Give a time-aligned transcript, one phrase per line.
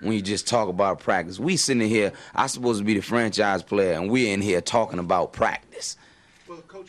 [0.00, 1.38] when you just talk about practice.
[1.38, 4.98] We sitting here, I supposed to be the franchise player, and we're in here talking
[4.98, 5.96] about practice.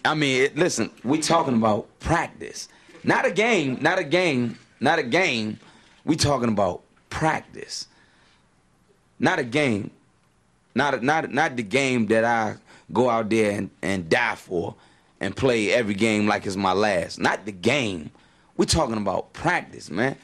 [0.04, 2.68] I mean, it, listen, we talking about practice,
[3.04, 5.60] not a game, not a game, not a game.
[6.04, 6.82] We talking about
[7.12, 7.88] practice,
[9.22, 9.92] not a game,
[10.74, 12.56] not not not the game that I
[12.92, 14.76] go out there and, and die for
[15.22, 17.20] and play every game like it's my last.
[17.20, 18.10] Not the game.
[18.58, 20.18] We're talking about practice, man.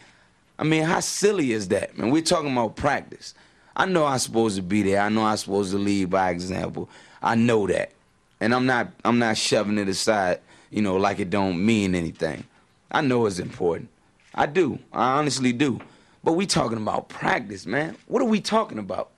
[0.59, 2.09] I mean, how silly is that, man?
[2.09, 3.35] We're talking about practice.
[3.75, 5.01] I know I'm supposed to be there.
[5.01, 6.89] I know I'm supposed to lead by example.
[7.21, 7.91] I know that.
[8.39, 10.39] And I'm not I'm not shoving it aside,
[10.71, 12.43] you know, like it don't mean anything.
[12.91, 13.89] I know it's important.
[14.33, 14.79] I do.
[14.91, 15.79] I honestly do.
[16.27, 17.95] But we talking about practice, man.
[18.07, 19.11] What are we talking about?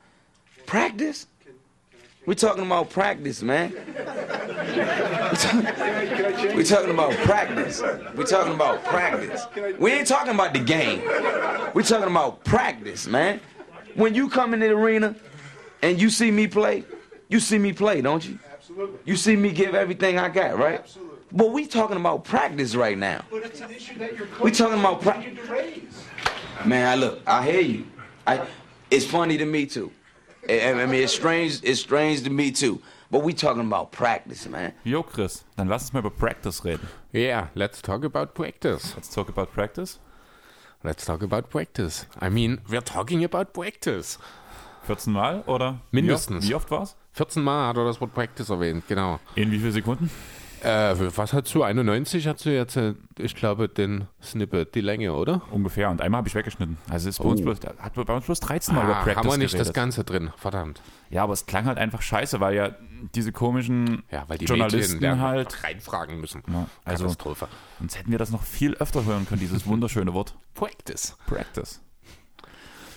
[0.67, 1.25] Practice?
[2.27, 3.73] We talking about practice, man.
[6.55, 7.81] We talking about practice.
[8.15, 9.47] We talking about practice.
[9.79, 11.01] We ain't talking about the game.
[11.73, 13.41] We talking about practice, man.
[13.95, 15.15] When you come in the arena
[15.81, 16.83] and you see me play,
[17.27, 18.37] you see me play, don't you?
[18.53, 18.99] Absolutely.
[19.05, 20.81] You see me give everything I got, right?
[20.81, 21.17] Absolutely.
[21.31, 23.25] But we talking about practice right now.
[23.31, 26.05] But it's an issue that your coach We talking about pra- you to raise.
[26.65, 27.85] Man, I look, I hear you.
[28.27, 28.41] I,
[28.91, 29.91] it's funny to me too.
[30.47, 31.59] I, I mean, it's strange.
[31.63, 32.81] It's strange to me too.
[33.11, 34.73] But we talking about practice, man.
[34.85, 36.87] Jo, Chris, dann lass uns mal über Practice reden.
[37.11, 38.93] Yeah, let's talk about practice.
[38.95, 39.97] Let's talk about practice.
[40.83, 42.05] Let's talk about practice.
[42.21, 44.17] I mean, we're talking about practice.
[44.83, 45.81] 14 Mal oder?
[45.91, 46.47] Mindestens.
[46.47, 46.95] Wie oft, wie oft war's?
[47.13, 49.19] 14 Mal hat er das Wort practice erwähnt, genau.
[49.35, 50.09] In wie vielen Sekunden?
[50.63, 51.63] Äh, was hast du?
[51.63, 55.41] 91 hast du jetzt, äh, ich glaube, den Snippet, die Länge, oder?
[55.51, 55.89] Ungefähr.
[55.89, 56.77] Und einmal habe ich weggeschnitten.
[56.89, 57.45] Also es ist bei uns Oh.
[57.45, 59.67] bloß, hat bei uns bloß 13 Mal über Ah, Practice haben wir nicht geredet.
[59.67, 60.81] das Ganze drin, verdammt.
[61.09, 62.71] Ja, aber es klang halt einfach scheiße, weil ja
[63.15, 65.63] diese komischen Ja, weil die Journalisten da halt.
[65.63, 66.43] reinfragen müssen.
[66.47, 67.47] Ja, also Katastrophe.
[67.79, 71.15] sonst hätten wir das noch viel öfter hören können, dieses wunderschöne Wort Practice.
[71.25, 71.81] Practice.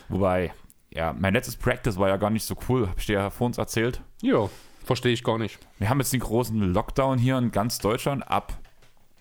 [0.08, 0.53] Wobei,
[0.91, 3.47] ja, mein letztes Practice war ja gar nicht so cool, habe ich dir ja vor
[3.47, 4.03] uns erzählt.
[4.20, 4.48] Ja,
[4.84, 5.59] verstehe ich gar nicht.
[5.78, 8.59] Wir haben jetzt den großen Lockdown hier in ganz Deutschland ab,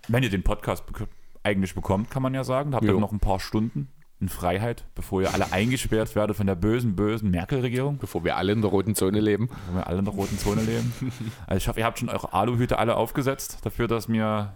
[0.07, 1.07] wenn ihr den Podcast bek
[1.44, 2.72] eigentlich bekommt, kann man ja sagen.
[2.72, 3.88] Da habt ihr noch ein paar Stunden
[4.19, 8.51] in Freiheit, bevor ihr alle eingesperrt werdet von der bösen, bösen Merkel-Regierung, Bevor wir alle
[8.51, 9.49] in der roten Zone leben.
[9.69, 10.94] wo wir alle in der roten Zone leben.
[11.47, 14.55] Also ich hoffe, ihr habt schon eure Aluhüte alle aufgesetzt, dafür, dass wir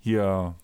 [0.00, 0.54] hier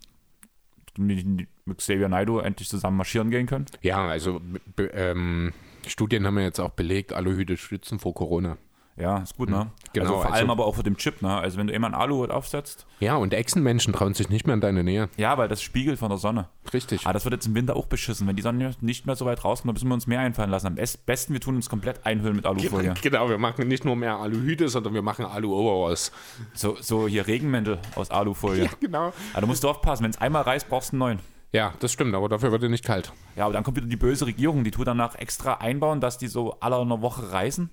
[0.96, 1.36] mit
[1.78, 3.66] Xavier Naidoo endlich zusammen marschieren gehen können.
[3.82, 4.40] Ja, also
[4.76, 5.52] be- ähm,
[5.86, 8.56] Studien haben ja jetzt auch belegt, Aluhüte schützen vor Corona.
[8.96, 9.72] Ja, ist gut, ne?
[9.92, 11.36] Genau, also vor allem also- aber auch für den Chip, ne?
[11.36, 14.60] Also wenn du immer einen Aluhut aufsetzt, Ja, und Echsenmenschen trauen sich nicht mehr in
[14.60, 15.08] deine Nähe.
[15.16, 16.48] ja, weil das spiegelt von der Sonne.
[16.72, 17.04] Richtig.
[17.04, 18.26] Aber das wird jetzt im Winter auch beschissen.
[18.28, 20.68] Wenn die Sonne nicht mehr so weit rauskommt, dann müssen wir uns mehr einfallen lassen.
[20.68, 22.94] Am best- besten, wir tun uns komplett einhüllen mit Alufolie.
[23.02, 26.12] Genau, wir machen nicht nur mehr Aluhüte, sondern wir machen Alu-Overalls.
[26.54, 28.68] So, so hier Regenmäntel aus Alufolie.
[28.80, 29.12] Genau.
[29.32, 31.18] Aber da musst du aufpassen, wenn es einmal reißt, brauchst du einen neuen.
[31.54, 33.12] Ja, das stimmt, aber dafür wird er nicht kalt.
[33.36, 36.26] Ja, aber dann kommt wieder die böse Regierung, die tut danach extra einbauen, dass die
[36.26, 37.70] so alle einer Woche reisen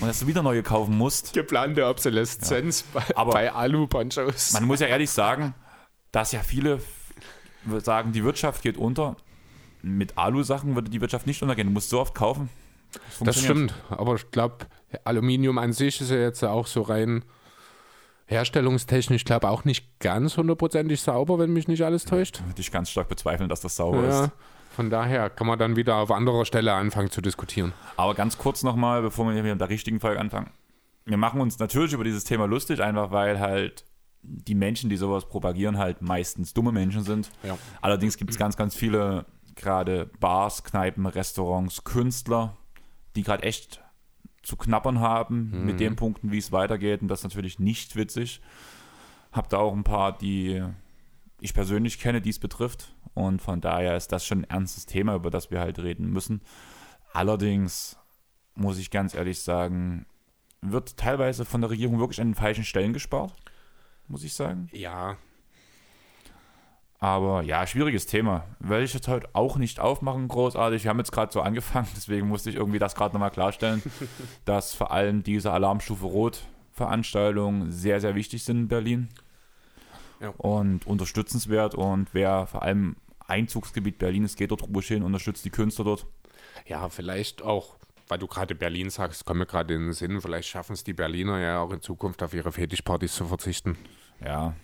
[0.00, 1.32] und dass du wieder neue kaufen musst.
[1.32, 4.52] Geplante Obsoleszenz bei, Aber- bei Alu-Ponchos.
[4.52, 5.52] Man muss ja ehrlich sagen,
[6.12, 6.78] dass ja viele
[7.82, 9.16] sagen, die Wirtschaft geht unter.
[9.82, 11.66] Mit Alu-Sachen würde die Wirtschaft nicht untergehen.
[11.66, 12.48] Du musst so oft kaufen.
[12.92, 13.72] Das funktioniert.
[13.72, 14.66] stimmt, aber ich glaube,
[15.02, 17.24] Aluminium an sich ist ja jetzt auch so rein
[18.26, 22.42] herstellungstechnisch, ich glaube, auch nicht ganz hundertprozentig sauber, wenn mich nicht alles täuscht.
[22.46, 24.30] Würde ich ganz stark bezweifeln, dass das sauber Ja, ist.
[24.74, 27.72] von daher kann man dann wieder auf anderer Stelle anfangen zu diskutieren.
[27.96, 30.50] Aber ganz kurz nochmal, bevor wir hier mit der richtigen Folge anfangen.
[31.04, 33.84] Wir machen uns natürlich über dieses Thema lustig, einfach weil halt
[34.22, 37.30] die Menschen, die sowas propagieren, halt meistens dumme Menschen sind.
[37.42, 37.58] Ja.
[37.82, 42.56] Allerdings gibt es ganz, ganz viele, gerade Bars, Kneipen, Restaurants, Künstler,
[43.16, 43.82] die gerade echt
[44.44, 47.02] zu knappern haben mit den Punkten, wie es weitergeht.
[47.02, 48.40] Und das ist natürlich nicht witzig.
[49.32, 50.62] Hab da auch ein paar, die
[51.40, 52.94] ich persönlich kenne, die es betrifft.
[53.14, 56.42] Und von daher ist das schon ein ernstes Thema, über das wir halt reden müssen.
[57.12, 57.96] Allerdings
[58.54, 60.06] muss ich ganz ehrlich sagen,
[60.60, 63.34] wird teilweise von der Regierung wirklich an den falschen Stellen gespart,
[64.08, 64.68] muss ich sagen.
[64.72, 65.16] Ja,
[67.04, 68.46] Aber ja, schwieriges Thema.
[68.60, 70.84] Will ich jetzt heute auch nicht aufmachen, großartig.
[70.84, 73.82] Wir haben jetzt gerade so angefangen, deswegen musste ich irgendwie das gerade nochmal klarstellen,
[74.46, 76.40] dass vor allem diese Alarmstufe Rot
[76.72, 79.08] Veranstaltungen sehr, sehr wichtig sind in Berlin.
[80.18, 80.30] Ja.
[80.38, 81.74] Und unterstützenswert.
[81.74, 82.96] Und wer vor allem
[83.26, 86.06] Einzugsgebiet Berlin ist, geht dort ruhig hin, unterstützt die Künstler dort.
[86.64, 87.76] ja, vielleicht auch,
[88.08, 90.94] weil du gerade Berlin sagst, kommt mir gerade in den Sinn, vielleicht schaffen es die
[90.94, 93.76] Berliner ja auch in Zukunft auf ihre Fetischpartys zu verzichten.
[94.24, 94.54] Ja.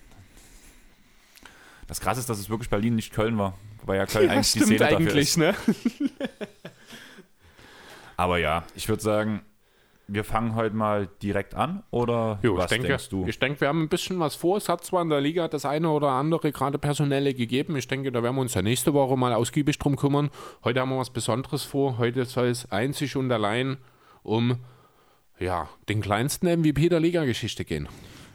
[1.91, 3.59] Das Krasse ist, dass es wirklich Berlin, nicht Köln war.
[3.81, 5.37] Wobei ja Köln eigentlich die Szene dafür ist.
[5.37, 5.57] ne?
[8.17, 9.41] Aber ja, ich würde sagen,
[10.07, 13.27] wir fangen heute mal direkt an oder Jo, was denke, denkst du?
[13.27, 14.57] Ich denke, wir haben ein bisschen was vor.
[14.57, 17.75] Es hat zwar in der Liga das eine oder andere gerade personelle gegeben.
[17.75, 20.31] Ich denke, da werden wir uns ja nächste Woche mal ausgiebig drum kümmern.
[20.63, 21.99] Heute haben wir was Besonderes vor.
[21.99, 23.79] Heute soll es einzig und allein
[24.23, 24.59] um
[25.41, 27.89] ja, den kleinsten MVP der Liga-Geschichte gehen.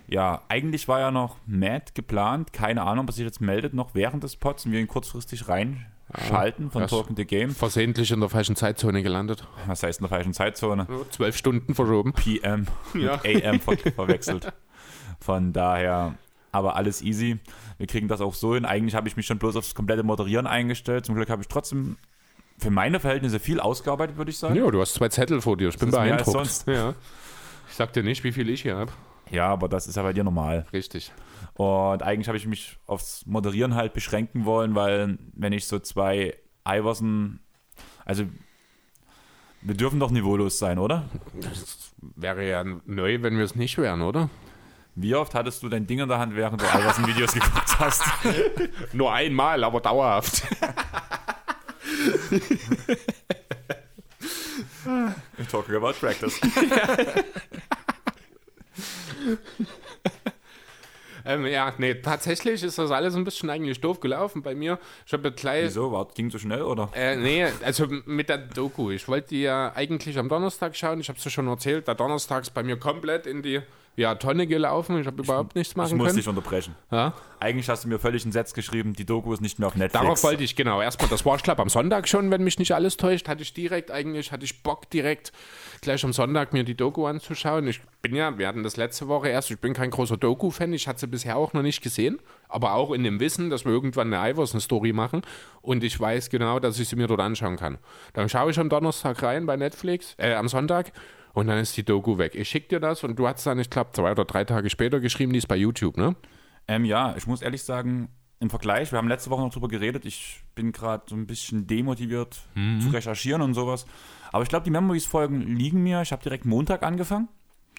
[0.07, 2.53] Ja, eigentlich war ja noch Matt geplant.
[2.53, 6.69] Keine Ahnung, was sich jetzt meldet, noch während des Pods und wir ihn kurzfristig reinschalten
[6.71, 7.51] von das- Talking the Game.
[7.51, 9.47] Versehentlich in der falschen Zeitzone gelandet.
[9.67, 10.87] Was heißt in der falschen Zeitzone?
[11.09, 12.13] Zwölf Stunden verschoben.
[12.13, 13.19] PM Ja.
[13.23, 14.53] mit AM ver verwechselt.
[15.19, 16.13] Von daher,
[16.51, 17.39] aber alles easy.
[17.77, 18.65] Wir kriegen das auch so hin.
[18.65, 21.05] Eigentlich habe ich mich schon bloß aufs komplette Moderieren eingestellt.
[21.05, 21.97] Zum Glück habe ich trotzdem
[22.59, 24.55] für meine Verhältnisse viel ausgearbeitet, würde ich sagen.
[24.55, 25.69] Ja, du hast zwei Zettel vor dir.
[25.69, 26.63] Ich bin mehr als beeindruckt.
[26.67, 26.93] Ja.
[27.69, 28.91] Ich sag dir nicht, wie viel ich hier habe.
[29.31, 30.65] Ja, aber das ist ja bei dir normal.
[30.71, 31.11] Richtig.
[31.55, 36.35] Und eigentlich habe ich mich aufs Moderieren halt beschränken wollen, weil wenn ich so zwei
[36.67, 37.39] Iverson,
[38.03, 38.25] also
[39.61, 41.05] wir dürfen doch niveaulos sein, oder?
[42.01, 44.29] Wäre ja neu, wenn wir es nicht wären, oder?
[44.95, 48.03] Wie oft hattest du dein Ding in der Hand, während du Iverson-Videos geguckt hast?
[48.93, 50.43] Nur einmal, aber dauerhaft.
[55.49, 56.39] Talking about practice.
[61.25, 64.79] ähm, ja, nee, tatsächlich ist das alles ein bisschen eigentlich doof gelaufen bei mir.
[65.05, 65.65] Ich habe gleich.
[65.65, 65.91] Wieso?
[65.91, 66.89] War, ging so schnell, oder?
[66.95, 68.91] Äh, nee, also mit der Doku.
[68.91, 70.99] Ich wollte die ja eigentlich am Donnerstag schauen.
[70.99, 71.87] Ich habe es ja schon erzählt.
[71.87, 73.61] Der Donnerstag ist bei mir komplett in die
[73.95, 74.99] ja, Tonne gelaufen.
[74.99, 76.17] Ich habe überhaupt nichts Ich machen muss können.
[76.17, 76.75] dich unterbrechen.
[76.91, 77.13] Ja?
[77.39, 80.01] Eigentlich hast du mir völlig einen Satz geschrieben, die Doku ist nicht mehr auf Netflix.
[80.03, 80.81] Darauf wollte ich, genau.
[80.81, 83.53] Erstmal, das war, ich glaube, am Sonntag schon, wenn mich nicht alles täuscht, hatte ich
[83.53, 85.31] direkt eigentlich, hatte ich Bock direkt
[85.81, 87.67] gleich am Sonntag mir die Doku anzuschauen.
[87.67, 90.87] Ich bin ja, wir hatten das letzte Woche erst, ich bin kein großer Doku-Fan, ich
[90.87, 92.19] hatte sie bisher auch noch nicht gesehen,
[92.49, 95.21] aber auch in dem Wissen, dass wir irgendwann eine Iverson-Story machen
[95.61, 97.77] und ich weiß genau, dass ich sie mir dort anschauen kann.
[98.13, 100.91] Dann schaue ich am Donnerstag rein bei Netflix, äh, am Sonntag
[101.35, 102.33] und dann ist die Doku weg.
[102.33, 104.99] Ich schicke dir das und du hast dann, ich glaube, zwei oder drei Tage später
[104.99, 106.15] geschrieben, die ist bei YouTube, ne?
[106.67, 108.09] Ähm, ja, ich muss ehrlich sagen,
[108.39, 111.67] im Vergleich, wir haben letzte Woche noch drüber geredet, ich bin gerade so ein bisschen
[111.67, 112.81] demotiviert Mhm.
[112.81, 113.85] zu recherchieren und sowas.
[114.31, 116.01] Aber ich glaube, die Memories-Folgen liegen mir.
[116.01, 117.29] Ich habe direkt Montag angefangen.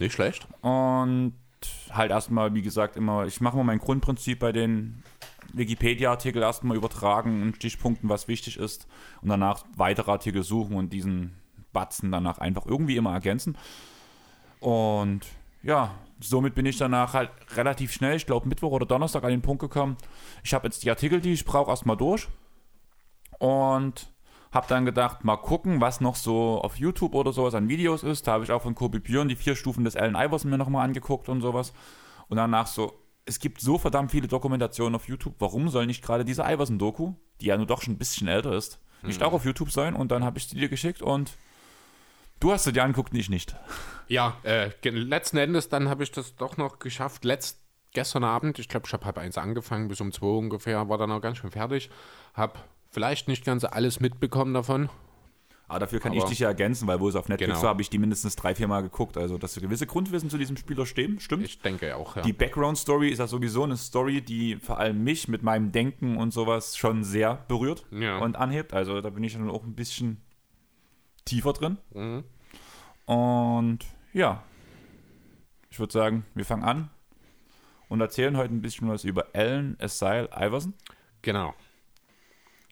[0.00, 0.46] Nicht schlecht.
[0.62, 1.34] Und
[1.90, 5.02] halt erstmal, wie gesagt, immer, ich mache mal mein Grundprinzip bei den
[5.52, 8.86] Wikipedia-Artikel erstmal übertragen und Stichpunkten, was wichtig ist.
[9.22, 11.34] Und danach weitere Artikel suchen und diesen
[11.76, 13.58] Batzen danach einfach irgendwie immer ergänzen.
[14.60, 15.20] Und
[15.62, 19.42] ja, somit bin ich danach halt relativ schnell, ich glaube Mittwoch oder Donnerstag an den
[19.42, 19.98] Punkt gekommen.
[20.42, 22.28] Ich habe jetzt die Artikel, die ich brauche, erstmal durch.
[23.38, 24.08] Und
[24.52, 28.26] habe dann gedacht, mal gucken, was noch so auf YouTube oder sowas an Videos ist.
[28.26, 30.84] Da habe ich auch von Kobe Björn die vier Stufen des Allen Iverson mir nochmal
[30.86, 31.74] angeguckt und sowas.
[32.28, 32.94] Und danach so,
[33.26, 35.34] es gibt so verdammt viele Dokumentationen auf YouTube.
[35.40, 38.80] Warum soll nicht gerade diese Iverson-Doku, die ja nur doch schon ein bisschen älter ist,
[39.02, 39.94] nicht auch auf YouTube sein?
[39.94, 41.36] Und dann habe ich die dir geschickt und
[42.40, 43.54] du hast sie dir angeguckt und ich nicht.
[44.08, 47.24] Ja, äh, letzten Endes dann habe ich das doch noch geschafft.
[47.24, 47.60] Letzt,
[47.92, 51.10] gestern Abend, ich glaube, ich habe halb eins angefangen, bis um zwei ungefähr, war dann
[51.10, 51.90] auch ganz schön fertig.
[52.34, 52.58] Habe
[52.90, 54.88] vielleicht nicht ganz alles mitbekommen davon.
[55.68, 57.62] Aber dafür kann Aber- ich dich ja ergänzen, weil wo es auf Netflix Genau.
[57.62, 59.16] war, habe ich die mindestens drei, vier Mal geguckt.
[59.16, 61.44] Also, dass gewisse Grundwissen zu diesem Spieler stehen, stimmt.
[61.44, 62.22] Ich denke auch, ja.
[62.22, 66.32] Die Background-Story ist ja sowieso eine Story, die vor allem mich mit meinem Denken und
[66.32, 68.18] sowas schon sehr berührt Ja.
[68.18, 68.74] und anhebt.
[68.74, 70.20] Also da bin ich dann auch ein bisschen
[71.26, 71.76] tiefer drin.
[71.92, 72.24] Mhm.
[73.04, 73.80] Und
[74.14, 74.42] ja,
[75.70, 76.90] ich würde sagen, wir fangen an
[77.88, 80.72] und erzählen heute ein bisschen was über Allen Asile Iverson.
[81.22, 81.54] Genau.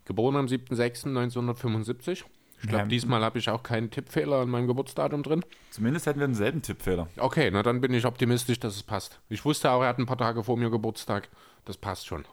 [0.07, 2.25] Geboren am 7.6.1975.
[2.63, 2.87] Ich glaube, Ja.
[2.87, 5.45] diesmal habe ich auch keinen Tippfehler an meinem Geburtsdatum drin.
[5.71, 7.09] Zumindest hätten wir denselben Tippfehler.
[7.19, 9.21] Okay, na dann bin ich optimistisch, dass es passt.
[9.29, 11.29] Ich wusste auch, er hat ein paar Tage vor mir Geburtstag.
[11.67, 12.25] Das passt schon.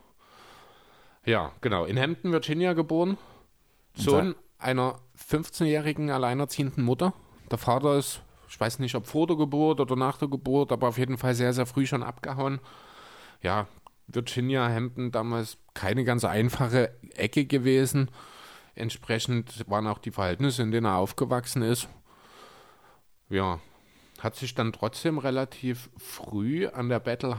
[1.25, 1.85] Ja, genau.
[1.85, 3.17] In Hampton, Virginia geboren.
[3.93, 4.99] Sohn einer
[5.29, 7.13] 15-jährigen alleinerziehenden Mutter.
[7.49, 10.87] Der Vater ist, ich weiß nicht, ob vor der Geburt oder nach der Geburt, aber
[10.87, 12.59] auf jeden Fall sehr, sehr früh schon abgehauen.
[13.41, 13.67] Ja,
[14.07, 18.09] Virginia, Hampton damals keine ganz einfache Ecke gewesen.
[18.75, 21.87] Entsprechend waren auch die Verhältnisse, in denen er aufgewachsen ist.
[23.29, 23.59] Ja,
[24.19, 27.37] hat sich dann trotzdem relativ früh an der Battle,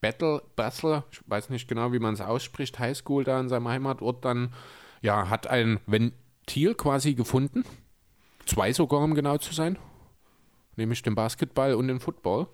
[0.00, 4.24] Battle Basel, ich weiß nicht genau, wie man es ausspricht, Highschool da in seinem Heimatort
[4.24, 4.52] dann,
[5.00, 5.80] ja, hat ein
[6.44, 7.64] Ventil quasi gefunden.
[8.44, 9.78] Zwei sogar, um genau zu sein.
[10.76, 12.48] Nämlich den Basketball und den Football.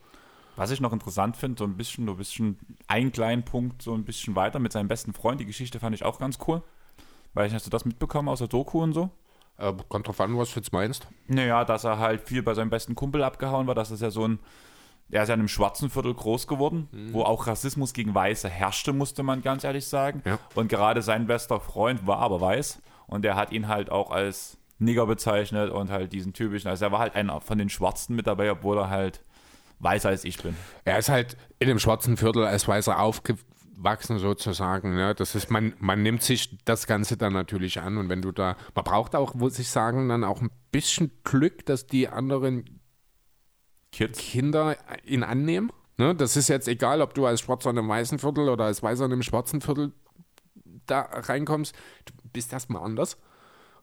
[0.56, 3.94] Was ich noch interessant finde, so ein bisschen, so ein bisschen, einen kleinen Punkt, so
[3.94, 5.40] ein bisschen weiter mit seinem besten Freund.
[5.40, 6.62] Die Geschichte fand ich auch ganz cool.
[7.34, 9.10] Weil ich hast du das mitbekommen aus der Doku und so?
[9.56, 11.08] Äh, kommt drauf an, was du jetzt meinst.
[11.26, 13.74] Naja, dass er halt viel bei seinem besten Kumpel abgehauen war.
[13.74, 14.38] Das ist ja so ein.
[15.10, 18.92] Er ist ja in einem schwarzen Viertel groß geworden, wo auch Rassismus gegen Weiße herrschte,
[18.92, 20.22] musste man ganz ehrlich sagen.
[20.24, 20.38] Ja.
[20.54, 22.80] Und gerade sein bester Freund war aber weiß.
[23.10, 26.92] Und er hat ihn halt auch als Nigger bezeichnet und halt diesen typischen, also er
[26.92, 29.24] war halt einer von den Schwarzen mit dabei, obwohl er halt
[29.80, 30.56] weißer als ich bin.
[30.84, 34.94] Er ist halt in dem schwarzen Viertel als Weißer aufgewachsen sozusagen.
[34.94, 35.14] Ne?
[35.16, 38.56] Das ist, man, man nimmt sich das Ganze dann natürlich an und wenn du da,
[38.76, 42.80] man braucht auch, muss ich sagen, dann auch ein bisschen Glück, dass die anderen
[43.90, 44.20] Kids.
[44.20, 45.72] Kinder ihn annehmen.
[45.98, 46.14] Ne?
[46.14, 49.06] Das ist jetzt egal, ob du als Schwarzer in einem weißen Viertel oder als Weißer
[49.06, 49.92] in einem schwarzen Viertel
[50.90, 51.74] da reinkommst.
[52.04, 53.16] Du bist erstmal anders.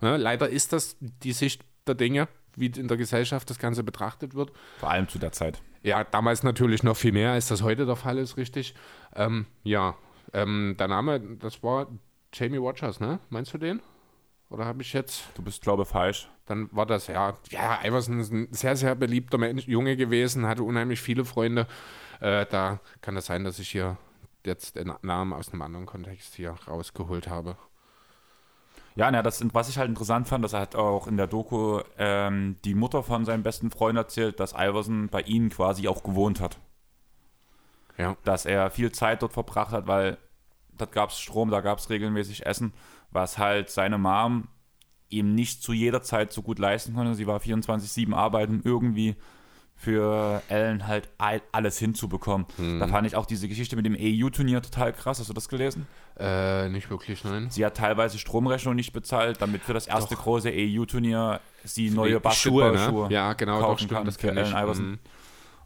[0.02, 0.18] Ne?
[0.18, 4.52] Leider ist das die Sicht der Dinge, wie in der Gesellschaft das Ganze betrachtet wird.
[4.80, 5.62] Vor allem zu der Zeit.
[5.84, 8.74] Ja, damals natürlich noch viel mehr, als das heute der Fall ist, richtig.
[9.16, 9.96] Ähm, ja,
[10.34, 11.88] ähm, der Name, das war
[12.34, 13.20] Jamie Rogers, ne?
[13.30, 13.82] Meinst du den?
[14.50, 16.30] Oder habe ich jetzt Du bist, glaube ich, falsch.
[16.46, 20.64] dann war das, ja, ja, Iverson ist ein sehr, sehr beliebter Mensch, Junge gewesen, hatte
[20.64, 21.68] unheimlich viele Freunde.
[22.22, 23.98] Äh, da kann es sein, dass ich hier
[24.46, 27.58] jetzt den Namen aus einem anderen Kontext hier rausgeholt habe.
[28.96, 31.82] Ja, na, das, was ich halt interessant fand, dass er hat auch in der Doku
[32.00, 36.42] ähm, die Mutter von seinem besten Freund erzählt, dass Iverson bei ihnen quasi auch gewohnt
[36.42, 36.58] hat.
[37.98, 38.18] Ja.
[38.24, 40.18] Dass er viel Zeit dort verbracht hat, weil
[40.76, 42.74] dort gab es Strom, da gab es regelmäßig Essen,
[43.12, 44.48] was halt seine Mom
[45.10, 47.14] ihm nicht zu jeder Zeit so gut leisten konnte.
[47.14, 49.16] Sie war 24-7 arbeiten, irgendwie
[49.80, 52.48] für Ellen halt all- alles hinzubekommen.
[52.80, 55.20] Da fand ich auch diese Geschichte mit dem EU-Turnier total krass.
[55.20, 55.86] Hast du das gelesen?
[56.20, 57.48] Äh, nicht wirklich, nein.
[57.52, 62.20] Sie hat teilweise Stromrechnung nicht bezahlt, damit für das erste große EU-Turnier sie neue Schuhe,
[62.22, 63.14] Basketballschuhe ne?
[63.14, 64.30] Ja, genau, doch, kaufen stimmt, kann das für.
[64.32, 64.90] Allen Iverson.
[64.92, 65.00] Mhm.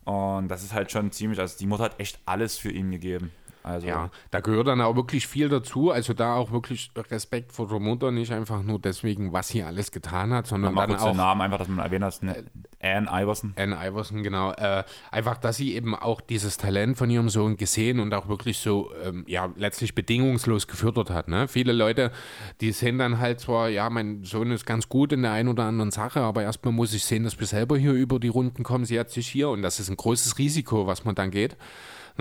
[0.04, 3.32] Und das ist halt schon ziemlich, also die Mutter hat echt alles für ihn gegeben.
[3.64, 5.92] Also Ja, da gehört dann auch wirklich viel dazu.
[5.92, 9.92] Also da auch wirklich Respekt vor der Mutter, nicht einfach nur deswegen, was sie alles
[9.92, 12.46] getan hat, sondern dann kurz den auch Namen einfach, dass man erwähnt hat, ne?
[12.82, 13.54] Anne Iverson.
[13.58, 14.52] Anne Iverson, genau.
[14.54, 18.58] Äh, einfach, dass sie eben auch dieses Talent von ihrem Sohn gesehen und auch wirklich
[18.58, 21.28] so, ähm, ja, letztlich bedingungslos gefördert hat.
[21.28, 21.48] Ne?
[21.48, 22.12] Viele Leute,
[22.60, 25.66] die sehen dann halt zwar, ja, mein Sohn ist ganz gut in der einen oder
[25.66, 28.86] anderen Sache, aber erstmal muss ich sehen, dass wir selber hier über die Runden kommen.
[28.86, 31.58] Sie hat sich hier, und das ist ein großes Risiko, was man dann geht.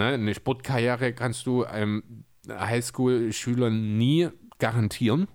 [0.01, 0.15] Ne?
[0.15, 4.29] Eine Sportkarriere kannst du einem Highschool-Schüler nie
[4.59, 5.29] garantieren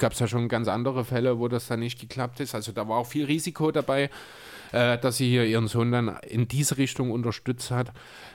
[0.00, 2.54] gab es ja schon ganz andere Fälle, wo das dann nicht geklappt ist.
[2.54, 4.10] Also da war auch viel Risiko dabei,
[4.70, 7.90] äh, dass sie hier ihren Sohn dann in diese Richtung unterstützt hat.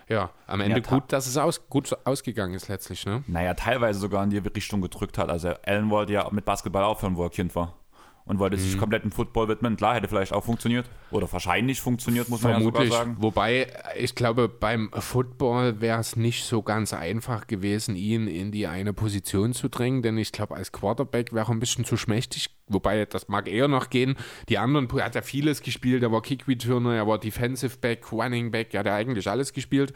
[0.09, 3.05] Ja, am Ende ta- gut, dass es aus, gut ausgegangen ist letztlich.
[3.05, 3.23] Ne?
[3.27, 5.29] Naja, teilweise sogar in die Richtung gedrückt hat.
[5.29, 7.77] Also Allen wollte ja mit Basketball aufhören, wo er Kind war.
[8.25, 8.61] Und wollte Mhm.
[8.61, 9.75] sich komplett im Football widmen.
[9.75, 10.85] Klar, hätte vielleicht auch funktioniert.
[11.11, 12.85] Oder wahrscheinlich funktioniert, muss man Vermutlich.
[12.85, 13.17] ja sogar sagen.
[13.19, 18.65] Wobei, ich glaube, beim Football wäre es nicht so ganz einfach gewesen, ihn in die
[18.67, 22.49] eine Position zu drängen, denn ich glaube, als Quarterback wäre er ein bisschen zu schmächtig.
[22.69, 24.15] Wobei, das mag eher noch gehen.
[24.47, 26.01] Die anderen, er hat ja vieles gespielt.
[26.01, 29.91] Er war Kick-Returner, er war Defensive Back, Running Back, er hat ja eigentlich alles gespielt.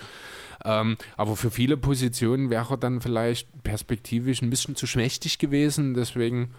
[0.66, 5.94] Ähm, aber für viele Positionen wäre er dann vielleicht perspektivisch ein bisschen zu schmächtig gewesen.
[5.94, 6.54] Deswegen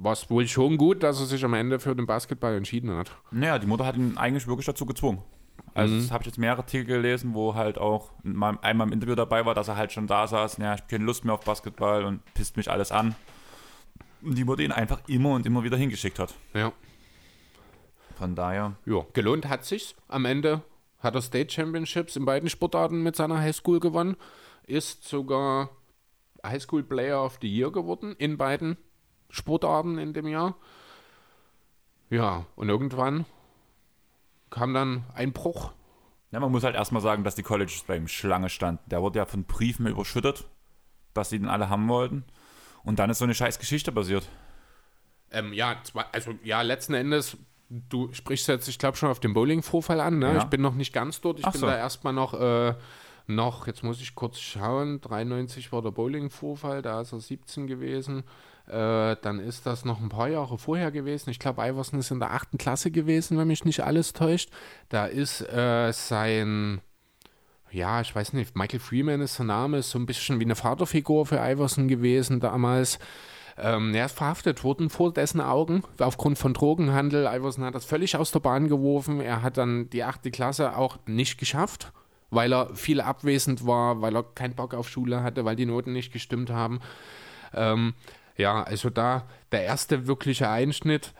[0.00, 3.10] war es wohl schon gut, dass er sich am Ende für den Basketball entschieden hat.
[3.30, 5.22] Naja, die Mutter hat ihn eigentlich wirklich dazu gezwungen.
[5.74, 5.98] Also Mhm.
[6.00, 9.44] das habe ich jetzt mehrere Artikel gelesen, wo halt auch mal- einmal im Interview dabei
[9.44, 12.04] war, dass er halt schon da saß, ja, ich habe keine Lust mehr auf Basketball
[12.04, 13.14] und pisst mich alles an.
[14.22, 16.34] Und die Mutter ihn einfach immer und immer wieder hingeschickt hat.
[16.54, 16.72] Ja.
[18.16, 19.94] Von daher, Ja, gelohnt hat sich's.
[20.08, 20.62] Am Ende
[20.98, 24.16] hat er State Championships in beiden Sportarten mit seiner Highschool gewonnen.
[24.66, 25.70] Ist sogar
[26.44, 28.76] Highschool Player of the Year geworden in beiden
[29.30, 30.56] Sportarten in dem Jahr.
[32.10, 33.26] Ja, und irgendwann
[34.50, 35.72] kam dann ein Bruch.
[36.30, 38.82] ja, man muss halt erstmal sagen, dass die Colleges bei ihm Schlange standen.
[38.88, 40.46] Der wurde ja von Briefen überschüttet,
[41.14, 42.24] dass sie den alle haben wollten.
[42.84, 44.26] Und dann ist so eine scheiß Geschichte passiert.
[45.30, 45.76] Ähm, ja,
[46.12, 47.36] also ja, letzten Endes,
[47.68, 50.18] du sprichst jetzt, ich glaube, schon auf den Bowling-Vorfall an.
[50.18, 50.34] Ne?
[50.34, 50.38] Ja.
[50.38, 51.38] Ich bin noch nicht ganz dort.
[51.38, 51.66] Ich Ach bin so.
[51.66, 52.74] da erstmal noch, äh,
[53.26, 58.24] noch, jetzt muss ich kurz schauen, 93 war der Bowling-Vorfall, da ist er 17 gewesen.
[58.68, 61.30] Äh, dann ist das noch ein paar Jahre vorher gewesen.
[61.30, 64.50] Ich glaube, Iverson ist in der achten Klasse gewesen, wenn mich nicht alles täuscht.
[64.88, 66.80] Da ist äh, sein
[67.70, 70.54] ja, ich weiß nicht, Michael Freeman ist der Name, ist so ein bisschen wie eine
[70.54, 72.98] Vaterfigur für Iverson gewesen damals.
[73.56, 77.26] Ähm, er ist verhaftet worden vor dessen Augen aufgrund von Drogenhandel.
[77.26, 79.20] Iverson hat das völlig aus der Bahn geworfen.
[79.20, 81.92] Er hat dann die achte Klasse auch nicht geschafft,
[82.30, 85.92] weil er viel abwesend war, weil er keinen Bock auf Schule hatte, weil die Noten
[85.92, 86.80] nicht gestimmt haben.
[87.52, 87.94] Ähm,
[88.38, 91.12] ja, also da der erste wirkliche Einschnitt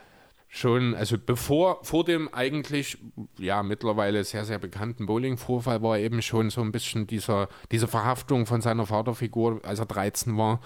[0.49, 2.97] schon, also bevor, vor dem eigentlich,
[3.39, 8.47] ja, mittlerweile sehr, sehr bekannten Bowling-Vorfall war eben schon so ein bisschen dieser, diese Verhaftung
[8.47, 10.61] von seiner Vaterfigur, als er 13 war,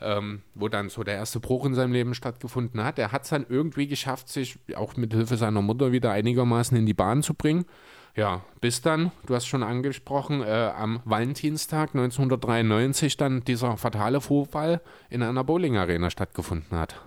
[0.00, 2.98] ähm, wo dann so der erste Bruch in seinem Leben stattgefunden hat.
[2.98, 6.86] Er hat es dann irgendwie geschafft, sich auch mit Hilfe seiner Mutter wieder einigermaßen in
[6.86, 7.64] die Bahn zu bringen.
[8.16, 14.80] Ja, bis dann, du hast schon angesprochen, äh, am Valentinstag 1993 dann dieser fatale Vorfall
[15.10, 16.98] in einer Bowling-Arena stattgefunden hat.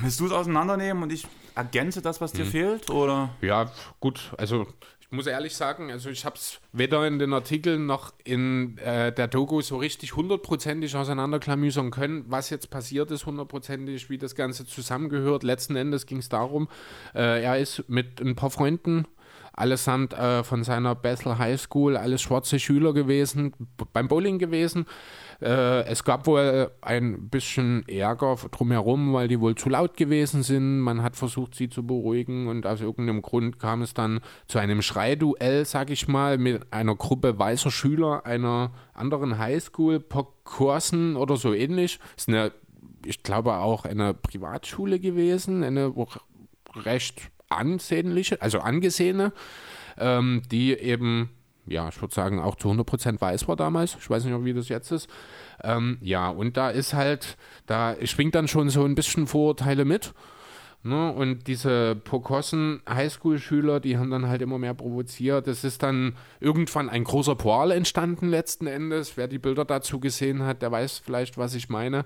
[0.00, 2.88] Willst du es auseinandernehmen und ich ergänze das, was dir fehlt?
[2.88, 3.28] Oder?
[3.42, 4.66] Ja, gut, also
[5.06, 9.12] ich muss ehrlich sagen, also ich habe es weder in den Artikeln noch in äh,
[9.12, 14.66] der Doku so richtig hundertprozentig auseinanderklamüsern können, was jetzt passiert ist, hundertprozentig, wie das Ganze
[14.66, 15.42] zusammengehört.
[15.42, 16.68] Letzten Endes ging es darum,
[17.14, 19.06] äh, er ist mit ein paar Freunden
[19.52, 23.54] allesamt äh, von seiner Bethel High School, alles schwarze Schüler gewesen,
[23.92, 24.86] beim Bowling gewesen.
[25.40, 30.80] Äh, es gab wohl ein bisschen Ärger drumherum, weil die wohl zu laut gewesen sind.
[30.80, 34.82] Man hat versucht, sie zu beruhigen und aus irgendeinem Grund kam es dann zu einem
[34.82, 41.52] Schreiduell, sag ich mal, mit einer Gruppe weißer Schüler einer anderen Highschool, Pokorsen oder so
[41.52, 41.98] ähnlich.
[42.16, 42.52] Ist eine,
[43.04, 45.92] ich glaube, auch eine Privatschule gewesen, eine
[46.74, 49.32] recht ansehnliche, also angesehene,
[49.98, 51.30] ähm, die eben,
[51.66, 53.96] ja, ich würde sagen, auch zu 100% weiß war damals.
[53.98, 55.08] Ich weiß nicht, wie das jetzt ist.
[55.62, 60.12] Ähm, ja, und da ist halt, da schwingt dann schon so ein bisschen Vorurteile mit.
[60.84, 61.10] Ne?
[61.12, 65.48] Und diese Pokossen Highschool-Schüler, die haben dann halt immer mehr provoziert.
[65.48, 69.16] Es ist dann irgendwann ein großer Poal entstanden letzten Endes.
[69.16, 72.04] Wer die Bilder dazu gesehen hat, der weiß vielleicht, was ich meine.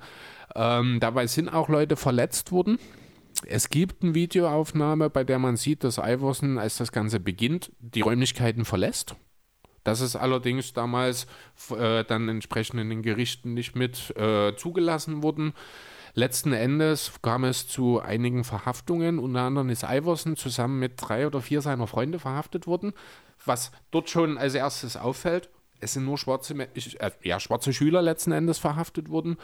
[0.55, 2.79] Ähm, dabei sind auch Leute verletzt worden.
[3.47, 8.03] Es gibt eine Videoaufnahme, bei der man sieht, dass Iverson, als das Ganze beginnt, die
[8.03, 9.17] Räumlichkeiten verlässt.
[9.85, 11.27] Das ist allerdings damals
[11.71, 15.55] äh, dann entsprechend in den Gerichten nicht mit äh, zugelassen worden.
[16.15, 19.19] Letzten Endes kam es zu einigen Verhaftungen.
[19.19, 22.93] Unter anderem ist Iverson zusammen mit drei oder vier seiner Freunde verhaftet worden.
[23.45, 25.49] Was dort schon als erstes auffällt,
[25.81, 29.37] es sind nur schwarze, äh, ja, schwarze Schüler letzten Endes verhaftet worden.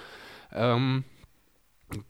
[0.52, 1.04] Ähm,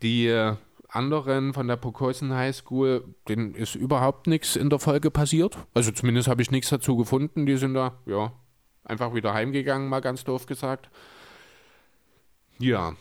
[0.02, 0.56] die äh,
[0.94, 5.56] anderen von der Pocosin High School, denen ist überhaupt nichts in der Folge passiert.
[5.74, 7.46] Also zumindest habe ich nichts dazu gefunden.
[7.46, 8.32] Die sind da, ja,
[8.84, 10.90] einfach wieder heimgegangen, mal ganz doof gesagt.
[12.58, 12.94] Ja.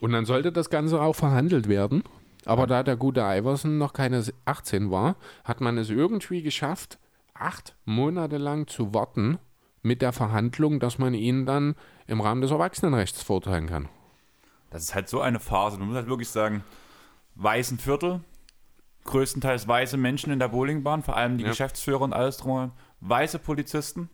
[0.00, 2.02] Und dann sollte das Ganze auch verhandelt werden.
[2.44, 6.98] Aber da der gute Iverson noch keine 18 war, hat man es irgendwie geschafft,
[7.34, 9.38] acht Monate lang zu warten
[9.82, 11.74] mit der Verhandlung, dass man ihn dann
[12.06, 13.88] im Rahmen des Erwachsenenrechts verurteilen kann.
[14.70, 15.78] Das ist halt so eine Phase.
[15.78, 16.62] Man muss halt wirklich sagen,
[17.36, 18.20] weißen Viertel,
[19.04, 21.50] größtenteils weiße Menschen in der Bowlingbahn, vor allem die Ja.
[21.50, 24.10] Geschäftsführer und alles drumherum, weiße Polizisten,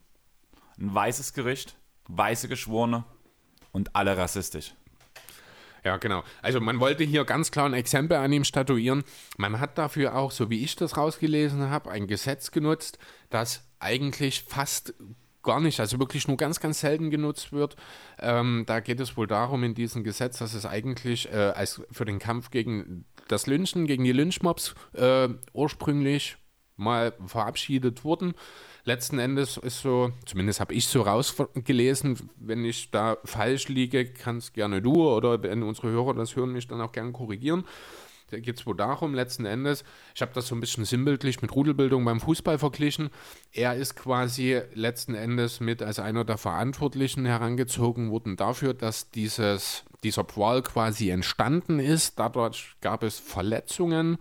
[0.78, 1.76] ein weißes Gericht,
[2.08, 3.04] weiße Geschworene
[3.72, 4.74] und alle rassistisch.
[5.84, 6.22] Ja, genau.
[6.42, 9.02] Also man wollte hier ganz klar ein Exempel an ihm statuieren.
[9.36, 12.98] Man hat dafür auch, so wie ich das rausgelesen habe, ein Gesetz genutzt,
[13.30, 14.94] das eigentlich fast
[15.42, 17.76] gar nicht, also wirklich nur ganz, ganz selten genutzt wird.
[18.18, 22.04] Ähm, da geht es wohl darum in diesem Gesetz, dass es eigentlich äh, als für
[22.04, 26.36] den Kampf gegen das Lynchen, gegen die Lynchmobs äh, ursprünglich
[26.76, 28.34] mal verabschiedet wurden.
[28.84, 34.54] Letzten Endes ist so, zumindest habe ich so rausgelesen, wenn ich da falsch liege, kannst
[34.54, 37.64] gerne du oder wenn unsere Hörer das hören, mich dann auch gerne korrigieren.
[38.32, 41.54] Da geht es wohl darum, letzten Endes, ich habe das so ein bisschen sinnbildlich mit
[41.54, 43.10] Rudelbildung beim Fußball verglichen.
[43.52, 49.84] Er ist quasi letzten Endes mit als einer der Verantwortlichen herangezogen worden dafür, dass dieses,
[50.02, 52.18] dieser Brawl quasi entstanden ist.
[52.18, 54.16] Dadurch gab es Verletzungen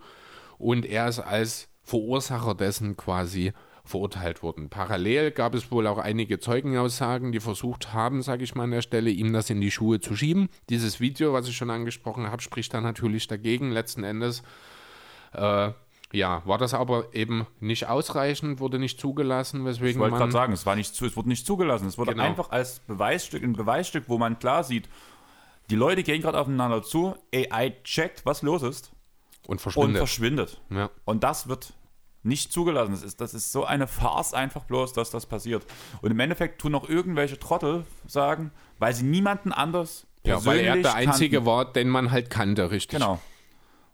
[0.58, 4.68] und er ist als Verursacher dessen quasi verurteilt worden.
[4.68, 8.82] Parallel gab es wohl auch einige Zeugenaussagen, die versucht haben, sage ich mal an der
[8.82, 10.48] Stelle, ihm das in die Schuhe zu schieben.
[10.68, 13.72] Dieses Video, was ich schon angesprochen habe, spricht da natürlich dagegen.
[13.72, 14.42] Letzten Endes,
[15.32, 15.70] äh,
[16.12, 20.52] ja, war das aber eben nicht ausreichend, wurde nicht zugelassen, weswegen Ich wollte gerade sagen,
[20.52, 21.88] es, war nicht zu, es wurde nicht zugelassen.
[21.88, 22.22] Es wurde Genau.
[22.24, 24.88] einfach als Beweisstück, ein Beweisstück, wo man klar sieht,
[25.70, 28.92] die Leute gehen gerade aufeinander zu, AI checkt, was los ist
[29.46, 29.96] und und verschwindet.
[29.98, 30.60] verschwindet.
[30.70, 30.90] ja.
[31.04, 31.72] Und das wird
[32.22, 32.92] nicht zugelassen.
[32.92, 35.66] Das ist, das ist so eine Farce einfach bloß, dass das passiert.
[36.00, 40.76] Und im Endeffekt tun auch irgendwelche Trottel sagen, weil sie niemanden anders ja, weil er
[40.76, 41.46] der Einzige kannten.
[41.46, 42.98] war, den man halt kannte, richtig.
[43.00, 43.20] Genau.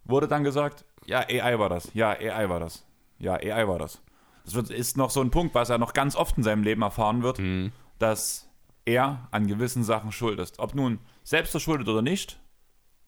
[0.04, 1.90] Wurde dann gesagt, ja, AI war das.
[1.94, 2.84] Ja, AI war das.
[3.18, 4.00] Ja, AI war das.
[4.44, 6.82] Das wird, ist noch so ein Punkt, was er noch ganz oft in seinem Leben
[6.82, 7.72] erfahren wird, Mhm.
[7.98, 8.48] dass
[8.84, 10.58] er an gewissen Sachen schuld ist.
[10.58, 12.38] Ob nun selbst verschuldet oder nicht,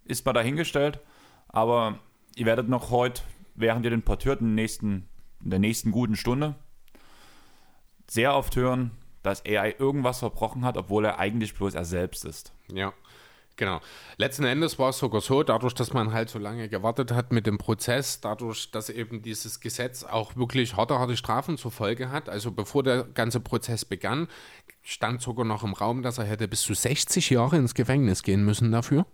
[0.05, 1.01] ist mal dahingestellt.
[1.49, 1.99] Aber
[2.37, 3.23] ihr werdet noch heute,
[3.55, 5.09] während ihr den hört, in, den nächsten,
[5.43, 6.55] in der nächsten guten Stunde,
[8.07, 8.91] sehr oft hören,
[9.23, 12.53] dass AI irgendwas verbrochen hat, obwohl er eigentlich bloß er selbst ist.
[12.73, 12.93] Ja,
[13.57, 13.81] genau.
[14.17, 17.47] Letzten Endes war es sogar so, dadurch, dass man halt so lange gewartet hat mit
[17.47, 22.29] dem Prozess, dadurch, dass eben dieses Gesetz auch wirklich harte, harte Strafen zur Folge hat,
[22.29, 24.29] also bevor der ganze Prozess begann,
[24.83, 28.45] stand sogar noch im Raum, dass er hätte bis zu 60 Jahre ins Gefängnis gehen
[28.45, 29.07] müssen dafür.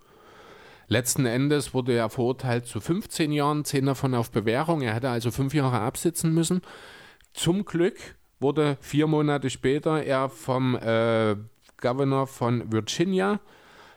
[0.89, 4.83] Letzten Endes wurde er verurteilt zu 15 Jahren, 10 davon auf Bewährung.
[4.83, 6.63] Er hätte also fünf Jahre absitzen müssen.
[7.33, 7.97] Zum Glück
[8.39, 11.37] wurde vier Monate später er vom äh,
[11.81, 13.41] Governor von Virginia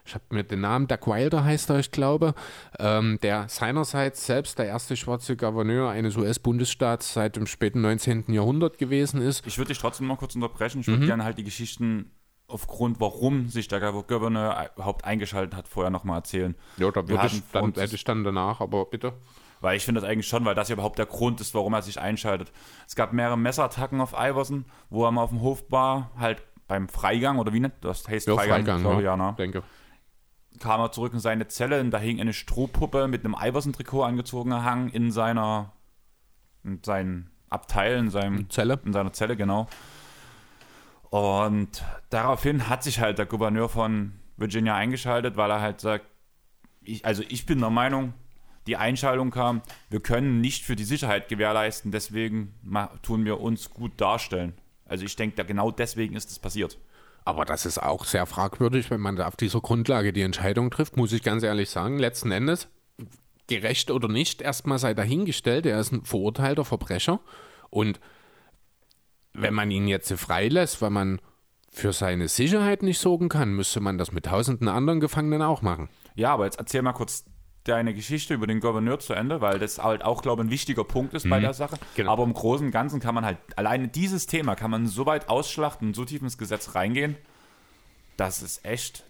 [0.09, 2.33] ich habe mir den Namen, Doug Wilder heißt er, ich glaube,
[2.79, 8.25] ähm, der seinerseits selbst der erste schwarze Gouverneur eines US-Bundesstaats seit dem späten 19.
[8.33, 9.45] Jahrhundert gewesen ist.
[9.45, 10.81] Ich würde dich trotzdem mal kurz unterbrechen.
[10.81, 10.93] Ich Mhm.
[10.93, 12.09] würde gerne halt die Geschichten
[12.49, 16.55] aufgrund, warum sich der Gouverneur überhaupt eingeschaltet hat, vorher nochmal erzählen.
[16.77, 19.13] Ja, da würde ich dann, hätte ich dann danach, aber bitte.
[19.61, 21.81] Weil ich finde das eigentlich schon, weil das ja überhaupt der Grund ist, warum er
[21.81, 22.51] sich einschaltet.
[22.87, 26.87] Es gab mehrere Messerattacken auf Iverson, wo er mal auf dem Hof war, halt beim
[26.87, 28.07] Freigang, oder wie nennt das?
[28.07, 29.35] Heißt Ja, Freigang, sorry, ja, ja, ne?
[29.37, 29.63] denke.
[30.59, 34.53] kam er zurück in seine Zelle und da hing eine Strohpuppe mit einem Iverson-Trikot angezogen
[34.63, 35.73] hang in seiner
[36.63, 38.79] in seinem Abteil, in seinem Zelle.
[38.85, 39.67] in seiner Zelle, genau.
[41.09, 46.05] Und daraufhin hat sich halt der Gouverneur von Virginia eingeschaltet, weil er halt sagt,
[46.83, 48.13] ich, also ich bin der Meinung,
[48.67, 52.53] die Einschaltung kam, wir können nicht für die Sicherheit gewährleisten, deswegen
[53.01, 54.53] tun wir uns gut darstellen.
[54.85, 56.77] Also ich denke, genau deswegen ist es passiert.
[57.25, 60.97] Aber das ist auch sehr fragwürdig, wenn man da auf dieser Grundlage die Entscheidung trifft,
[60.97, 61.99] muss ich ganz ehrlich sagen.
[61.99, 62.67] Letzten Endes,
[63.47, 67.19] gerecht oder nicht, erstmal sei dahingestellt, er ist ein verurteilter Verbrecher.
[67.69, 67.99] Und
[69.33, 71.21] wenn man ihn jetzt freilässt, weil man
[71.71, 75.89] für seine Sicherheit nicht sorgen kann, müsste man das mit tausenden anderen Gefangenen auch machen.
[76.15, 77.25] Ja, aber jetzt erzähl mal kurz
[77.63, 80.83] deine Geschichte über den Gouverneur zu Ende, weil das halt auch, glaube ich, ein wichtiger
[80.83, 81.77] Punkt ist bei der Sache.
[81.95, 82.11] Genau.
[82.11, 85.29] Aber im Großen und Ganzen kann man halt, alleine dieses Thema kann man so weit
[85.29, 87.15] ausschlachten und so tief ins Gesetz reingehen,
[88.17, 89.03] dass es echt,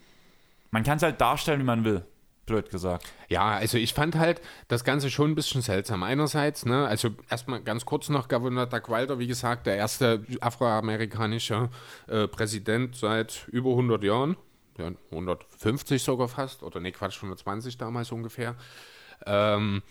[0.72, 2.04] man kann es halt darstellen, wie man will,
[2.50, 3.08] blöd gesagt.
[3.30, 6.04] Ja, also ich fand halt das Ganze schon ein bisschen seltsam.
[6.04, 11.70] Einerseits, ne, also erstmal ganz kurz noch, Governor Doug Wilder, wie gesagt, der erste afroamerikanische
[12.08, 14.36] äh, Präsident seit über 100 Jahren,
[14.78, 18.56] ja, 150 sogar fast, oder ne, Quatsch, 120 damals ungefähr.
[19.26, 19.84] Ähm,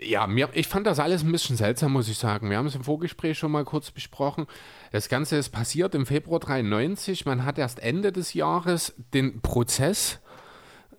[0.00, 2.48] ja, mir, ich fand das alles ein bisschen seltsam, muss ich sagen.
[2.48, 4.46] Wir haben es im Vorgespräch schon mal kurz besprochen.
[4.90, 7.26] Das Ganze ist passiert im Februar 93.
[7.26, 10.31] Man hat erst Ende des Jahres den Prozess äh,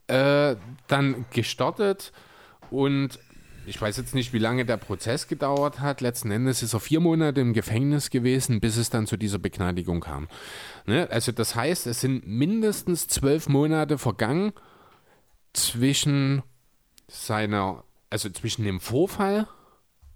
[0.07, 2.11] dann gestartet
[2.69, 3.19] und
[3.65, 6.01] ich weiß jetzt nicht, wie lange der Prozess gedauert hat.
[6.01, 10.01] Letzten Endes ist er vier Monate im Gefängnis gewesen, bis es dann zu dieser Begnadigung
[10.01, 10.27] kam.
[10.85, 11.07] Ne?
[11.09, 14.51] Also das heißt, es sind mindestens zwölf Monate vergangen
[15.53, 16.43] zwischen
[17.07, 19.47] seiner, also zwischen dem Vorfall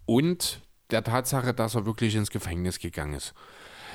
[0.05, 3.33] und der Tatsache, dass er wirklich ins Gefängnis gegangen ist.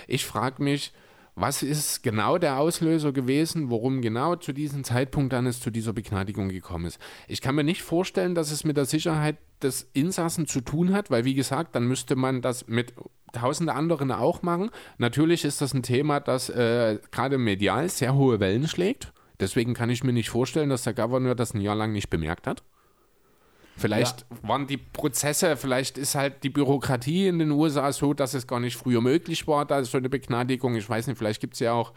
[0.07, 0.93] Ich frage mich,
[1.35, 5.93] was ist genau der Auslöser gewesen, warum genau zu diesem Zeitpunkt dann es zu dieser
[5.93, 6.99] Begnadigung gekommen ist.
[7.27, 11.11] Ich kann mir nicht vorstellen, dass es mit der Sicherheit des Insassen zu tun hat,
[11.11, 12.93] weil wie gesagt, dann müsste man das mit
[13.33, 14.71] tausende anderen auch machen.
[14.99, 19.13] Natürlich ist das ein Thema, das äh, gerade medial sehr hohe Wellen schlägt.
[19.41, 22.47] Deswegen kann ich mir nicht vorstellen, dass der Gouverneur das ein Jahr lang nicht bemerkt
[22.47, 22.63] hat.
[23.77, 28.47] Vielleicht waren die Prozesse, vielleicht ist halt die Bürokratie in den USA so, dass es
[28.47, 30.77] gar nicht früher möglich war, da ist so eine Begnadigung.
[30.77, 31.93] Ich weiß nicht, vielleicht gibt es ja auch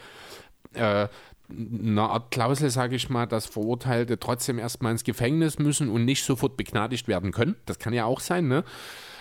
[0.73, 1.07] äh,
[1.49, 6.23] eine Art Klausel, sage ich mal, dass Verurteilte trotzdem erstmal ins Gefängnis müssen und nicht
[6.23, 7.55] sofort begnadigt werden können.
[7.65, 8.63] Das kann ja auch sein, ne?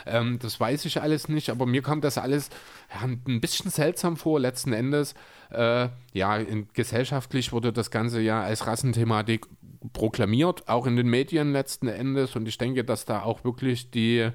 [0.06, 2.50] Ähm, das weiß ich alles nicht, aber mir kommt das alles
[2.92, 5.14] ja, ein bisschen seltsam vor, letzten Endes.
[5.50, 9.46] Äh, ja, in, gesellschaftlich wurde das Ganze ja als Rassenthematik
[9.92, 12.36] proklamiert, auch in den Medien letzten Endes.
[12.36, 14.30] Und ich denke, dass da auch wirklich die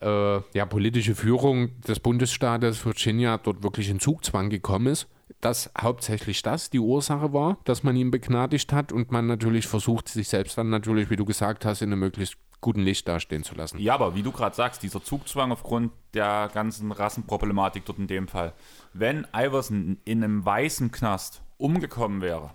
[0.00, 5.08] äh, ja, politische Führung des Bundesstaates Virginia dort wirklich in Zugzwang gekommen ist.
[5.40, 10.08] Dass hauptsächlich das die Ursache war, dass man ihn begnadigt hat und man natürlich versucht,
[10.08, 13.54] sich selbst dann natürlich, wie du gesagt hast, in einem möglichst guten Licht dastehen zu
[13.54, 13.78] lassen.
[13.78, 18.26] Ja, aber wie du gerade sagst, dieser Zugzwang aufgrund der ganzen Rassenproblematik dort in dem
[18.26, 18.52] Fall.
[18.92, 22.50] Wenn Iverson in einem weißen Knast umgekommen wäre,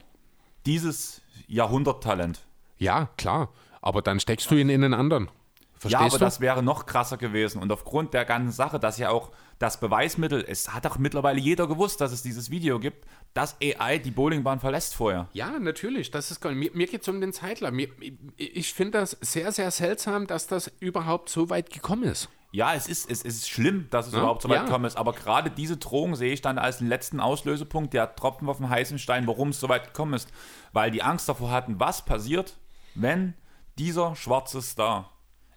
[0.65, 1.22] dieses
[1.53, 2.41] Jahrhunderttalent,
[2.77, 3.49] Ja, klar.
[3.81, 5.29] Aber dann steckst du ihn in einen anderen.
[5.77, 6.23] Verstehst ja, aber du?
[6.25, 7.61] das wäre noch krasser gewesen.
[7.61, 11.67] Und aufgrund der ganzen Sache, dass ja auch das Beweismittel, es hat doch mittlerweile jeder
[11.67, 15.27] gewusst, dass es dieses Video gibt, dass AI die Bowlingbahn verlässt vorher.
[15.33, 16.09] Ja, natürlich.
[16.11, 17.71] Das ist gar- mir, mir geht es um den Zeitler.
[17.71, 17.89] Mir,
[18.37, 22.29] ich finde das sehr, sehr seltsam, dass das überhaupt so weit gekommen ist.
[22.55, 24.63] Ja, es ist, es ist schlimm, dass es Ja, überhaupt so weit ja.
[24.65, 28.47] gekommen ist, aber gerade diese Drohung sehe ich dann als den letzten Auslösepunkt, der Tropfen
[28.47, 30.29] auf dem heißen Stein, warum es so weit gekommen ist.
[30.71, 32.57] Weil die Angst davor hatten, was passiert,
[32.93, 33.33] wenn
[33.79, 35.09] dieser schwarze Star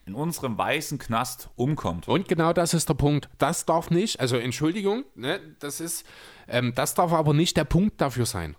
[0.06, 2.08] in unserem weißen Knast umkommt.
[2.08, 3.28] Und genau das ist der Punkt.
[3.36, 6.06] Das darf nicht, also Entschuldigung, ne, das ist,
[6.48, 8.56] ähm, das darf aber nicht der Punkt dafür sein.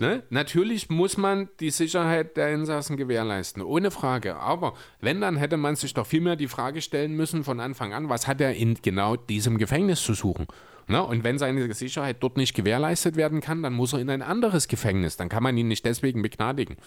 [0.00, 0.22] Ne?
[0.30, 4.36] Natürlich muss man die Sicherheit der Insassen gewährleisten, ohne Frage.
[4.36, 8.08] Aber wenn, dann hätte man sich doch vielmehr die Frage stellen müssen von Anfang an,
[8.08, 10.46] was hat er in genau diesem Gefängnis zu suchen?
[10.88, 11.04] Ne?
[11.04, 14.68] Und wenn seine Sicherheit dort nicht gewährleistet werden kann, dann muss er in ein anderes
[14.68, 15.18] Gefängnis.
[15.18, 16.78] Dann kann man ihn nicht deswegen begnadigen.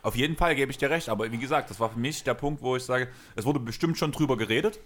[0.00, 2.34] Auf jeden Fall gebe ich dir recht, aber wie gesagt, das war für mich der
[2.34, 4.80] Punkt, wo ich sage, es wurde bestimmt schon drüber geredet.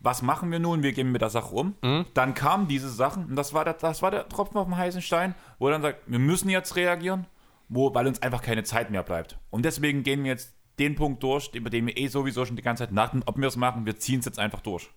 [0.00, 0.82] Was machen wir nun?
[0.82, 1.74] Wir gehen mit der Sache um.
[2.14, 5.02] Dann kamen diese Sachen und das war, der, das war der Tropfen auf dem heißen
[5.02, 7.26] Stein, wo er dann sagt, wir müssen jetzt reagieren.
[7.68, 9.38] wo, weil uns einfach keine Zeit mehr bleibt.
[9.50, 12.62] Und deswegen gehen wir jetzt den Punkt durch, über den wir eh sowieso schon die
[12.62, 13.86] ganze Zeit nachdenken, ob wir es machen.
[13.86, 14.90] Wir ziehen es jetzt einfach durch.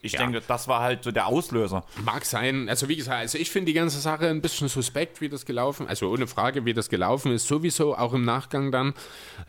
[0.00, 0.18] Ich Ja.
[0.20, 1.84] denke, das war halt so der Auslöser.
[2.04, 2.68] Mag sein.
[2.68, 5.86] Also wie gesagt, also ich finde die ganze Sache ein bisschen suspekt, wie das gelaufen
[5.86, 7.46] Also ohne Frage, wie das gelaufen ist.
[7.46, 8.94] Sowieso auch im Nachgang dann.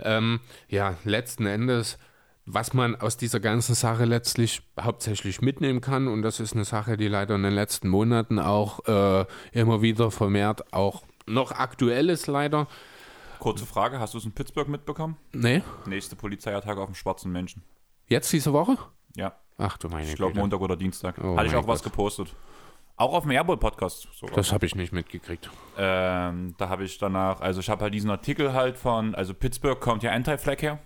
[0.04, 1.98] Ähm, ja, letzten Endes,
[2.46, 6.08] was man aus dieser ganzen Sache letztlich hauptsächlich mitnehmen kann.
[6.08, 10.12] Und das ist eine Sache, die leider in den letzten Monaten auch äh, immer wieder
[10.12, 12.68] vermehrt auch noch aktuell ist leider.
[13.40, 15.16] Kurze Frage, hast du es in Pittsburgh mitbekommen?
[15.32, 17.64] Nee, Nächste Polizeiattacke auf dem schwarzen Menschen.
[18.08, 18.78] jetzt diese Woche?
[19.16, 20.38] Ja, Ach du meine ich glaube.
[20.38, 21.18] Montag oder Dienstag.
[21.24, 21.92] Oh Hatte ich auch was Gott.
[21.92, 22.36] gepostet.
[22.96, 24.36] Auch auf dem Airball-Podcast sogar.
[24.36, 25.50] Das habe ich nicht mitgekriegt.
[25.78, 29.80] Ähm, da habe ich danach, also ich habe halt diesen Artikel halt von, also Pittsburgh
[29.80, 30.80] kommt ja Anti-Flag her.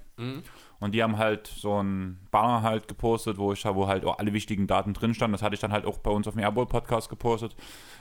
[0.80, 4.34] Und die haben halt so ein Banner halt gepostet, wo ich wo halt auch alle
[4.34, 5.34] wichtigen Daten drin standen.
[5.34, 7.56] Das hatte ich dann halt auch bei uns auf dem Airball Podcast gepostet.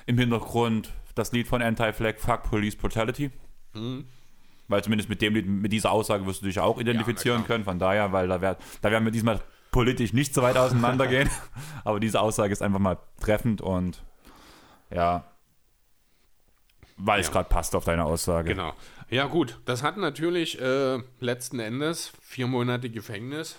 [0.05, 3.31] Im Hintergrund das Lied von Anti-Flag, Fuck Police Brutality.
[4.69, 7.47] Weil zumindest mit dem Lied, mit dieser Aussage wirst du dich auch identifizieren klar.
[7.47, 7.65] können.
[7.65, 11.31] Von daher, weil da, wär, da werden wir diesmal politisch nicht so weit auseinandergehen.
[11.85, 14.03] Aber diese Aussage ist einfach mal treffend und
[14.91, 15.25] ja,
[16.99, 17.33] weil es Ja.
[17.33, 18.51] gerade passt auf deine Aussage.
[18.55, 18.73] Genau.
[19.09, 19.59] Ja, gut.
[19.65, 23.57] Das hat natürlich äh, letzten Endes vier Monate Gefängnis.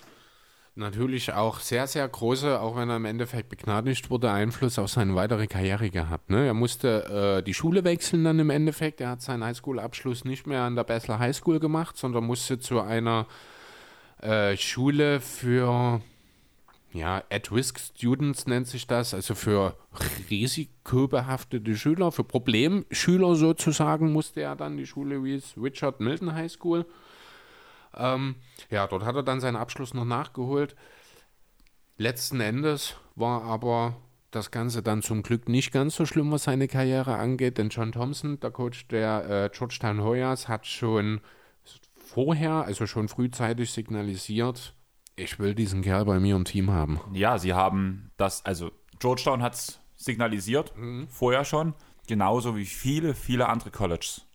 [0.75, 5.15] Natürlich auch sehr, sehr große, auch wenn er im Endeffekt begnadigt wurde, Einfluss auf seine
[5.15, 6.29] weitere Karriere gehabt.
[6.29, 6.45] Ne?
[6.45, 9.01] Er musste äh, die Schule wechseln dann im Endeffekt.
[9.01, 12.81] Er hat seinen Highschool-Abschluss nicht mehr an der Bessler High School gemacht, sondern musste zu
[12.81, 13.25] einer
[14.21, 16.01] äh, Schule für
[16.97, 19.77] ja, At-Risk-Students nennt sich das, also für
[20.29, 26.85] risikobehaftete Schüler, für Problemschüler sozusagen, musste er dann die Schule wie Richard Milton High School.
[27.95, 28.35] Ähm,
[28.69, 30.75] ja, dort hat er dann seinen Abschluss noch nachgeholt.
[31.97, 33.95] Letzten Endes war aber
[34.31, 37.91] das Ganze dann zum Glück nicht ganz so schlimm, was seine Karriere angeht, denn John
[37.91, 41.21] Thompson, der Coach der äh, Georgetown Hoyas, hat schon
[41.95, 44.73] vorher, also schon frühzeitig signalisiert,
[45.17, 47.01] ich will diesen Kerl bei mir im Team haben.
[47.11, 50.73] Ja, sie haben das, also Georgetown hat es signalisiert,
[51.09, 51.73] vorher schon,
[52.07, 54.26] genauso wie viele, viele andere Colleges.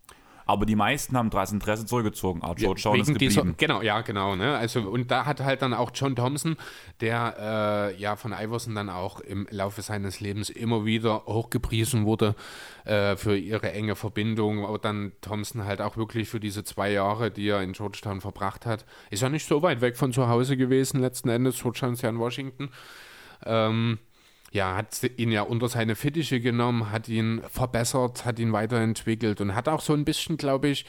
[0.46, 2.42] Aber die meisten haben das Interesse zurückgezogen.
[2.42, 3.56] Aber Georgetown ist Wegen dieser, geblieben.
[3.58, 4.36] genau, ja, genau.
[4.36, 4.56] Ne?
[4.56, 6.56] Also, und da hat halt dann auch John Thompson,
[7.00, 12.34] der äh, ja von Iverson dann auch im Laufe seines Lebens immer wieder hochgepriesen wurde
[12.84, 14.66] äh, für ihre enge Verbindung.
[14.66, 18.66] Aber dann Thompson halt auch wirklich für diese zwei Jahre, die er in Georgetown verbracht
[18.66, 18.84] hat.
[19.10, 21.60] Ist ja nicht so weit weg von zu Hause gewesen, letzten Endes.
[21.60, 22.70] Georgetown ist ja in Washington.
[23.44, 23.98] Ähm,
[24.52, 29.54] ja, hat ihn ja unter seine Fittiche genommen, hat ihn verbessert, hat ihn weiterentwickelt und
[29.54, 30.84] hat auch so ein bisschen, glaube ich,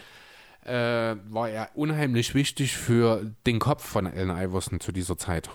[0.65, 5.49] äh, war er unheimlich wichtig für den Kopf von Allen Iverson zu dieser Zeit.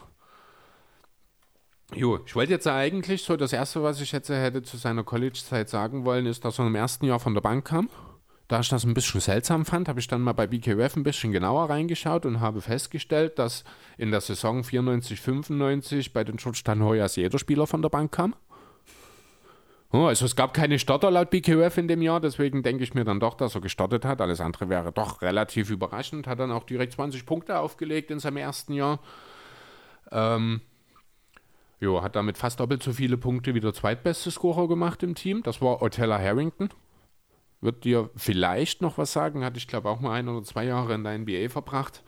[1.95, 5.69] Jo, ich wollte jetzt eigentlich so, das Erste, was ich jetzt hätte zu seiner College-Zeit
[5.69, 7.89] sagen wollen, ist, dass er im ersten Jahr von der Bank kam.
[8.49, 11.33] Da ich das ein bisschen seltsam fand, habe ich dann mal bei BKF ein bisschen
[11.33, 13.63] genauer reingeschaut und habe festgestellt, dass
[13.99, 18.35] in der Saison 94, 95 bei den Georgetown Hoyas jeder Spieler von der Bank kam.
[19.93, 23.05] Oh, also es gab keine Starter laut BKF in dem Jahr, deswegen denke ich mir
[23.05, 24.23] dann doch, dass er gestartet hat.
[24.23, 26.27] Alles andere wäre doch relativ überraschend.
[26.27, 29.01] Hat dann auch direkt 20 Punkte aufgelegt in seinem ersten Jahr.
[30.11, 30.63] Ähm,
[31.81, 35.43] jo, hat damit fast doppelt so viele Punkte wie der zweitbeste Scorer gemacht im Team.
[35.43, 36.71] Das war Otella Harrington.
[37.61, 40.95] Wird dir vielleicht noch was sagen, hatte ich glaube auch mal ein oder zwei Jahre
[40.95, 42.03] in der NBA verbracht.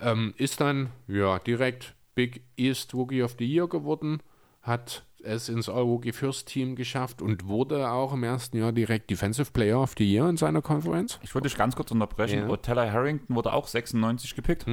[0.00, 4.22] Ähm, ist dann ja direkt Big East Rookie of the Year geworden,
[4.62, 9.50] hat es ins All-Rookie First Team geschafft und wurde auch im ersten Jahr direkt Defensive
[9.50, 11.18] Player of the Year in seiner Konferenz.
[11.22, 12.38] Ich würde dich ganz kurz unterbrechen.
[12.40, 12.44] Ja.
[12.44, 12.50] Mhm.
[12.50, 14.66] Otella Harrington wurde auch 96 gepickt.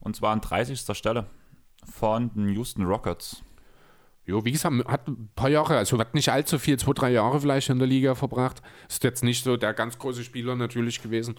[0.00, 0.96] Und zwar an 30.
[0.96, 1.26] Stelle
[1.84, 3.42] von den Houston Rockets.
[4.28, 7.40] Jo, wie gesagt, hat ein paar Jahre, also hat nicht allzu viel, zwei, drei Jahre
[7.40, 8.60] vielleicht in der Liga verbracht.
[8.86, 11.36] Ist jetzt nicht so der ganz große Spieler natürlich gewesen.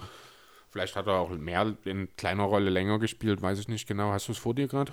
[0.71, 4.11] Vielleicht hat er auch mehr in kleiner Rolle länger gespielt, weiß ich nicht genau.
[4.11, 4.91] Hast du es vor dir gerade?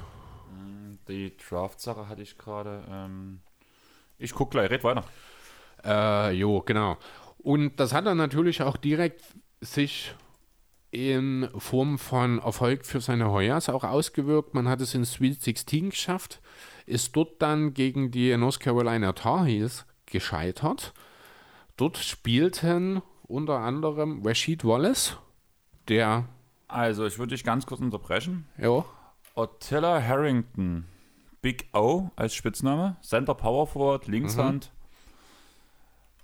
[1.09, 2.85] Die Draft-Sache hatte ich gerade.
[2.87, 3.41] Ähm
[4.19, 5.05] ich gucke gleich, red weiter.
[5.83, 6.99] Äh, jo, genau.
[7.39, 9.23] Und das hat er natürlich auch direkt
[9.63, 10.15] sich
[10.91, 14.53] in Form von Erfolg für seine Hoyas auch ausgewirkt.
[14.53, 16.43] Man hat es in Sweet 16 geschafft,
[16.87, 20.95] ist dort dann gegen die North Carolina Tar Heels gescheitert.
[21.77, 25.19] Dort spielten unter anderem Rashid Wallace,
[25.89, 26.25] der,
[26.69, 28.47] Also, ich würde dich ganz kurz unterbrechen.
[28.57, 28.85] ja,
[29.35, 30.87] Otella Harrington,
[31.43, 34.71] Big O als Spitzname, Center Power Forward, Linkshand,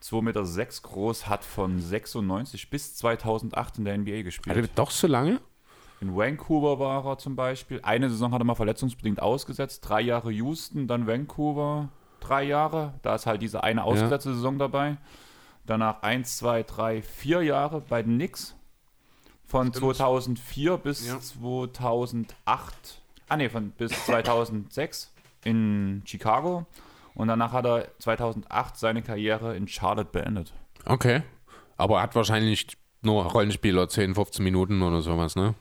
[0.03, 0.45] 2,6 Meter
[0.83, 4.57] groß, hat von 96 bis 2008 in der NBA gespielt.
[4.57, 5.41] hatte doch so lange.
[6.03, 7.79] In Vancouver war er zum Beispiel.
[7.85, 9.89] Eine Saison hat er mal verletzungsbedingt ausgesetzt.
[9.89, 11.91] Drei Jahre Houston, dann Vancouver.
[12.19, 12.95] Drei Jahre.
[13.03, 14.97] Da ist halt diese eine ausgesetzte Saison dabei.
[15.65, 18.57] Danach eins, zwei, drei, vier Jahre bei den Knicks.
[19.47, 21.21] von 2004 bis Ja.
[21.21, 25.13] 2008, ah nee, von bis 2006
[25.45, 26.67] in Chicago
[27.15, 30.53] und danach hat er 2008 seine Karriere in Charlotte beendet.
[30.85, 31.23] Okay.
[31.77, 32.67] Aber er hat wahrscheinlich
[33.03, 35.55] nur Rollenspieler 10, 15 Minuten oder sowas, ne?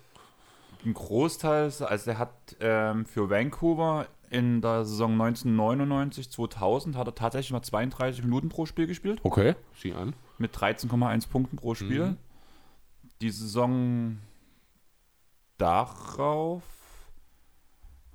[0.83, 7.15] Ein Großteil, also er hat ähm, für Vancouver in der Saison 1999, 2000 hat er
[7.15, 9.19] tatsächlich mal 32 Minuten pro Spiel gespielt.
[9.23, 9.55] Okay.
[9.75, 10.13] Sieh an.
[10.37, 12.05] mit 13,1 Punkten pro Spiel.
[12.07, 12.17] Mhm.
[13.21, 14.17] Die Saison
[15.57, 16.63] darauf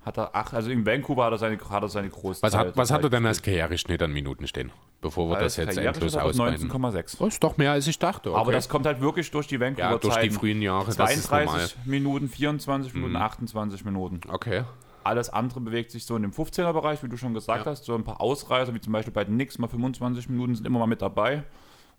[0.07, 2.75] hat er ach, also in Vancouver hat er seine, hat er seine große Was, hat,
[2.75, 3.41] was hat er denn als.
[3.43, 4.71] Karriereschnitt an Minuten stehen?
[5.01, 6.71] Bevor wir Als das jetzt endlos hat ausweiten.
[6.71, 7.19] 19,6.
[7.19, 8.31] Das ist doch mehr, als ich dachte.
[8.31, 8.39] Okay.
[8.39, 11.29] Aber das kommt halt wirklich durch die Vancouver ja, durch die frühen Jahre, das ist
[11.29, 11.45] normal.
[11.45, 11.49] Mhm.
[11.49, 14.21] 32 Minuten, 24 Minuten, 28 Minuten.
[14.27, 14.63] Okay.
[15.03, 17.71] Alles andere bewegt sich so in dem 15er-Bereich, wie du schon gesagt Ja.
[17.71, 17.85] hast.
[17.85, 20.79] So ein paar Ausreißer, wie zum Beispiel bei den Knicks, mal 25 Minuten sind immer
[20.79, 21.43] mal mit dabei.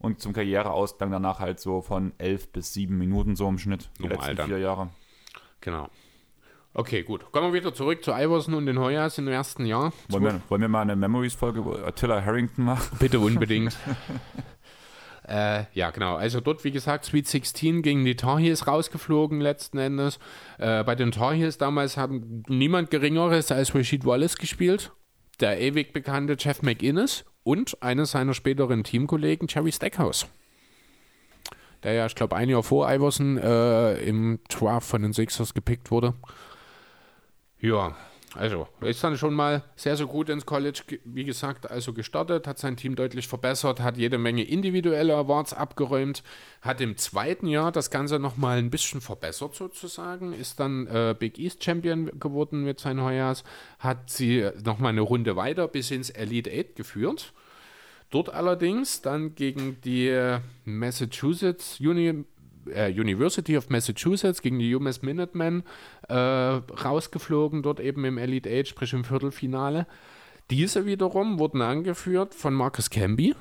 [0.01, 3.89] Und zum Karriereausklang danach halt so von 11 bis 7 Minuten so im Schnitt.
[3.99, 4.47] Die Normal letzten dann.
[4.49, 4.89] vier Jahre.
[5.61, 5.89] Genau.
[6.75, 7.33] Okay, gut.
[7.33, 9.93] Kommen wir wieder zurück zu Iverson und den Hoyas im ersten Jahr.
[10.09, 12.97] Wollen wir, wollen wir mal eine Memories-Folge über Attila Harrington machen?
[13.01, 13.77] Bitte unbedingt.
[15.29, 16.17] äh, ja, genau.
[16.17, 20.19] Also dort, wie gesagt, Sweet 16 gegen die Tar Heels rausgeflogen letzten Endes.
[20.59, 24.93] Äh, bei den Tar Heels damals haben niemand Geringeres als Rashid Wallace gespielt,
[25.41, 30.27] der ewig bekannte Jeff McInnes und eines seiner späteren Teamkollegen Jerry Stackhouse.
[31.83, 35.91] Der ja, ich glaube, ein Jahr vor Iverson äh, im Draft von den Sixers gepickt
[35.91, 36.15] wurde.
[37.61, 37.97] Ja,
[38.35, 42.47] also ist dann schon mal sehr, sehr gut ins College, ge- wie gesagt, also gestartet,
[42.47, 46.23] hat sein Team deutlich verbessert, hat jede Menge individuelle Awards abgeräumt,
[46.61, 51.39] hat im zweiten Jahr das Ganze nochmal ein bisschen verbessert sozusagen, ist dann äh, Big
[51.39, 53.45] East Champion geworden mit seinen Hoyas,
[53.79, 57.33] hat sie nochmal eine Runde weiter bis ins Elite Eight geführt.
[58.11, 62.25] Dort allerdings dann gegen die äh, Massachusetts Uni
[62.75, 65.65] äh, University of Massachusetts, gegen die UMass Minutemen
[66.09, 69.87] äh, rausgeflogen, dort eben im Elite Eight, sprich im Viertelfinale.
[70.51, 73.35] Diese wiederum wurden angeführt von Marcus Camby,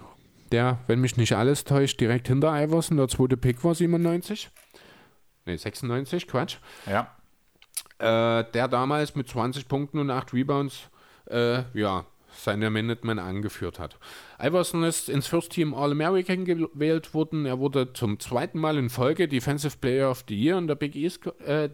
[0.52, 4.50] der, wenn mich nicht alles täuscht, direkt hinter Iverson, der zweite Pick war 97.
[5.46, 7.16] Ne, 96, Quatsch Ja.
[8.00, 10.90] äh, der damals mit 20 Punkten und 8 Rebounds
[11.30, 12.06] äh, ja,
[12.38, 13.98] seine Minutemen angeführt hat.
[14.40, 17.46] Iverson ist ins First Team All-American gewählt worden.
[17.46, 20.96] Er wurde zum zweiten Mal in Folge Defensive Player of the Year in der Big
[20.96, 21.70] East äh,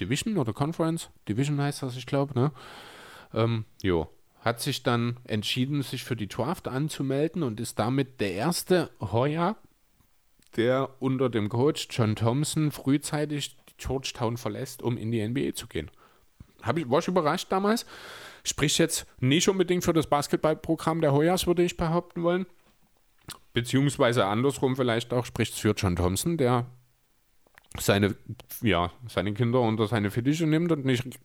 [0.00, 1.10] Division oder Conference.
[1.28, 2.52] Division heißt das, ich glaube, ne?
[3.34, 4.08] Ähm, jo.
[4.40, 9.56] Hat sich dann entschieden, sich für die Draft anzumelden und ist damit der erste Hoya,
[10.56, 15.90] der unter dem Coach John Thompson frühzeitig Georgetown verlässt, um in die NBA zu gehen.
[16.62, 17.86] Hab ich, war ich überrascht damals.
[18.46, 22.46] Spricht jetzt nicht unbedingt für das Basketballprogramm der Hoyas, würde ich behaupten wollen.
[23.52, 26.66] Beziehungsweise andersrum vielleicht auch spricht es für John Thompson, der
[27.78, 28.14] seine,
[28.62, 31.18] ja, seine Kinder unter seine Fittiche nimmt und nicht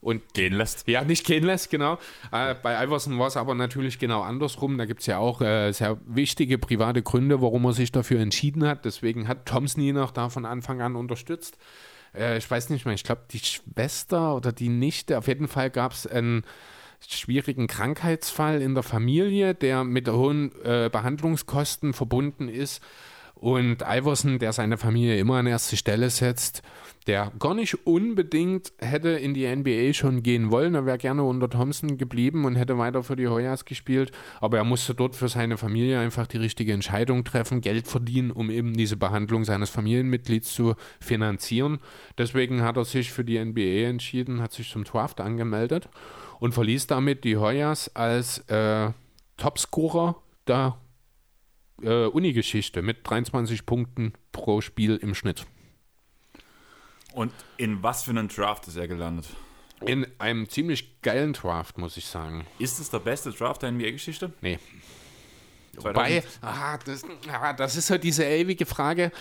[0.00, 0.88] und Gehen lässt.
[0.88, 1.98] ja, nicht gehen lässt, genau.
[2.32, 4.76] Äh, bei Iverson war es aber natürlich genau andersrum.
[4.76, 8.66] Da gibt es ja auch äh, sehr wichtige private Gründe, warum er sich dafür entschieden
[8.66, 8.84] hat.
[8.84, 11.58] Deswegen hat Thompson ihn auch da von Anfang an unterstützt.
[12.16, 15.70] Äh, ich weiß nicht mehr, ich glaube, die Schwester oder die Nichte, auf jeden Fall
[15.70, 16.44] gab es einen
[17.06, 22.82] schwierigen Krankheitsfall in der Familie, der mit hohen äh, Behandlungskosten verbunden ist.
[23.34, 26.62] Und Iverson, der seine Familie immer an erste Stelle setzt,
[27.06, 30.74] der gar nicht unbedingt hätte in die NBA schon gehen wollen.
[30.74, 34.10] Er wäre gerne unter Thompson geblieben und hätte weiter für die Hoyas gespielt.
[34.40, 38.50] Aber er musste dort für seine Familie einfach die richtige Entscheidung treffen, Geld verdienen, um
[38.50, 41.78] eben diese Behandlung seines Familienmitglieds zu finanzieren.
[42.18, 45.88] Deswegen hat er sich für die NBA entschieden, hat sich zum Draft angemeldet
[46.40, 48.90] und verließ damit die Hoyas als äh,
[49.36, 50.16] Topscorer
[50.48, 50.78] der
[51.82, 55.46] äh, Uni-Geschichte mit 23 Punkten pro Spiel im Schnitt.
[57.16, 59.26] Und in was für einen Draft ist er gelandet?
[59.80, 62.46] In einem ziemlich geilen Draft, muss ich sagen.
[62.58, 64.34] Ist es der beste Draft der NBA-Geschichte?
[64.42, 64.58] Nee.
[65.78, 69.12] Wobei, ah, das, ah, das ist so diese ewige Frage,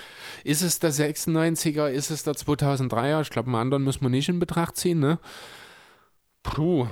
[0.44, 3.22] ist es der 96er, ist es der 2003er?
[3.22, 5.18] Ich glaube, einen anderen muss man nicht in Betracht ziehen, ne?
[6.44, 6.90] Puh.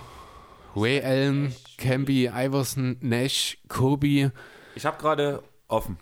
[0.73, 4.31] Ray Allen, Camby, Iverson, Nash, Kobe.
[4.75, 5.97] Ich habe gerade offen.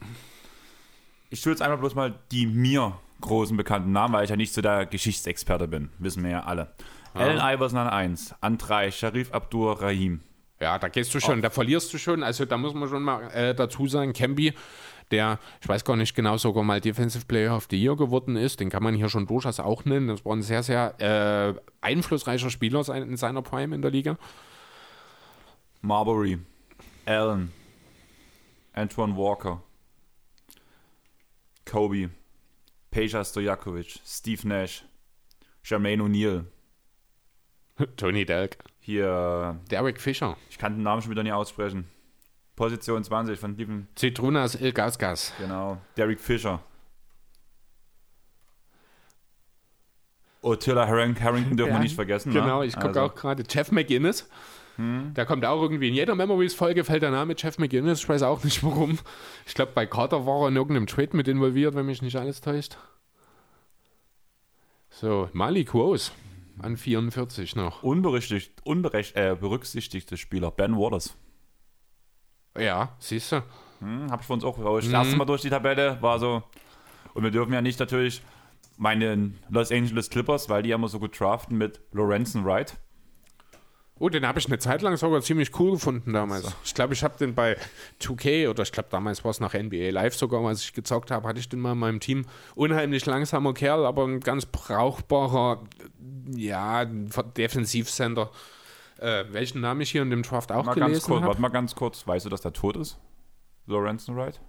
[1.31, 4.53] Ich tue jetzt einmal bloß mal die mir großen bekannten Namen, weil ich ja nicht
[4.53, 5.89] so der Geschichtsexperte bin.
[5.99, 6.73] Wissen wir ja alle.
[7.13, 10.21] Allen Iverson an 1, an 3, Sharif Abdur Rahim.
[10.59, 12.23] Ja, da gehst du schon, da verlierst du schon.
[12.23, 14.53] Also da muss man schon mal äh, dazu sagen, Camby,
[15.09, 18.59] der, ich weiß gar nicht genau, sogar mal Defensive Player of the Year geworden ist,
[18.59, 20.07] den kann man hier schon durchaus auch nennen.
[20.07, 24.17] Das war ein sehr, sehr äh, einflussreicher Spieler in seiner Prime in der Liga.
[25.81, 26.37] Marbury,
[27.05, 27.51] Allen,
[28.73, 29.63] Antoine Walker,
[31.65, 32.11] Kobe,
[32.91, 34.83] Peja Stojakovic, Steve Nash,
[35.63, 36.45] Jermaine O'Neal.
[37.97, 38.57] Tony Delk.
[38.79, 40.37] Hier, Derek Fischer.
[40.49, 41.85] ich kann den Namen schon wieder nicht aussprechen.
[42.55, 45.33] Position 20 von Stephen, Zitrunas Ilgauskas.
[45.39, 45.79] genau.
[45.95, 46.61] Derek Fischer.
[50.43, 52.33] Ottila Harring Harrington dürfen wir nicht vergessen.
[52.33, 52.65] Genau, ne?
[52.65, 53.43] ich gucke Also, auch gerade.
[53.47, 53.71] Jeff
[54.77, 55.13] McGinnis.
[55.13, 57.99] Der kommt auch irgendwie in jeder Memories-Folge, fällt der Name Jeff McGinnis.
[57.99, 58.99] Ich weiß auch nicht warum.
[59.45, 62.41] Ich glaube, bei Carter war er in irgendeinem Trade mit involviert, wenn mich nicht alles
[62.41, 62.77] täuscht.
[64.89, 66.11] So, Malik Rose
[66.59, 67.81] an 44 noch.
[67.83, 71.15] Unberechtigt, unberecht, äh, berücksichtigte Spieler, Ben Waters.
[72.57, 73.43] Ja, siehst du.
[73.79, 74.85] Hm, hab ich für uns auch raus.
[74.85, 74.91] Mhm.
[74.91, 76.43] Das erste Mal durch die Tabelle war so.
[77.13, 78.21] Und wir dürfen ja nicht natürlich
[78.77, 82.77] meine Los Angeles Clippers, weil die ja immer so gut draften mit Lorenzen Wright.
[84.01, 86.55] Oh, den habe ich eine Zeit lang sogar ziemlich cool gefunden damals.
[86.63, 87.55] Ich glaube, ich habe den bei
[88.01, 91.27] 2K oder ich glaube, damals war es nach NBA Live sogar, als ich gezockt habe,
[91.27, 92.25] hatte ich den mal in meinem Team.
[92.55, 95.61] Unheimlich langsamer Kerl, aber ein ganz brauchbarer,
[96.35, 98.31] ja, Defensivcenter.
[98.97, 101.27] Äh, welchen Namen ich hier in dem Draft auch Mal ganz gelesen kurz, habe.
[101.27, 102.07] warte mal ganz kurz.
[102.07, 102.97] Weißt du, dass der tot ist?
[103.67, 104.41] Lorenzen Wright?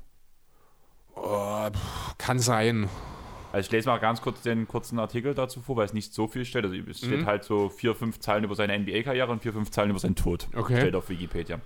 [1.14, 1.68] Oh,
[2.16, 2.88] kann sein.
[3.53, 6.26] Also ich lese mal ganz kurz den kurzen Artikel dazu vor, weil es nicht so
[6.26, 6.64] viel steht.
[6.64, 9.90] Also es steht halt so vier, fünf Zeilen über seine NBA-Karriere und vier, fünf Zeilen
[9.90, 10.48] über seinen Tod.
[10.55, 10.80] Okay.
[10.80, 11.61] Steht auf Wikipedia.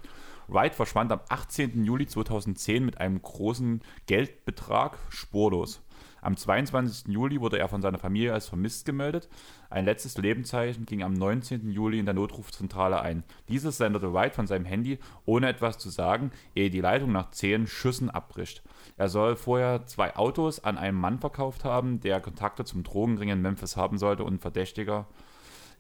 [0.49, 1.84] Wright verschwand am 18.
[1.84, 5.80] Juli 2010 mit einem großen Geldbetrag spurlos.
[6.27, 7.07] Am 22.
[7.07, 9.29] Juli wurde er von seiner Familie als vermisst gemeldet.
[9.70, 11.70] Ein letztes Lebenszeichen ging am 19.
[11.70, 13.22] Juli in der Notrufzentrale ein.
[13.49, 17.68] Dieses sendete Wright von seinem Handy, ohne etwas zu sagen, ehe die Leitung nach zehn
[17.68, 18.64] Schüssen abbricht.
[18.97, 23.41] Er soll vorher zwei Autos an einen Mann verkauft haben, der Kontakte zum Drogenring in
[23.41, 25.07] Memphis haben sollte und Verdächtiger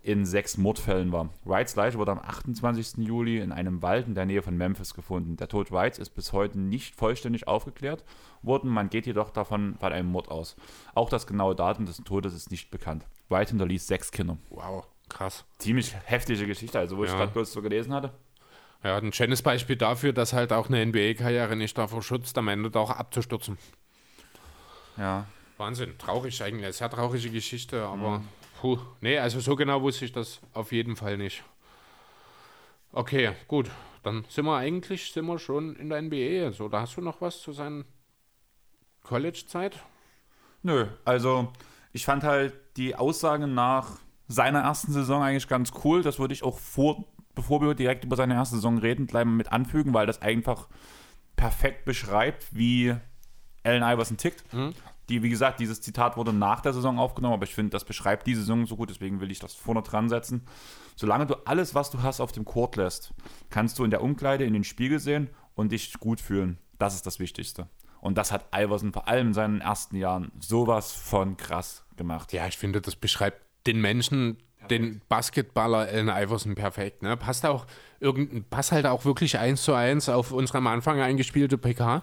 [0.06, 1.30] in sechs Mordfällen war.
[1.44, 2.98] Wrights Leiche wurde am 28.
[2.98, 5.36] Juli in einem Wald in der Nähe von Memphis gefunden.
[5.36, 8.04] Der Tod Wrights ist bis heute nicht vollständig aufgeklärt
[8.42, 8.70] worden.
[8.70, 10.54] Man geht jedoch davon von einem Mord aus.
[10.94, 13.04] Auch das genaue Datum des Todes ist nicht bekannt.
[13.28, 14.38] Wright hinterließ sechs Kinder.
[14.50, 15.44] Wow, krass.
[15.58, 17.16] Ziemlich heftige Geschichte, also wo ich Ja.
[17.16, 18.12] gerade bloß so gelesen hatte.
[18.84, 22.70] Ja, ein schönes Beispiel dafür, dass halt auch eine NBA-Karriere nicht davor schützt, am Ende
[22.70, 23.58] doch abzustürzen.
[24.96, 25.26] Ja.
[25.58, 28.28] Wahnsinn, traurig eigentlich, eine sehr traurige Geschichte, aber Mhm.
[28.60, 31.42] Puh, nee, also so genau wusste ich das auf jeden Fall nicht.
[32.92, 33.70] Okay, gut,
[34.02, 36.52] dann sind wir eigentlich sind wir schon in der NBA.
[36.52, 37.84] So, da hast du noch was zu seiner
[39.02, 39.78] College-Zeit?
[40.62, 41.52] Nö, also
[41.92, 43.98] ich fand halt die Aussagen nach
[44.28, 46.02] seiner ersten Saison eigentlich ganz cool.
[46.02, 47.04] Das würde ich auch vor,
[47.34, 50.68] bevor wir direkt über seine erste Saison reden, gleich mal mit anfügen, weil das einfach
[51.36, 52.94] perfekt beschreibt, wie
[53.62, 54.44] Allen Iverson tickt.
[55.08, 58.26] Die, wie gesagt, dieses Zitat wurde nach der Saison aufgenommen, aber ich finde, das beschreibt
[58.26, 60.46] die Saison so gut, deswegen will ich das vorne dran setzen.
[60.96, 63.12] Solange du alles, was du hast, auf dem Court lässt,
[63.50, 66.58] kannst du in der Umkleide in den Spiegel sehen und dich gut fühlen.
[66.78, 67.68] Das ist das Wichtigste.
[68.00, 72.32] Und das hat Iverson vor allem in seinen ersten Jahren sowas von krass gemacht.
[72.32, 74.38] Ja, ich finde, das beschreibt den Menschen,
[74.70, 77.02] den Basketballer Allen Iverson perfekt.
[77.02, 77.16] Ne?
[77.16, 77.66] Passt auch
[78.00, 82.02] irgendein, passt halt auch wirklich eins zu eins auf unsere am Anfang eingespielte PK.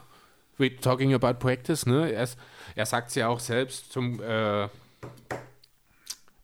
[0.58, 2.12] We talking about practice, ne?
[2.12, 2.38] Er, ist,
[2.76, 4.66] er sagt es ja auch selbst zum, äh,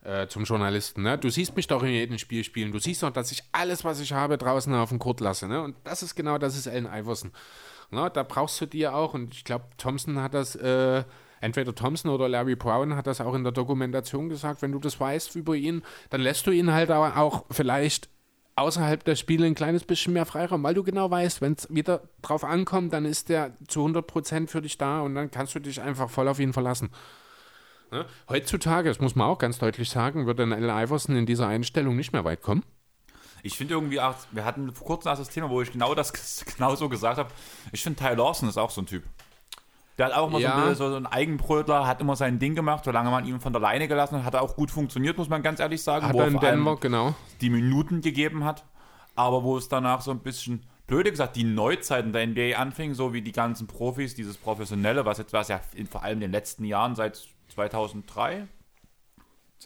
[0.02, 1.18] äh, zum Journalisten, ne?
[1.18, 2.72] Du siehst mich doch in jedem Spiel spielen.
[2.72, 5.62] Du siehst doch, dass ich alles, was ich habe, draußen auf dem Court lasse, ne?
[5.62, 7.32] Und das ist genau, das ist Allen Iverson.
[7.90, 8.10] Ne?
[8.12, 11.04] Da brauchst du dir auch, und ich glaube, Thompson hat das, äh,
[11.40, 15.00] entweder Thompson oder Larry Brown hat das auch in der Dokumentation gesagt, wenn du das
[15.00, 18.08] weißt über ihn, dann lässt du ihn halt auch vielleicht
[18.56, 22.02] außerhalb der Spiele ein kleines bisschen mehr Freiraum, weil du genau weißt, wenn es wieder
[22.22, 25.80] drauf ankommt, dann ist der zu 100% für dich da und dann kannst du dich
[25.80, 26.90] einfach voll auf ihn verlassen.
[27.90, 28.04] Ne?
[28.28, 31.96] Heutzutage, das muss man auch ganz deutlich sagen, wird dann Allen Iverson in dieser Einstellung
[31.96, 32.64] nicht mehr weit kommen.
[33.42, 36.12] Ich finde irgendwie, auch, wir hatten vor kurzem erst das Thema, wo ich genau das
[36.56, 37.30] genau so gesagt habe.
[37.72, 39.04] Ich finde, Ty Lawson ist auch so ein Typ.
[40.00, 40.74] Der hat auch immer Ja.
[40.74, 43.86] so, so ein Eigenbrötler, hat immer sein Ding gemacht, solange man ihn von der Leine
[43.86, 46.06] gelassen hat, hat er auch gut funktioniert, muss man ganz ehrlich sagen.
[46.06, 47.14] Hat wo er in Denver, genau.
[47.42, 48.64] die Minuten gegeben hat,
[49.14, 52.94] aber wo es danach so ein bisschen, blöde gesagt, die Neuzeit in der NBA anfing,
[52.94, 56.20] so wie die ganzen Profis, dieses Professionelle, was jetzt was ja in, vor allem in
[56.22, 58.48] den letzten Jahren seit 2003,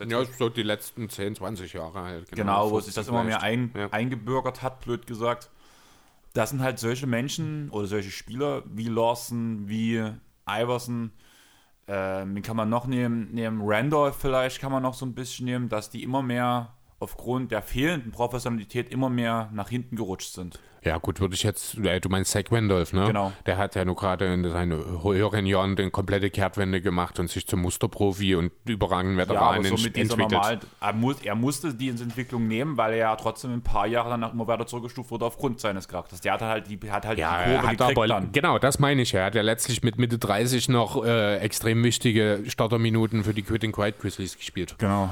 [0.09, 2.32] Ja, so die letzten 10, 20 Jahre halt.
[2.32, 3.87] Genau, wo sich das immer mehr ein, Ja.
[3.93, 5.51] eingebürgert hat, blöd gesagt.
[6.35, 10.05] Das sind halt solche Menschen oder solche Spieler wie Lawson, wie
[10.49, 11.12] Iverson.
[11.87, 13.32] Ähm, wen kann man noch nehmen?
[13.32, 16.74] Nehmen Randolph vielleicht kann man noch so ein bisschen nehmen, dass die immer mehr
[17.05, 20.59] aufgrund der fehlenden Professionalität immer mehr nach hinten gerutscht sind.
[20.83, 23.07] Ja, gut, würde ich jetzt, äh, du meinst Zach Wendolf, ne?
[23.07, 23.33] Genau.
[23.47, 27.47] Der hat ja nur gerade in seinen höheren Jahren eine komplette Kehrtwende gemacht und sich
[27.47, 30.31] zum Musterprofi und überragenden Ja, Veteran aber so mit entwickelt.
[30.31, 34.11] normalen, er, muss, er musste diese Entwicklung nehmen, weil er ja trotzdem ein paar Jahre
[34.11, 36.21] danach immer weiter zurückgestuft wurde aufgrund seines Charakters.
[36.21, 38.33] Der hat halt die, hat halt Ja, die Kurve hat gekriegt aber, dann.
[38.33, 39.21] genau, das meine ich ja.
[39.21, 43.73] Er hat ja letztlich mit Mitte 30 noch äh, extrem wichtige Starterminuten für die Quitting
[43.73, 44.75] Quiet Grizzlies gespielt.
[44.77, 45.09] Genau.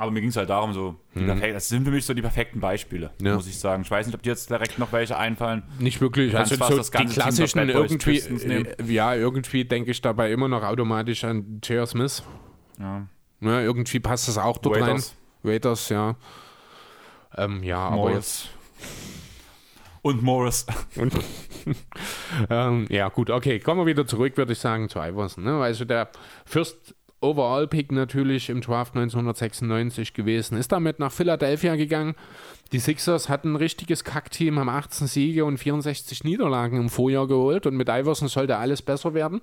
[0.00, 2.58] Aber mir ging es halt darum, so, perfek- das sind für mich so die perfekten
[2.60, 3.26] Beispiele, Mhm.
[3.26, 3.34] Ja.
[3.34, 3.82] muss ich sagen.
[3.82, 5.62] Ich weiß nicht, ob dir jetzt direkt noch welche einfallen.
[5.78, 6.32] Nicht wirklich.
[6.32, 10.62] kannst Also so das die klassischen irgendwie, äh, ja, irgendwie denke ich dabei immer noch
[10.62, 11.86] automatisch an J.R.
[11.86, 12.22] Smith.
[12.78, 13.06] Ja.
[13.40, 15.14] Ne, irgendwie passt das auch dort Waiters.
[15.44, 15.52] rein.
[15.52, 16.16] Waiters, ja.
[17.36, 18.48] Ähm, ja, aber Morris.
[20.02, 20.66] Und Morris.
[20.96, 21.12] Und,
[22.50, 23.58] ähm, ja, gut, okay.
[23.60, 25.44] Kommen wir wieder zurück, würde ich sagen, zu Iverson.
[25.44, 25.60] Ne?
[25.60, 26.08] Also der
[26.46, 30.56] First Overall Pick natürlich im Draft 1996 gewesen.
[30.56, 32.14] Ist damit nach Philadelphia gegangen.
[32.72, 37.66] Die Sixers hatten ein richtiges Kackteam, haben 18 Siege und 64 Niederlagen im Vorjahr geholt
[37.66, 39.42] und mit Iverson sollte alles besser werden.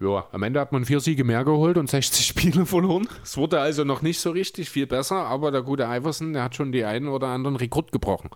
[0.00, 3.06] Ja, am Ende hat man vier Siege mehr geholt und 60 Spiele verloren.
[3.22, 6.54] Es wurde also noch nicht so richtig viel besser, aber der gute Iverson, der hat
[6.54, 8.30] schon die einen oder anderen Rekord gebrochen.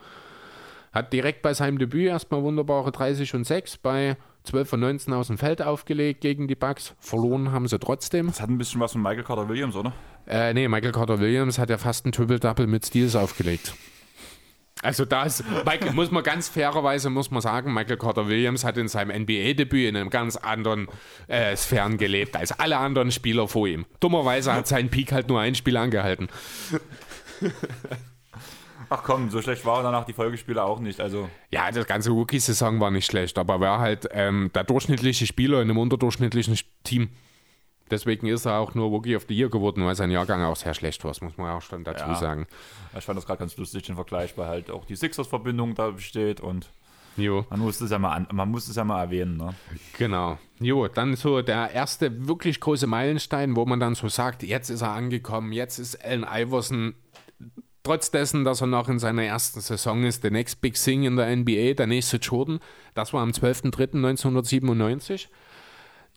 [0.93, 5.29] Hat direkt bei seinem Debüt erstmal wunderbare 30 und 6 bei 12 von 19 aus
[5.29, 6.95] dem Feld aufgelegt gegen die Bucks.
[7.01, 8.29] Verloren haben sie trotzdem.
[8.29, 9.93] Das hat ein bisschen was von Michael Carter Williams, oder?
[10.27, 13.75] Äh, nee, Michael Carter Williams hat ja fast ein Triple-Double mit Steals aufgelegt.
[14.83, 18.77] Also da ist, Michael, muss man ganz fairerweise muss man sagen, Michael Carter Williams hat
[18.77, 20.89] in seinem NBA-Debüt in einem ganz anderen
[21.27, 23.87] äh, Sphären gelebt als alle anderen Spieler vor ihm.
[24.01, 26.29] Dummerweise hat sein Peak halt nur ein Spiel angehalten.
[28.91, 31.01] Ach komm, so schlecht waren danach die Folgespiele auch nicht.
[31.01, 35.27] Also, Ja, das ganze Rookie-Saison war nicht schlecht, aber er war halt ähm, der durchschnittliche
[35.27, 37.11] Spieler in einem unterdurchschnittlichen Team.
[37.91, 40.73] Deswegen ist er auch nur Rookie of the Year geworden, weil sein Jahrgang auch sehr
[40.75, 42.15] schlecht war, das muss man auch schon dazu Ja.
[42.15, 42.47] sagen.
[42.97, 46.41] ich fand das gerade ganz lustig, den Vergleich, weil halt auch die Sixers-Verbindung da besteht
[46.41, 46.71] und
[47.17, 47.45] Jo.
[47.51, 49.37] man muss es ja mal, an, man muss es ja mal erwähnen.
[49.37, 49.55] Ne?
[49.99, 50.39] Genau.
[50.61, 54.81] Jo, dann so der erste wirklich große Meilenstein, wo man dann so sagt, jetzt ist
[54.81, 56.95] er angekommen, jetzt ist Allen Iverson,
[57.85, 61.15] trotz dessen, dass er noch in seiner ersten Saison ist, der Next Big Thing in
[61.17, 62.59] der NBA, der nächste Jordan.
[62.95, 65.29] Das war am 12.03.1997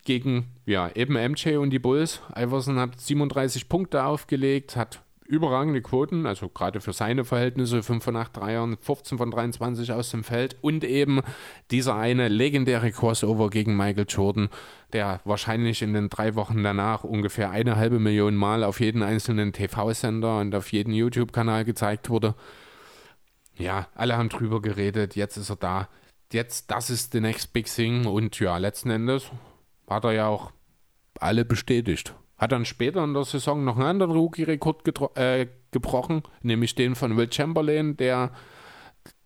[0.04, 2.22] gegen, ja, eben MJ und die Bulls.
[2.36, 8.16] Iverson hat 37 Punkte aufgelegt, hat überragende Quoten, also gerade für seine Verhältnisse, 5 von
[8.16, 11.22] 8 Dreiern, 15 von 23 aus dem Feld und eben
[11.70, 14.50] dieser eine legendäre Crossover gegen Michael Jordan,
[14.94, 19.54] der wahrscheinlich in den drei Wochen danach ungefähr eine halbe Million Mal auf jeden einzelnen
[19.54, 22.34] TV-Sender und auf jeden YouTube-Kanal gezeigt wurde.
[23.58, 25.90] Ja, alle haben drüber geredet, jetzt ist er da.
[26.32, 29.30] Jetzt, das ist the next big thing und ja, letzten Endes
[29.90, 30.52] hat er ja auch
[31.20, 32.14] alle bestätigt.
[32.38, 37.18] Hat dann später in der Saison noch einen anderen Rookie-Rekord äh, gebrochen, nämlich den von
[37.18, 38.32] Will Chamberlain, der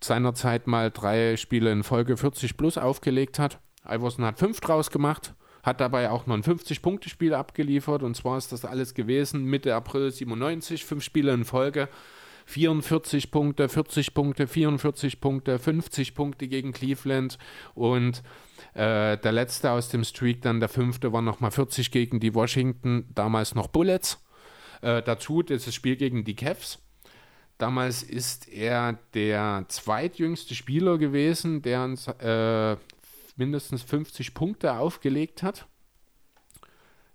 [0.02, 3.60] seinerzeit mal drei Spiele in Folge 40 plus aufgelegt hat.
[3.88, 5.34] Iverson hat fünf draus gemacht,
[5.64, 10.12] hat dabei auch noch ein 50-Punkte-Spiel abgeliefert und zwar ist das alles gewesen Mitte April
[10.12, 11.90] 97, fünf Spiele in Folge.
[12.46, 17.38] 44 Punkte, 40 Punkte, 44 Punkte, 50 Punkte gegen Cleveland
[17.76, 18.24] und
[18.74, 23.06] äh, der letzte aus dem Streak, dann der fünfte, war nochmal 40 gegen die Washington,
[23.14, 24.24] damals noch Bullets.
[24.82, 26.80] Äh, dazu das Spiel gegen die Cavs.
[27.58, 32.78] Damals ist er der zweitjüngste Spieler gewesen, der äh,
[33.38, 35.68] mindestens 50 Punkte aufgelegt hat.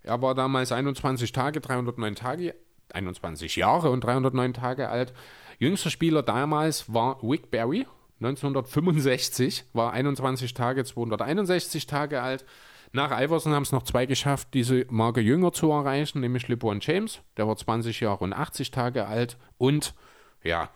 [0.02, 2.54] Er war damals 21 Tage, 309 Tage,
[2.92, 5.12] 21 Jahre und 309 Tage alt.
[5.58, 7.86] Jüngster Spieler damals war Wick Barry,
[8.20, 12.44] 1965, war 21 Tage, 261 Tage alt.
[12.92, 17.20] Nach Iverson haben es noch zwei geschafft, diese Marke jünger zu erreichen, nämlich LeBron James,
[17.36, 19.36] der war 20 Jahre und 80 Tage alt.
[19.58, 19.94] Und
[20.42, 20.70] ja,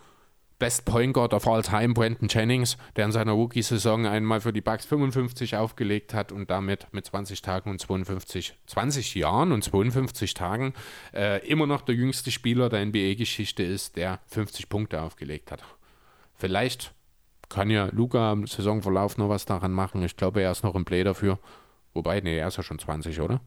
[0.61, 4.61] Best Point Guard of all time, Brandon Jennings, der in seiner Rookie-Saison einmal für die
[4.61, 10.35] Bucks 55 aufgelegt hat und damit mit 20 Tagen und 52, 20 Jahren und 52
[10.35, 10.75] Tagen
[11.15, 15.65] äh, immer noch der jüngste Spieler der NBA-Geschichte ist, der 50 Punkte aufgelegt hat.
[16.35, 16.93] Vielleicht
[17.51, 20.03] kann ja Luca im Saisonverlauf noch was daran machen.
[20.03, 21.39] Ich glaube, er ist noch im Play dafür.
[21.93, 23.41] Wobei, nee, er ist ja schon 20, oder?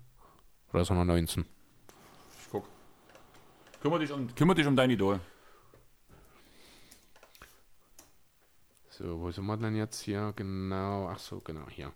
[0.72, 1.46] Oder ist er noch 19?
[2.40, 2.66] Ich guck.
[3.82, 5.20] Kümmer dich um, kümmer dich um dein Idol.
[8.90, 10.34] So, wo sind wir denn jetzt hier?
[10.36, 11.92] Genau, ach so, genau, hier.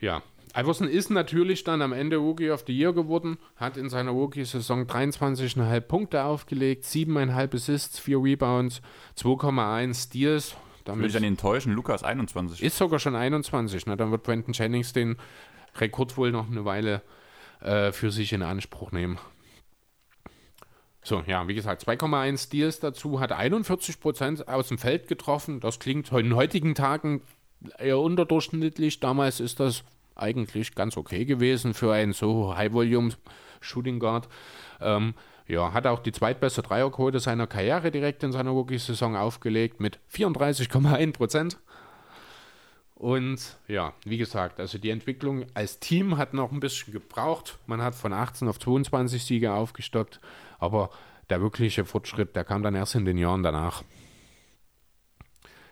[0.00, 0.22] Ja,
[0.54, 4.84] Iverson ist natürlich dann am Ende Rookie of the Year geworden, hat in seiner Rookie-Saison
[4.86, 8.80] 23,5 Punkte aufgelegt, 7,5 Assists, 4 Rebounds,
[9.18, 10.56] 2,1 Steals.
[10.86, 12.62] Will Damit ich dann enttäuschen, Lukas 21.
[12.62, 13.86] ist sogar schon 21.
[13.86, 13.96] Ne?
[13.96, 15.16] Dann wird Brandon Jennings den
[15.76, 17.02] Rekord wohl noch eine Weile
[17.60, 19.18] äh, für sich in Anspruch nehmen.
[21.02, 25.60] So, ja, wie gesagt, 2,1 Steals dazu, hat 41 Prozent aus dem Feld getroffen.
[25.60, 27.22] Das klingt in heutigen Tagen
[27.78, 29.00] eher unterdurchschnittlich.
[29.00, 29.84] Damals ist das
[30.16, 34.28] eigentlich ganz okay gewesen für einen so High-Volume-Shooting Guard.
[34.80, 35.14] Ähm,
[35.48, 41.12] ja, hat auch die zweitbeste Dreierquote seiner Karriere direkt in seiner Rookie-Saison aufgelegt mit 34,1
[41.12, 41.58] Prozent.
[42.94, 47.58] Und ja, wie gesagt, also die Entwicklung als Team hat noch ein bisschen gebraucht.
[47.66, 50.18] Man hat von 18 auf 22 Siege aufgestockt,
[50.58, 50.90] aber
[51.28, 53.82] der wirkliche Fortschritt, der kam dann erst in den Jahren danach.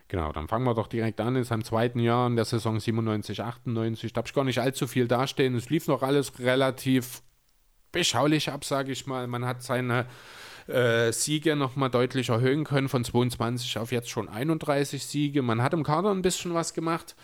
[0.09, 3.41] Genau, dann fangen wir doch direkt an in seinem zweiten Jahr in der Saison 97,
[3.41, 4.13] 98.
[4.13, 5.55] Da habe ich gar nicht allzu viel dastehen.
[5.55, 7.23] Es lief noch alles relativ
[7.95, 9.27] beschaulich ab, sage ich mal.
[9.27, 10.07] Man hat seine
[10.67, 15.41] äh, Siege nochmal deutlich erhöhen können, von 22 auf jetzt schon 31 Siege.
[15.41, 17.17] Man hat im Kader ein bisschen was gemacht.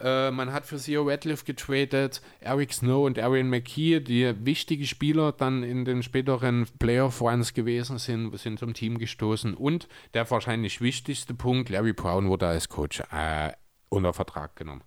[0.00, 5.32] Äh, man hat für Theo Radcliffe getradet, Eric Snow und Arian McKee, die wichtige Spieler
[5.32, 9.54] dann in den späteren Playoff-Runs gewesen sind, sind zum Team gestoßen.
[9.54, 13.52] Und der wahrscheinlich wichtigste Punkt, Larry Brown wurde als Coach äh,
[13.90, 14.82] unter Vertrag genommen.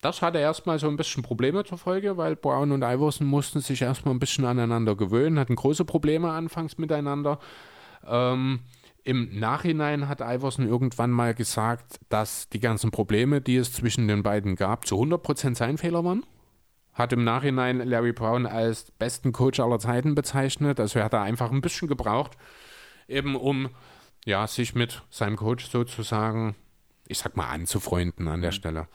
[0.00, 3.82] Das hatte erstmal so ein bisschen Probleme zur Folge, weil Brown und Iverson mussten sich
[3.82, 7.40] erstmal ein bisschen aneinander gewöhnen, hatten große Probleme anfangs miteinander.
[8.06, 8.60] Ähm,
[9.02, 14.22] Im Nachhinein hat Iverson irgendwann mal gesagt, dass die ganzen Probleme, die es zwischen den
[14.22, 16.24] beiden gab, zu 100% sein Fehler waren.
[16.92, 20.78] Hat im Nachhinein Larry Brown als besten Coach aller Zeiten bezeichnet.
[20.78, 22.36] Also er hat da einfach ein bisschen gebraucht,
[23.08, 23.70] eben um
[24.24, 26.54] ja, sich mit seinem Coach sozusagen,
[27.06, 28.86] ich sag mal, anzufreunden an der Stelle.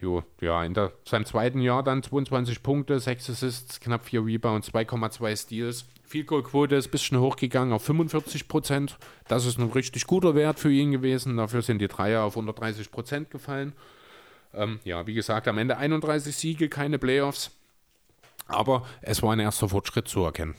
[0.00, 4.72] Jo, ja, in der, seinem zweiten Jahr dann 22 Punkte, 6 Assists, knapp 4 Rebounds,
[4.72, 5.86] 2,2 Steals.
[6.04, 8.96] Field Goal Quote ist ein bisschen hochgegangen auf 45 Prozent.
[9.26, 11.36] Das ist ein richtig guter Wert für ihn gewesen.
[11.36, 13.72] Dafür sind die Dreier auf 130 Prozent gefallen.
[14.54, 17.50] Ähm, ja, wie gesagt, am Ende 31 Siege, keine Playoffs.
[18.46, 20.54] Aber es war ein erster Fortschritt zu erkennen.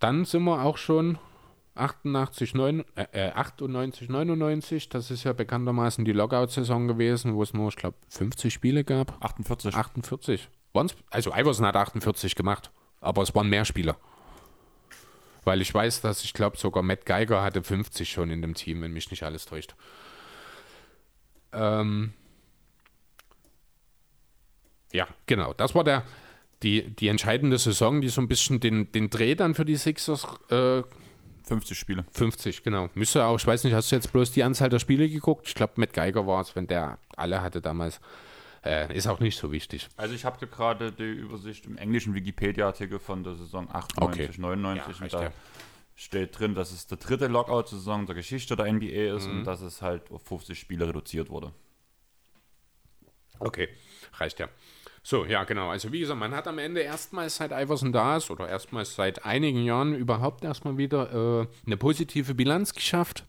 [0.00, 1.18] Dann sind wir auch schon
[1.74, 7.68] 88, 9, äh, 98, 99, das ist ja bekanntermaßen die Lockout-Saison gewesen, wo es nur,
[7.68, 9.16] ich glaube, 50 Spiele gab.
[9.24, 9.74] 48.
[9.74, 10.48] 48.
[10.72, 10.94] Waren's?
[11.10, 12.70] Also Iverson hat 48 gemacht,
[13.00, 13.96] aber es waren mehr Spieler.
[15.44, 18.82] Weil ich weiß, dass ich glaube, sogar Matt Geiger hatte 50 schon in dem Team,
[18.82, 19.74] wenn mich nicht alles täuscht.
[21.52, 22.12] Ähm
[24.92, 25.54] ja, genau.
[25.54, 26.04] Das war der,
[26.62, 30.26] die, die entscheidende Saison, die so ein bisschen den, den Dreh dann für die Sixers
[30.50, 30.82] äh,
[31.44, 32.04] 50 Spiele.
[32.12, 32.88] 50, genau.
[32.94, 35.46] Müsste auch, ich weiß nicht, hast du jetzt bloß die Anzahl der Spiele geguckt?
[35.48, 38.00] Ich glaube, Matt Geiger war es, wenn der alle hatte damals.
[38.64, 39.88] Äh, ist auch nicht so wichtig.
[39.96, 44.40] Also ich habe gerade die Übersicht im englischen Wikipedia-Artikel von der Saison 98, Okay.
[44.40, 45.30] 99 Ja, und da ja.
[45.96, 49.38] steht drin, dass es der dritte Lockout-Saison der Geschichte der NBA ist Mhm.
[49.38, 51.52] und dass es halt auf 50 Spiele reduziert wurde.
[53.40, 53.68] Okay,
[54.14, 54.48] reicht ja.
[55.04, 55.70] So, ja, genau.
[55.70, 59.24] Also wie gesagt, man hat am Ende erstmals seit Iverson da ist oder erstmals seit
[59.24, 63.24] einigen Jahren überhaupt erstmal wieder äh, eine positive Bilanz geschafft.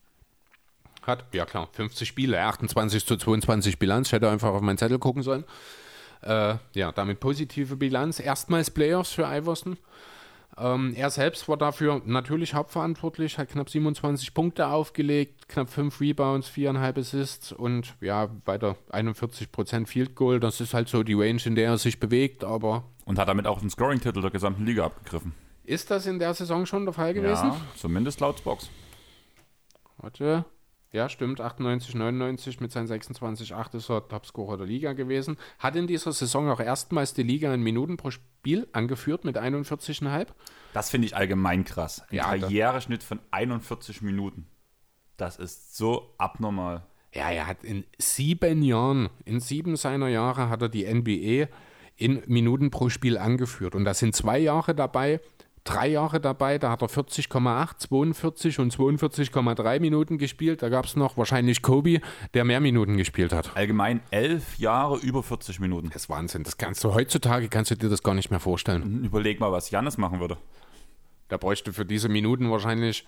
[1.01, 4.07] Hat, ja klar, 50 Spiele, 28 zu 22 Bilanz.
[4.07, 5.43] Ich hätte einfach auf meinen Zettel gucken sollen.
[6.21, 8.19] Äh, ja, damit positive Bilanz.
[8.19, 9.77] Erstmals Playoffs für Iverson.
[10.57, 16.49] Ähm, er selbst war dafür natürlich hauptverantwortlich, hat knapp 27 Punkte aufgelegt, knapp 5 Rebounds,
[16.49, 20.39] 4,5 Assists und ja, weiter 41% Field Goal.
[20.39, 23.47] Das ist halt so die Range, in der er sich bewegt, aber Und hat damit
[23.47, 25.33] auch den Scoring-Titel der gesamten Liga abgegriffen.
[25.63, 27.47] ist das in der Saison schon der Fall gewesen?
[27.47, 28.69] Ja, zumindest laut Box.
[29.97, 30.45] Warte.
[30.93, 31.41] Ja, stimmt.
[31.41, 35.37] 98, 99 mit seinen 26,8 ist er Topscorer der Liga gewesen.
[35.57, 40.27] Hat in dieser Saison auch erstmals die Liga in Minuten pro Spiel angeführt mit 41,5.
[40.73, 42.03] Das finde ich allgemein krass.
[42.09, 44.45] Ein Ja, Karriereschnitt von 41 Minuten.
[45.17, 46.85] Das ist so abnormal.
[47.11, 51.47] Ja, er hat in sieben Jahren, in sieben seiner Jahre hat er die NBA
[51.95, 53.73] in Minuten pro Spiel angeführt.
[53.73, 55.21] Und da sind zwei Jahre dabei,
[55.63, 60.61] drei Jahre dabei, da hat er 40,8, 42 und 42,3 Minuten gespielt.
[60.61, 62.01] Da gab es noch wahrscheinlich Kobe,
[62.33, 63.55] der mehr Minuten gespielt hat.
[63.55, 65.89] Allgemein elf Jahre über 40 Minuten.
[65.89, 66.43] Das ist Wahnsinn.
[66.43, 69.03] Das kannst du heutzutage, kannst du dir das gar nicht mehr vorstellen.
[69.03, 70.37] Überleg mal, was Jannis machen würde.
[71.29, 73.07] Der bräuchte für diese Minuten wahrscheinlich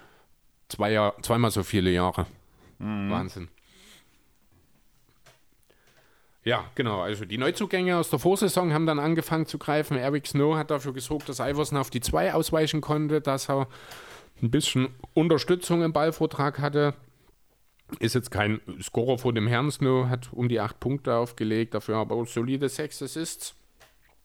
[0.69, 2.25] zwei zweimal so viele Jahre.
[2.79, 3.49] Wahnsinn.
[6.45, 7.01] Ja, genau.
[7.01, 9.97] Also die Neuzugänge aus der Vorsaison haben dann angefangen zu greifen.
[9.97, 13.67] Eric Snow hat dafür gesorgt, dass Iverson auf die 2 ausweichen konnte, dass er
[14.43, 16.93] ein bisschen Unterstützung im Ballvortrag hatte.
[17.99, 21.97] Ist jetzt kein Scorer vor dem Herrn Snow, hat um die 8 Punkte aufgelegt, dafür
[21.97, 23.55] aber auch solide 6 Assists.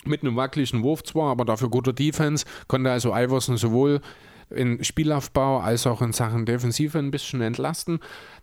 [0.04, 2.44] Mit einem wackeligen Wurf zwar, aber dafür guter Defense.
[2.68, 4.00] Konnte also Iverson sowohl
[4.48, 8.00] in Spielaufbau als auch in Sachen Defensive ein bisschen entlasten.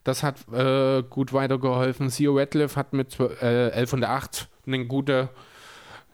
[0.07, 2.07] Das hat äh, gut weitergeholfen.
[2.07, 5.27] Theo Radcliffe hat mit äh, 11 und 8 eine gute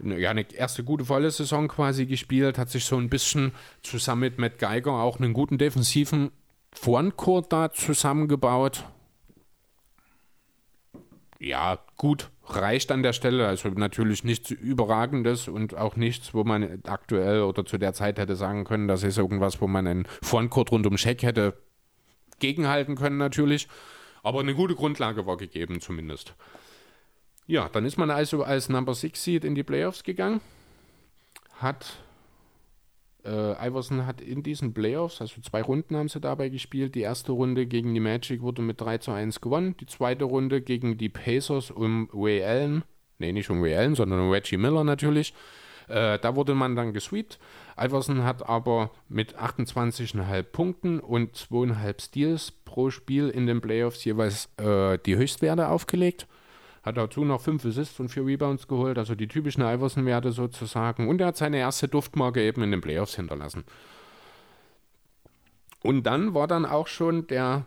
[0.04, 3.52] eine, ja, eine erste gute volle Saison quasi gespielt, hat sich so ein bisschen
[3.84, 6.32] zusammen mit Matt Geiger auch einen guten defensiven
[6.72, 8.84] Frontcourt da zusammengebaut.
[11.38, 13.48] Ja, gut, reicht an der Stelle.
[13.48, 18.36] Also natürlich nichts Überragendes und auch nichts, wo man aktuell oder zu der Zeit hätte
[18.36, 21.54] sagen können, das ist irgendwas, wo man einen Frontcourt rund um Scheck hätte
[22.40, 23.68] gegenhalten können natürlich.
[24.24, 26.34] Aber eine gute Grundlage war gegeben zumindest.
[27.46, 30.40] Ja, dann ist man also als Number 6 Seed in die Playoffs gegangen.
[31.58, 32.04] Hat
[33.26, 36.96] äh, Iverson hat in diesen Playoffs, also zwei Runden haben sie dabei gespielt.
[36.96, 39.76] Die erste Runde gegen die Magic wurde mit 3 zu 1 gewonnen.
[39.80, 42.84] Die zweite Runde gegen die Pacers um Ray Allen,
[43.20, 45.34] nee, nicht um Ray Allen, sondern um Reggie Miller natürlich.
[45.88, 47.40] Äh, da wurde man dann gesweept.
[47.78, 54.50] Iverson hat aber mit 28,5 Punkten und 2,5 Steals pro Spiel in den Playoffs jeweils
[54.58, 56.28] äh, die Höchstwerte aufgelegt.
[56.84, 61.08] Hat dazu noch 5 Assists und 4 Rebounds geholt, also die typischen Iverson-Werte sozusagen.
[61.08, 63.64] Und er hat seine erste Duftmarke eben in den Playoffs hinterlassen.
[65.82, 67.66] Und dann war dann auch schon der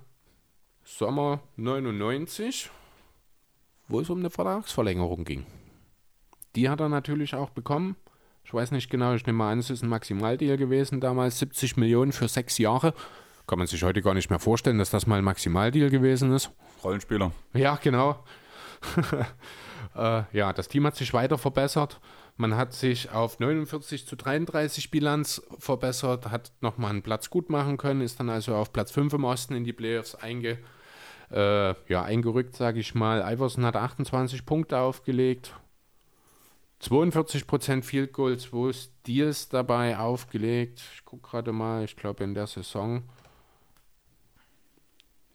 [0.84, 2.70] Sommer 99,
[3.88, 5.46] wo es um eine Vertragsverlängerung ging.
[6.54, 7.96] Die hat er natürlich auch bekommen.
[8.46, 11.76] Ich weiß nicht genau, ich nehme mal an, es ist ein Maximaldeal gewesen damals, 70
[11.78, 12.94] Millionen für sechs Jahre.
[13.48, 16.52] Kann man sich heute gar nicht mehr vorstellen, dass das mal ein Maximaldeal gewesen ist.
[16.84, 17.32] Rollenspieler.
[17.54, 18.24] Ja, genau.
[19.96, 22.00] äh, ja, das Team hat sich weiter verbessert.
[22.36, 27.78] Man hat sich auf 49 zu 33 Bilanz verbessert, hat nochmal einen Platz gut machen
[27.78, 30.58] können, ist dann also auf Platz 5 im Osten in die Playoffs einge,
[31.32, 33.28] äh, ja, eingerückt, sage ich mal.
[33.28, 35.52] Iverson hat 28 Punkte aufgelegt,
[36.82, 40.82] 42% Field Goal, 2 Steals dabei aufgelegt.
[40.94, 43.02] Ich gucke gerade mal, ich glaube in der Saison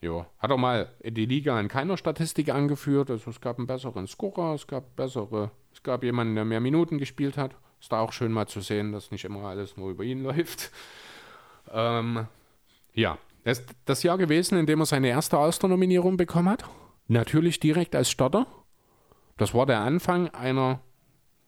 [0.02, 3.12] ja, hat er mal die Liga in keiner Statistik angeführt.
[3.12, 6.98] Also es gab einen besseren Scorer, es gab bessere, es gab jemanden, der mehr Minuten
[6.98, 7.56] gespielt hat.
[7.80, 10.72] Ist da auch schön mal zu sehen, dass nicht immer alles nur über ihn läuft.
[11.72, 12.28] Ähm,
[12.94, 16.66] ja, das ist das Jahr gewesen, in dem er seine erste All-Star-Nominierung bekommen hat.
[17.08, 18.48] Natürlich direkt als Starter.
[19.38, 20.82] Das war der Anfang einer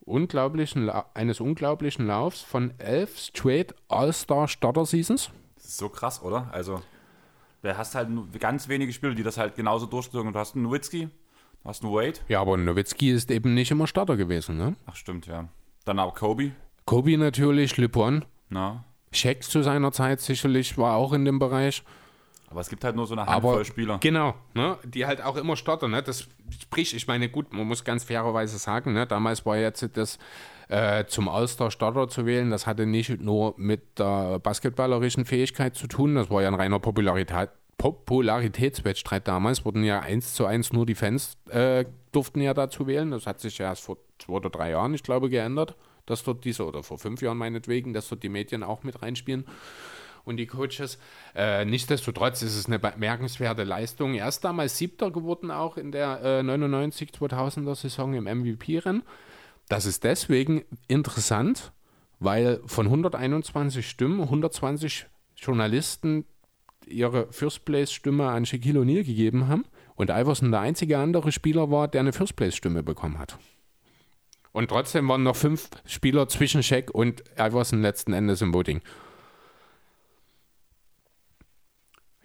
[0.06, 5.32] unglaublichen, eines unglaublichen Laufs von elf straight All-Star Starter Seasons.
[5.56, 6.50] Das ist so krass, oder?
[6.52, 6.82] Also
[7.62, 10.34] da hast halt ganz wenige Spieler, die das halt genauso durchzogen.
[10.34, 11.06] Du hast einen Nowitzki,
[11.64, 12.20] du hast einen Wade.
[12.28, 14.76] Ja, aber Nowitzki ist eben nicht immer Starter gewesen, ne?
[14.86, 15.48] Ach, stimmt, ja.
[15.86, 16.52] Dann auch Kobe.
[16.86, 18.26] Kobe natürlich, LeBron.
[18.50, 18.84] Na.
[19.12, 21.84] Shaq zu seiner Zeit sicherlich war auch in dem Bereich.
[22.54, 23.98] Aber es gibt halt nur so eine Handvoll aber, Spieler.
[24.00, 25.90] Genau, ne, die halt auch immer starten.
[25.90, 26.04] Ne?
[26.04, 26.28] Das
[26.62, 30.20] sprich, ich meine, gut, man muss ganz fairerweise sagen, ne, damals war jetzt das
[30.70, 36.14] äh, zum All-Star-Starter zu wählen, das hatte nicht nur mit der basketballerischen Fähigkeit zu tun,
[36.14, 37.50] das war ja ein reiner Popularität,
[37.80, 43.10] Popularitätswettstreit damals, wurden ja eins zu eins nur die Fans äh, durften ja dazu wählen.
[43.10, 45.76] Das hat sich ja erst vor zwei oder drei Jahren, ich glaube, geändert,
[46.06, 49.46] dass dort diese, oder vor fünf Jahren meinetwegen, dass dort die Medien auch mit reinspielen
[50.26, 50.98] und die Coaches.
[51.36, 54.14] Äh, nichtsdestotrotz ist es eine bemerkenswerte Leistung.
[54.14, 59.04] Er ist damals Siebter geworden, auch in der äh, 99-2000er Saison im MVP-Rennen.
[59.70, 61.72] Das ist deswegen interessant,
[62.20, 66.26] weil von 121 Stimmen 120 Journalisten
[66.86, 69.66] ihre First Place Stimme an Shaquille O'Neal gegeben haben
[69.96, 73.38] und Iverson der einzige andere Spieler war, der eine First Place Stimme bekommen hat.
[74.52, 78.82] Und trotzdem waren noch fünf Spieler zwischen Shaq und Iverson letzten Endes im Voting.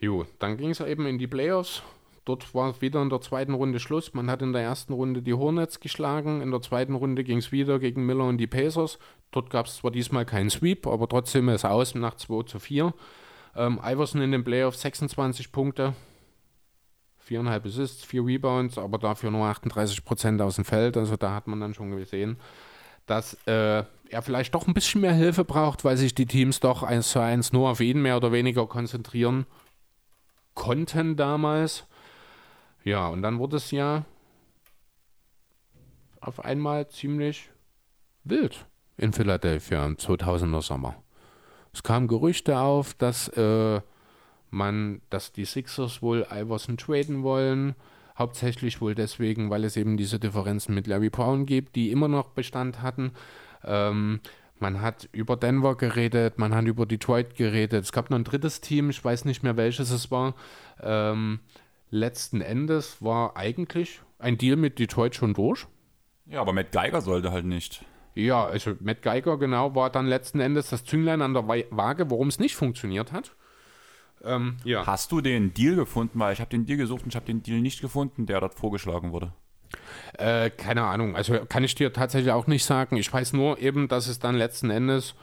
[0.01, 1.83] Jo, dann ging es eben in die Playoffs.
[2.25, 4.13] Dort war wieder in der zweiten Runde Schluss.
[4.13, 6.43] Man hat in der ersten Runde die Hornets geschlagen.
[6.43, 8.99] In der zweiten Runde ging es wieder gegen Miller und die Pacers.
[9.31, 12.93] Dort gab es zwar diesmal keinen Sweep, aber trotzdem ist aus nach 2 zu 4.
[13.57, 15.95] Ähm, Iverson in den Playoffs 26 Punkte,
[17.27, 20.97] 4,5 Assists, 4 Rebounds, aber dafür nur 38% aus dem Feld.
[20.97, 22.37] Also da hat man dann schon gesehen,
[23.07, 26.83] dass äh, er vielleicht doch ein bisschen mehr Hilfe braucht, weil sich die Teams doch
[26.83, 29.47] eins zu eins nur auf ihn mehr oder weniger konzentrieren
[30.59, 31.87] konnten damals.
[32.85, 34.05] Ja, und dann wurde es ja
[36.21, 37.49] auf einmal ziemlich
[38.25, 40.97] wild in Philadelphia im 2000er Sommer.
[41.73, 43.81] Es kamen Gerüchte auf, dass äh,
[44.51, 47.77] man, dass die Sixers wohl Iverson traden wollen.
[48.19, 52.31] Hauptsächlich wohl deswegen, weil es eben diese Differenzen mit Larry Brown gibt, die immer noch
[52.31, 53.13] Bestand hatten.
[53.65, 54.19] Ähm,
[54.61, 57.85] man hat über Denver geredet, man hat über Detroit geredet.
[57.85, 60.35] Es gab noch ein drittes Team, ich weiß nicht mehr welches es war.
[60.81, 61.41] Ähm,
[61.91, 65.67] letzten Endes war eigentlich ein Deal mit Detroit schon durch.
[66.27, 67.85] Ja, aber Matt Geiger sollte halt nicht.
[68.15, 72.29] Ja, also Matt Geiger genau war dann letzten Endes das Zünglein an der Waage, warum
[72.29, 73.35] es nicht funktioniert hat.
[74.25, 74.85] Ähm, ja.
[74.87, 76.19] Hast du den Deal gefunden?
[76.19, 78.55] Weil ich habe den Deal gesucht und ich habe den Deal nicht gefunden, der dort
[78.55, 79.33] vorgeschlagen wurde.
[80.19, 81.17] Äh, keine Ahnung.
[81.17, 82.97] Also kann ich dir tatsächlich auch nicht sagen.
[82.97, 85.15] Ich weiß nur eben, dass es dann letzten Endes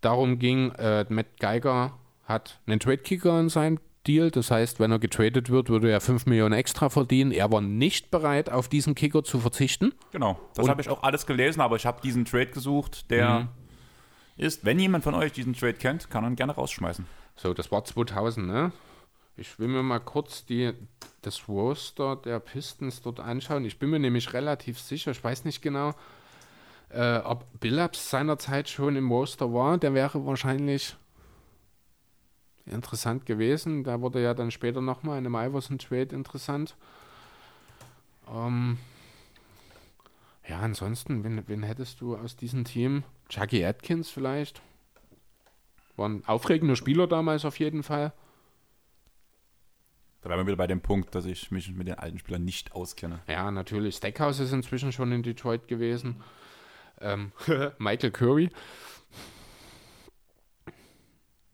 [0.00, 1.92] darum ging, äh, Matt Geiger
[2.26, 4.30] hat einen Trade-Kicker in seinem Deal.
[4.30, 7.32] Das heißt, wenn er getradet wird, würde er 5 Millionen extra verdienen.
[7.32, 9.92] Er war nicht bereit, auf diesen Kicker zu verzichten.
[10.12, 13.48] Genau, das habe ich auch alles gelesen, aber ich habe diesen Trade gesucht, der Mhm.
[14.36, 17.06] ist, wenn jemand von euch diesen Trade kennt, kann er ihn gerne rausschmeißen.
[17.36, 18.72] So, das war 2000, ne?
[19.36, 20.72] Ich will mir mal kurz die,
[21.22, 23.64] das Roster der Pistons dort anschauen.
[23.64, 25.94] Ich bin mir nämlich relativ sicher, ich weiß nicht genau,
[26.90, 29.78] äh, ob Billups seinerzeit schon im Roster war.
[29.78, 30.96] Der wäre wahrscheinlich
[32.66, 33.82] interessant gewesen.
[33.82, 36.76] Da wurde ja dann später nochmal in einem Iverson-Trade interessant.
[38.32, 38.78] Ähm,
[40.48, 43.02] ja, ansonsten, wen, wen hättest du aus diesem Team?
[43.28, 44.62] Chucky Atkins vielleicht?
[45.96, 48.12] War ein aufregender Spieler damals auf jeden Fall.
[50.24, 52.72] Da wären wir wieder bei dem Punkt, dass ich mich mit den alten Spielern nicht
[52.72, 53.20] auskenne.
[53.28, 53.96] Ja, natürlich.
[53.96, 56.22] Stackhouse ist inzwischen schon in Detroit gewesen.
[56.98, 57.32] Ähm,
[57.78, 58.48] Michael Curry.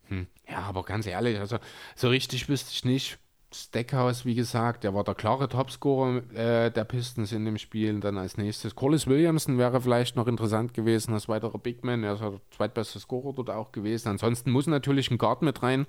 [0.06, 0.28] Hm.
[0.48, 1.58] Ja, aber ganz ehrlich, also
[1.96, 3.18] so richtig wüsste ich nicht.
[3.52, 7.98] Stackhouse, wie gesagt, der war der klare Topscorer äh, der Pistons in dem Spiel.
[7.98, 12.04] Dann als nächstes Corliss Williamson wäre vielleicht noch interessant gewesen als weiterer Big Man.
[12.04, 14.10] Er ist der zweitbeste Scorer dort auch gewesen.
[14.10, 15.88] Ansonsten muss natürlich ein Guard mit rein.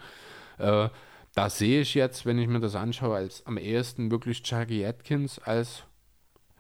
[0.58, 0.90] Äh,
[1.34, 5.40] da sehe ich jetzt, wenn ich mir das anschaue, als am ehesten wirklich Chucky Atkins
[5.40, 5.84] als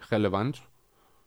[0.09, 0.61] relevant.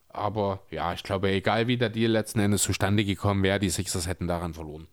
[0.09, 4.07] Aber ja, ich glaube, egal wie der Deal letzten Endes zustande gekommen wäre, die Sixers
[4.07, 4.87] hätten daran verloren.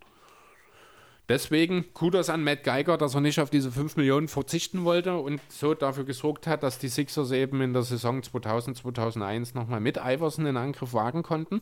[1.30, 5.40] Deswegen Kudos an Matt Geiger, dass er nicht auf diese 5 Millionen verzichten wollte und
[5.48, 9.98] so dafür gesorgt hat, dass die Sixers eben in der Saison 2000, 2001 nochmal mit
[9.98, 11.62] Iverson in Angriff wagen konnten.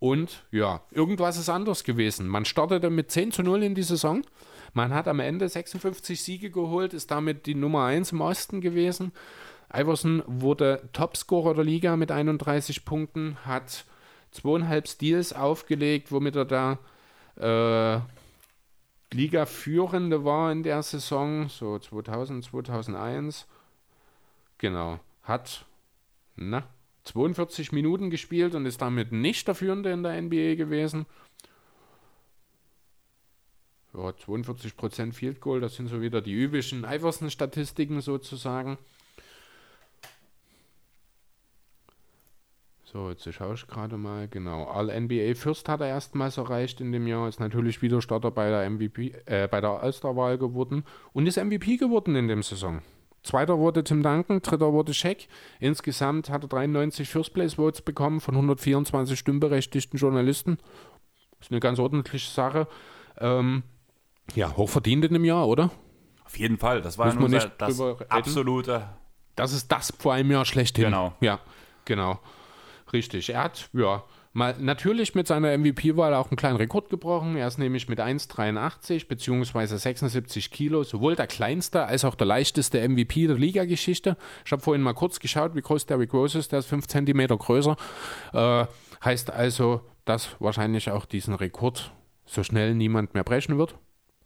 [0.00, 2.26] Und ja, irgendwas ist anders gewesen.
[2.26, 4.22] Man startete mit 10 zu 0 in die Saison.
[4.76, 9.12] Man hat am Ende 56 Siege geholt, ist damit die Nummer 1 im Osten gewesen.
[9.72, 13.86] Iverson wurde Topscorer der Liga mit 31 Punkten, hat
[14.32, 16.78] zweieinhalb Steals aufgelegt, womit er da
[17.40, 23.46] äh, Liga-Führende war in der Saison, so 2000, 2001.
[24.58, 25.00] Genau.
[25.22, 25.64] Hat
[26.34, 26.64] na,
[27.04, 31.06] 42 Minuten gespielt und ist damit nicht der Führende in der NBA gewesen.
[33.96, 38.76] Ja, 42% Field Goal, das sind so wieder die üblichen Iverson-Statistiken sozusagen.
[42.84, 44.64] So, jetzt schaue ich gerade mal, genau.
[44.64, 48.68] All-NBA First hat er erstmals erreicht in dem Jahr, ist natürlich wieder Starter bei der
[48.68, 52.82] MVP, äh, bei der All-Star-Wahl geworden und ist MVP geworden in dem Saison.
[53.22, 55.26] Zweiter wurde Tim Duncan, dritter wurde Shaq.
[55.58, 60.58] Insgesamt hat er 93 First Place Votes bekommen von 124 stimmberechtigten Journalisten.
[61.40, 62.68] Ist eine ganz ordentliche Sache.
[63.18, 63.64] Ähm,
[64.34, 65.70] ja, hochverdient in dem Jahr, oder?
[66.24, 68.88] Auf jeden Fall, das war nun nicht das absolute.
[69.36, 70.86] Das ist das vor einem Jahr schlechthin.
[70.86, 71.14] Genau.
[71.20, 71.40] Ja,
[71.84, 72.18] genau.
[72.92, 73.30] Richtig.
[73.30, 74.02] Er hat, ja,
[74.32, 77.36] mal natürlich mit seiner MVP-Wahl auch einen kleinen Rekord gebrochen.
[77.36, 79.76] Er ist nämlich mit 1,83 bzw.
[79.76, 84.16] 76 Kilo sowohl der kleinste als auch der leichteste MVP der Liga-Geschichte.
[84.44, 86.52] Ich habe vorhin mal kurz geschaut, wie groß Derrick Rose ist.
[86.52, 87.76] Der ist 5 cm größer.
[88.32, 88.66] Äh,
[89.04, 91.92] heißt also, dass wahrscheinlich auch diesen Rekord
[92.24, 93.76] so schnell niemand mehr brechen wird.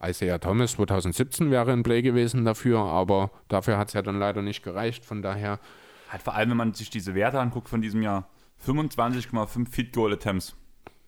[0.03, 4.43] Isaiah Thomas 2017 wäre ein Play gewesen dafür, aber dafür hat es ja dann leider
[4.43, 5.05] nicht gereicht.
[5.05, 5.59] Von daher,
[6.11, 8.29] Halt vor allem, wenn man sich diese Werte anguckt von diesem Jahr.
[8.67, 10.57] 25,5 Feed Goal Attempts.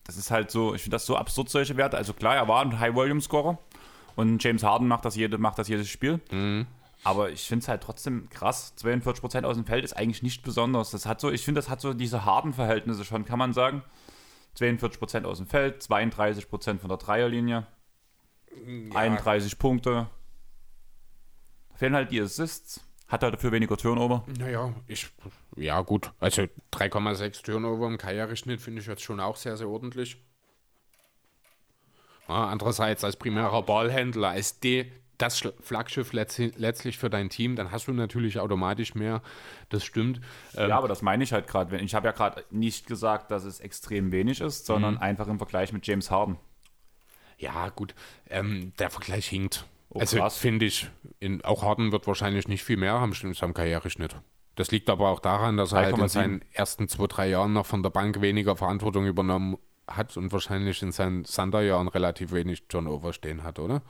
[0.05, 1.97] Das ist halt so, ich finde das so absurd, solche Werte.
[1.97, 3.59] Also klar, er war ein High-Volume-Scorer
[4.16, 6.20] und James Harden macht das, jede, macht das jedes Spiel.
[7.05, 8.74] Aber ich finde es halt trotzdem krass.
[8.80, 10.93] 42% aus dem Feld ist eigentlich nicht besonders.
[10.93, 13.82] Das hat so, ich finde, das hat so diese harten Verhältnisse schon, kann man sagen.
[14.57, 17.66] 42% aus dem Feld, 32% von der Dreierlinie,
[18.94, 20.09] 31 Punkte.
[21.74, 22.80] Fehlen halt die Assists.
[23.09, 24.24] Hat er dafür weniger Turnover.
[24.38, 25.11] naja, ich,
[25.57, 26.42] ja gut, also
[26.72, 30.16] 3,6 Turnover im Karriereschnitt finde ich jetzt schon auch sehr, sehr ordentlich.
[32.28, 37.70] Ja, andererseits als primärer Ballhändler, als die, das Flaggschiff letzt- letztlich für dein Team, dann
[37.70, 39.20] hast du natürlich automatisch mehr,
[39.68, 40.20] das stimmt.
[40.57, 41.76] Ähm, Ja, aber das meine ich halt gerade.
[41.80, 45.72] Ich habe ja gerade nicht gesagt, dass es extrem wenig ist, sondern einfach im Vergleich
[45.74, 46.38] mit James Harden.
[47.43, 47.95] Ja, gut,
[48.30, 49.66] ähm, der Vergleich hinkt.
[49.90, 50.88] Oh, also finde ich,
[51.18, 54.16] in, auch Harden wird wahrscheinlich nicht viel mehr haben in seinem Karriereschnitt.
[54.55, 56.09] Das liegt aber auch daran, dass er halt in 3,7.
[56.09, 59.57] seinen ersten zwei, drei Jahren noch von der Bank weniger Verantwortung übernommen
[59.88, 63.82] hat und wahrscheinlich in seinen Sanderjahren relativ wenig Turnover stehen hat, oder?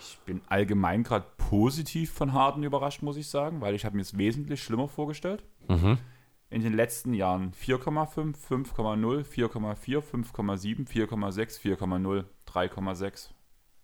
[0.00, 4.02] Ich bin allgemein gerade positiv von Harden überrascht, muss ich sagen, weil ich habe mir
[4.02, 5.44] es wesentlich schlimmer vorgestellt.
[6.50, 13.30] In den letzten Jahren 4,5, 5,0, 4,4, 5,7, 4,6, 4,0, 3,6.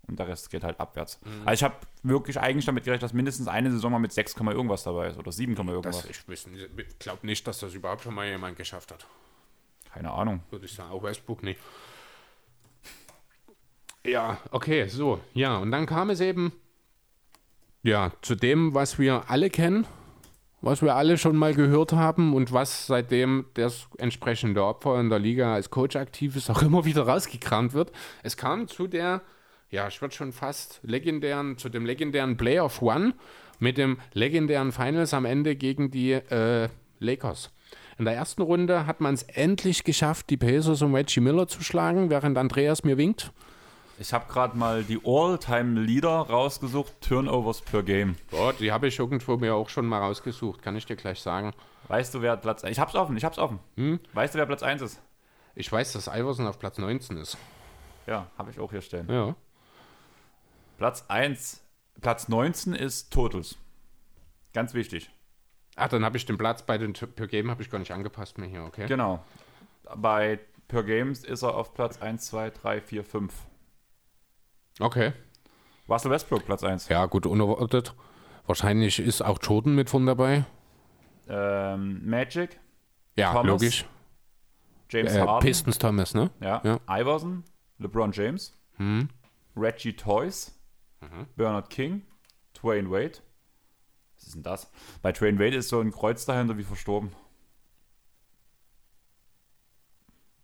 [0.06, 1.18] Und der Rest geht halt abwärts.
[1.24, 1.48] Mhm.
[1.48, 4.82] Also ich habe wirklich eigentlich damit gerechnet, dass mindestens eine Saison mal mit 6, irgendwas
[4.82, 6.06] dabei ist oder 7, irgendwas.
[6.06, 9.06] Das, ich glaube nicht, dass das überhaupt schon mal jemand geschafft hat.
[9.92, 10.42] Keine Ahnung.
[10.50, 10.90] Würde ich sagen.
[10.90, 11.58] Auch Westbrook nicht.
[14.04, 15.20] Ja, okay, so.
[15.32, 16.52] Ja, und dann kam es eben
[17.82, 19.86] ja, zu dem, was wir alle kennen,
[20.64, 25.18] was wir alle schon mal gehört haben und was seitdem das entsprechende Opfer in der
[25.18, 27.92] Liga als Coach aktiv ist, auch immer wieder rausgekramt wird.
[28.22, 29.20] Es kam zu der,
[29.70, 33.14] ja, ich würde schon fast legendären, zu dem legendären Playoff One
[33.58, 37.50] mit dem legendären Finals am Ende gegen die äh, Lakers.
[37.98, 41.62] In der ersten Runde hat man es endlich geschafft, die Pacers um Reggie Miller zu
[41.62, 43.32] schlagen, während Andreas mir winkt.
[43.98, 48.16] Ich habe gerade mal die All-Time-Leader rausgesucht, Turnovers per Game.
[48.32, 51.52] Ja, die habe ich irgendwo mir auch schon mal rausgesucht, kann ich dir gleich sagen.
[51.86, 53.60] Weißt du, wer Platz Ich hab's offen, ich hab's offen.
[53.76, 54.00] Hm?
[54.12, 55.00] Weißt du, wer Platz 1 ist?
[55.54, 57.38] Ich weiß, dass Iverson auf Platz 19 ist.
[58.06, 59.06] Ja, habe ich auch hier stehen.
[59.08, 59.36] Ja.
[60.76, 61.62] Platz 1,
[62.00, 63.56] Platz 19 ist Totals.
[64.52, 65.10] Ganz wichtig.
[65.76, 68.38] Ach, dann habe ich den Platz bei den Per Game habe ich gar nicht angepasst
[68.38, 68.86] mehr hier, okay?
[68.86, 69.22] Genau.
[69.96, 73.34] Bei Per Games ist er auf Platz 1, 2, 3, 4, 5.
[74.80, 75.12] Okay.
[75.88, 76.88] Russell Westbrook, Platz 1.
[76.88, 77.94] Ja, gut, unerwartet.
[78.46, 80.44] Wahrscheinlich ist auch Jordan mit von dabei.
[81.28, 82.58] Ähm, Magic,
[83.16, 83.46] Ja, Thomas.
[83.46, 83.84] logisch.
[84.90, 85.46] James Äh, Harden.
[85.46, 86.30] Pistons Thomas, ne?
[86.40, 86.60] Ja.
[86.64, 86.78] Ja.
[86.88, 87.44] Iverson,
[87.78, 89.08] LeBron James, Hm.
[89.56, 90.58] Reggie Toys,
[91.36, 92.02] Bernard King,
[92.54, 93.18] Dwayne Wade.
[94.16, 94.70] Was ist denn das?
[95.02, 97.12] Bei Dwayne Wade ist so ein Kreuz dahinter wie verstorben.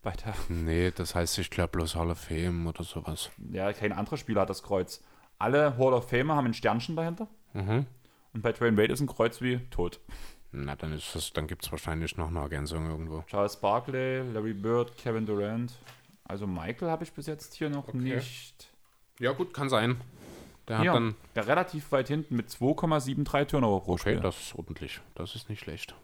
[0.03, 3.29] Bei der, Nee, das heißt, ich glaube bloß Hall of Fame oder sowas.
[3.51, 5.01] ja, kein anderer Spieler hat das Kreuz.
[5.37, 7.27] Alle Hall of Famer haben ein Sternchen dahinter.
[7.53, 7.85] Mhm.
[8.33, 9.99] Und bei Dwayne Wade ist ein Kreuz wie tot.
[10.51, 13.21] Na, dann ist das, dann gibt es wahrscheinlich noch eine Ergänzung irgendwo.
[13.27, 15.73] Charles Barkley, Larry Bird, Kevin Durant.
[16.25, 18.71] Also Michael habe ich bis jetzt hier noch nicht.
[19.19, 19.99] Ja, gut, kann sein.
[20.67, 21.15] Der hat Ja, dann.
[21.35, 24.19] ja, relativ weit hinten mit 2,73 Turnover pro Okay, Spiel.
[24.19, 25.01] das ist ordentlich.
[25.15, 25.95] Das ist nicht schlecht.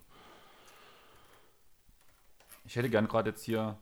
[2.65, 3.77] Ich hätte gern gerade jetzt hier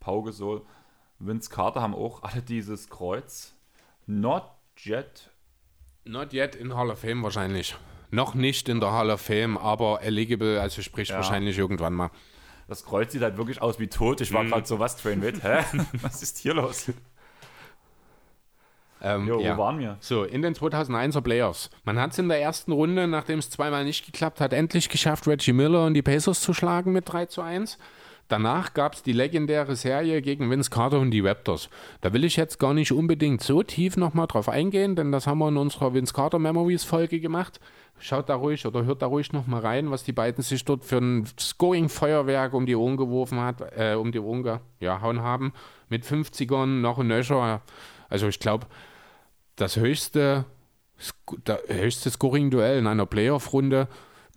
[0.00, 0.62] Pau Gasol,
[1.18, 3.54] Vince Carter haben auch alle dieses Kreuz.
[4.06, 4.44] Not
[4.84, 5.30] yet.
[6.04, 7.76] Not yet in Hall of Fame wahrscheinlich.
[8.10, 11.16] Noch nicht in der Hall of Fame, aber eligible, also sprich Ja.
[11.16, 12.10] wahrscheinlich irgendwann mal.
[12.66, 14.20] Das Kreuz sieht halt wirklich aus wie tot.
[14.20, 15.40] Ich war gerade so, was, Train Wade?
[15.42, 15.64] Hä?
[16.02, 16.90] was ist hier los?
[19.02, 19.56] Ähm, Jo, ja.
[19.56, 19.96] wo waren wir?
[20.00, 21.70] So, in den 2001er Playoffs.
[21.84, 25.26] Man hat es in der ersten Runde, nachdem es zweimal nicht geklappt hat, endlich geschafft,
[25.26, 27.78] Reggie Miller und die Pacers zu schlagen mit 3 zu 1.
[28.30, 31.68] Danach gab es die legendäre Serie gegen Vince Carter und die Raptors.
[32.00, 35.40] Da will ich jetzt gar nicht unbedingt so tief nochmal drauf eingehen, denn das haben
[35.40, 37.58] wir in unserer Vince Carter Memories Folge gemacht.
[37.98, 40.98] Schaut da ruhig oder hört da ruhig nochmal rein, was die beiden sich dort für
[40.98, 45.52] ein Scoring-Feuerwerk um die Ohren geworfen hat, äh, um die Ohren gehauen haben.
[45.88, 47.62] Mit 50ern noch ein Nöcher.
[48.08, 48.68] Also ich glaube,
[49.56, 50.44] das höchste,
[51.48, 53.88] der höchste Scoring-Duell in einer Playoff-Runde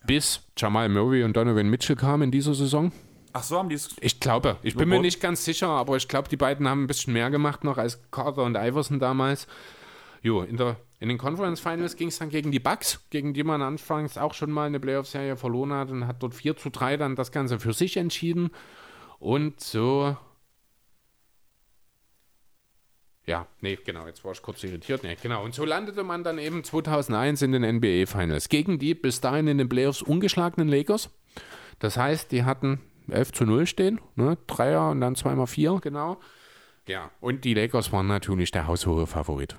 [0.07, 2.91] bis Jamal Murray und Donovan Mitchell kamen in dieser Saison.
[3.35, 3.95] Ach so, haben die es.
[3.99, 6.87] Ich glaube, ich bin mir nicht ganz sicher, aber ich glaube, die beiden haben ein
[6.87, 9.47] bisschen mehr gemacht noch als Carter und Iverson damals.
[10.21, 13.43] Jo, in, der, in den Conference Finals ging es dann gegen die Bucks, gegen die
[13.43, 16.95] man anfangs auch schon mal eine Playoff-Serie verloren hat und hat dort 4 zu 3
[16.95, 18.51] dann das Ganze für sich entschieden.
[19.17, 20.15] Und so.
[23.25, 25.01] Ja, nee, genau, jetzt war ich kurz irritiert.
[25.03, 25.43] Nee, genau.
[25.43, 29.47] Und so landete man dann eben 2001 in den NBA Finals gegen die bis dahin
[29.47, 31.09] in den Playoffs ungeschlagenen Lakers.
[31.79, 32.79] Das heißt, die hatten
[33.09, 34.37] 11 zu 0 stehen, ne?
[34.47, 36.17] Dreier und dann zweimal vier, genau.
[36.87, 39.55] Ja, und die Lakers waren natürlich der haushohe Favorit.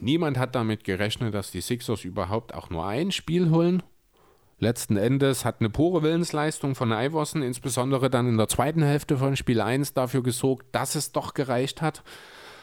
[0.00, 3.82] Niemand hat damit gerechnet, dass die Sixers überhaupt auch nur ein Spiel holen.
[4.58, 9.36] Letzten Endes hat eine pure Willensleistung von Iverson, insbesondere dann in der zweiten Hälfte von
[9.36, 12.02] Spiel 1, dafür gesorgt, dass es doch gereicht hat.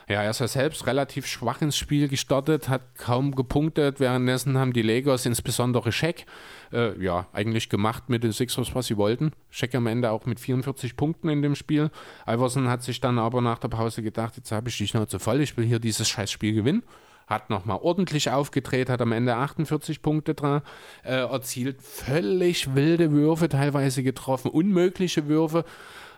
[0.09, 3.99] Ja, er ist ja selbst relativ schwach ins Spiel gestartet, hat kaum gepunktet.
[3.99, 6.25] Währenddessen haben die Lakers, insbesondere Shaq,
[6.73, 9.31] äh, ja, eigentlich gemacht mit den Sixers, was sie wollten.
[9.49, 11.89] Shaq am Ende auch mit 44 Punkten in dem Spiel.
[12.27, 15.39] Iverson hat sich dann aber nach der Pause gedacht, jetzt habe ich die Schnauze voll,
[15.41, 16.83] ich will hier dieses scheiß Spiel gewinnen.
[17.25, 20.61] Hat nochmal ordentlich aufgedreht, hat am Ende 48 Punkte dran
[21.03, 21.81] äh, erzielt.
[21.81, 25.63] Völlig wilde Würfe teilweise getroffen, unmögliche Würfe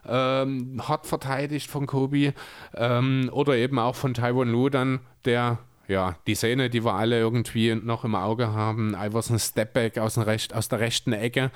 [0.07, 2.33] ähm, hart verteidigt von Kobe
[2.75, 7.19] ähm, oder eben auch von Tyron Lue dann, der ja, die Szene, die wir alle
[7.19, 11.51] irgendwie noch im Auge haben, Iverson Stepback aus, Recht, aus der rechten Ecke.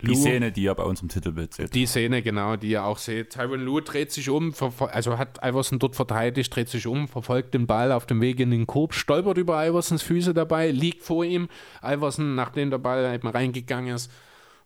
[0.00, 1.74] Die Szene, die ihr bei uns im Titelbild seht.
[1.74, 3.30] Die Szene, genau, die ihr auch seht.
[3.30, 4.54] Tyron Lue dreht sich um,
[4.90, 8.50] also hat Iverson dort verteidigt, dreht sich um, verfolgt den Ball auf dem Weg in
[8.50, 11.48] den Korb, stolpert über Iversons Füße dabei, liegt vor ihm.
[11.82, 14.10] Iverson, nachdem der Ball eben reingegangen ist,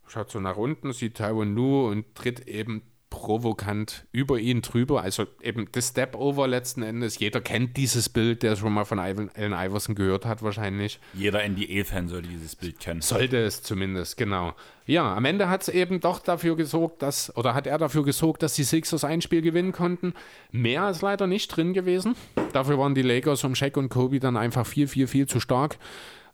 [0.07, 2.81] schaut so nach unten, sieht Tyron Lue und tritt eben
[3.11, 5.03] provokant über ihn drüber.
[5.03, 7.19] Also eben das Step-Over letzten Endes.
[7.19, 10.99] Jeder kennt dieses Bild, der schon mal von Allen Iverson gehört hat wahrscheinlich.
[11.13, 13.01] Jeder NBA-Fan sollte dieses Bild kennen.
[13.01, 14.53] Sollte es zumindest, genau.
[14.87, 18.41] Ja, am Ende hat es eben doch dafür gesorgt, dass, oder hat er dafür gesorgt,
[18.41, 20.13] dass die Sixers ein Spiel gewinnen konnten.
[20.51, 22.15] Mehr ist leider nicht drin gewesen.
[22.53, 25.77] Dafür waren die Lakers um Shaq und Kobe dann einfach viel, viel, viel zu stark.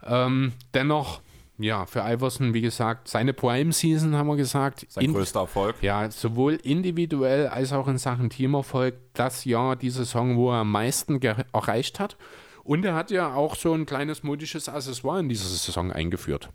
[0.06, 1.22] Ähm, dennoch
[1.60, 4.86] ja, für Iverson, wie gesagt, seine Prime-Season haben wir gesagt.
[4.90, 5.76] Sein In- größter Erfolg.
[5.82, 10.72] Ja, sowohl individuell als auch in Sachen Teamerfolg das Jahr, die Saison, wo er am
[10.72, 12.18] meisten erreicht hat.
[12.64, 16.50] Und er hat ja auch so ein kleines modisches Accessoire in dieser Saison eingeführt.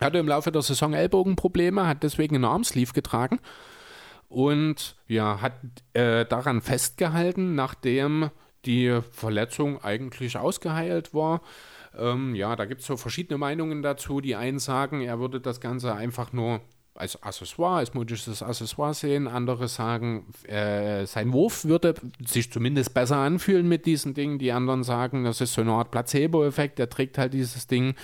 [0.00, 3.38] Er hatte im Laufe der Saison Ellbogenprobleme, hat deswegen einen Armsleeve getragen
[4.28, 5.54] und ja, hat
[5.94, 8.30] äh, daran festgehalten, nachdem
[8.64, 11.40] die Verletzung eigentlich ausgeheilt war.
[11.98, 14.20] Ähm, ja, da gibt es so verschiedene Meinungen dazu.
[14.20, 16.60] Die einen sagen, er würde das Ganze einfach nur
[16.96, 19.28] als Accessoire, als modisches Accessoire sehen.
[19.28, 21.94] Andere sagen, äh, sein Wurf würde
[22.24, 24.38] sich zumindest besser anfühlen mit diesen Dingen.
[24.38, 26.80] Die anderen sagen, das ist so eine Art Placebo-Effekt.
[26.80, 27.94] Er trägt halt dieses Ding.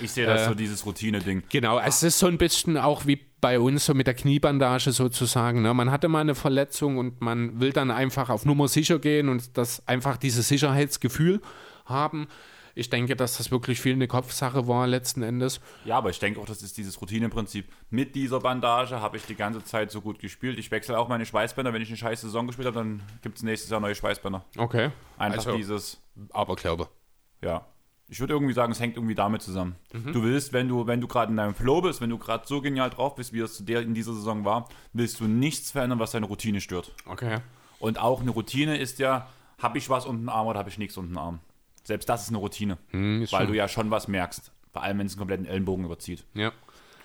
[0.00, 1.44] Ich sehe das so, dieses Routine-Ding.
[1.48, 5.62] Genau, es ist so ein bisschen auch wie bei uns so mit der Kniebandage sozusagen.
[5.62, 5.72] Ne?
[5.72, 9.56] Man hatte mal eine Verletzung und man will dann einfach auf Nummer sicher gehen und
[9.56, 11.40] das einfach dieses Sicherheitsgefühl
[11.86, 12.28] haben.
[12.80, 15.60] Ich denke, dass das wirklich viel eine Kopfsache war letzten Endes.
[15.84, 17.70] Ja, aber ich denke auch, das ist dieses Routineprinzip.
[17.90, 20.58] Mit dieser Bandage habe ich die ganze Zeit so gut gespielt.
[20.58, 21.74] Ich wechsle auch meine Schweißbänder.
[21.74, 24.46] Wenn ich eine scheiß Saison gespielt habe, dann gibt es nächstes Jahr neue Schweißbänder.
[24.56, 24.92] Okay.
[25.18, 26.00] Einfach Also- dieses,
[26.30, 26.88] Aber glaube.
[27.44, 27.66] ja.
[28.08, 29.76] Ich würde irgendwie sagen, es hängt irgendwie damit zusammen.
[29.92, 30.14] Mhm.
[30.14, 32.62] Du willst, wenn du, wenn du gerade in deinem Flow bist, wenn du gerade so
[32.62, 35.98] genial drauf bist, wie es zu der in dieser Saison war, willst du nichts verändern,
[35.98, 36.92] was deine Routine stört.
[37.04, 37.40] Okay.
[37.78, 39.28] Und auch eine Routine ist ja,
[39.58, 41.40] habe ich was unten am Arm oder habe ich nichts unten am Arm.
[41.82, 44.82] Selbst das ist eine Routine, Hm, ist weil schon- du ja schon was merkst, vor
[44.82, 46.24] allem wenn es einen kompletten Ellenbogen überzieht.
[46.34, 46.52] Ja.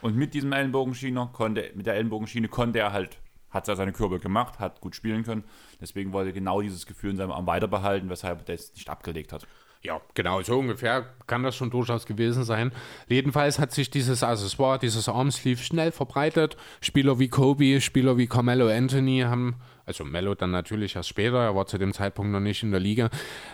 [0.01, 3.17] Und mit diesem Ellenbogenschiene konnte, mit der Ellenbogenschiene konnte er halt,
[3.49, 5.43] hat er seine Kurve gemacht, hat gut spielen können.
[5.81, 8.89] Deswegen wollte er genau dieses Gefühl in seinem Arm weiter behalten, weshalb er es nicht
[8.89, 9.47] abgelegt hat.
[9.81, 12.71] Ja, genau, so ungefähr kann das schon durchaus gewesen sein.
[13.07, 16.57] Jedenfalls hat sich dieses Accessoire, dieses Armsleeve schnell verbreitet.
[16.81, 19.55] Spieler wie Kobe, Spieler wie Carmelo Anthony haben,
[19.85, 22.79] also Melo dann natürlich erst später, er war zu dem Zeitpunkt noch nicht in der
[22.79, 23.09] Liga,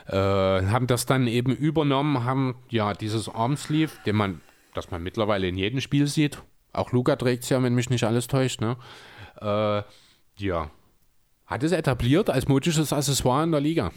[0.08, 4.42] äh, haben das dann eben übernommen, haben ja dieses Armsleeve, den man,
[4.74, 6.42] das man mittlerweile in jedem Spiel sieht.
[6.74, 8.78] Auch Luca trägt es ja, wenn mich nicht alles täuscht, ne?
[9.42, 9.84] Äh,
[10.38, 10.72] ja.
[11.46, 13.92] Hat es etabliert als modisches Accessoire in der Liga.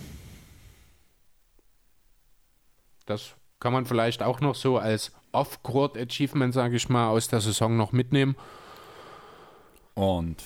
[3.07, 7.77] Das kann man vielleicht auch noch so als Off-Court-Achievement, sage ich mal, aus der Saison
[7.77, 8.35] noch mitnehmen.
[9.95, 10.43] Und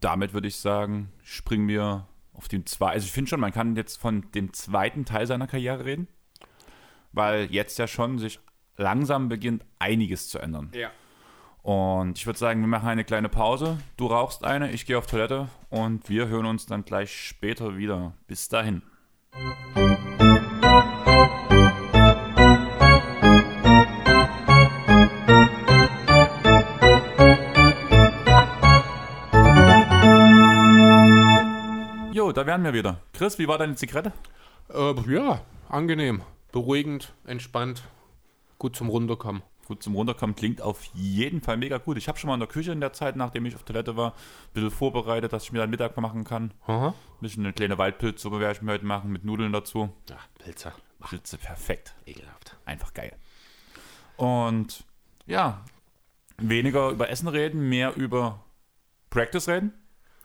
[0.00, 2.90] damit würde ich sagen, springen wir auf den zwei.
[2.90, 6.08] Also ich finde schon, man kann jetzt von dem zweiten Teil seiner Karriere reden,
[7.12, 8.40] weil jetzt ja schon sich
[8.76, 10.70] langsam beginnt, einiges zu ändern.
[10.74, 10.90] Ja.
[11.62, 13.78] Und ich würde sagen, wir machen eine kleine Pause.
[13.96, 18.14] Du rauchst eine, ich gehe auf Toilette und wir hören uns dann gleich später wieder.
[18.28, 18.82] Bis dahin.
[32.36, 33.00] Da wären wir wieder.
[33.14, 34.12] Chris, wie war deine Zigarette?
[34.68, 36.22] Äh, ja, angenehm,
[36.52, 37.82] beruhigend, entspannt,
[38.58, 39.42] gut zum Runterkommen.
[39.64, 41.96] Gut zum Runterkommen klingt auf jeden Fall mega gut.
[41.96, 44.10] Ich habe schon mal in der Küche in der Zeit, nachdem ich auf Toilette war,
[44.10, 46.52] ein bisschen vorbereitet, dass ich mir dann Mittag machen kann.
[46.66, 46.88] Aha.
[46.88, 49.90] Ein bisschen eine kleine Waldpilzsuppe werde ich mir heute machen mit Nudeln dazu.
[50.08, 50.72] Ja, Pilze.
[51.00, 51.94] Pilze, perfekt.
[52.04, 52.56] Ekelhaft.
[52.64, 53.16] Einfach geil.
[54.16, 54.84] Und
[55.26, 55.64] ja,
[56.36, 58.44] weniger über Essen reden, mehr über
[59.10, 59.72] Practice reden.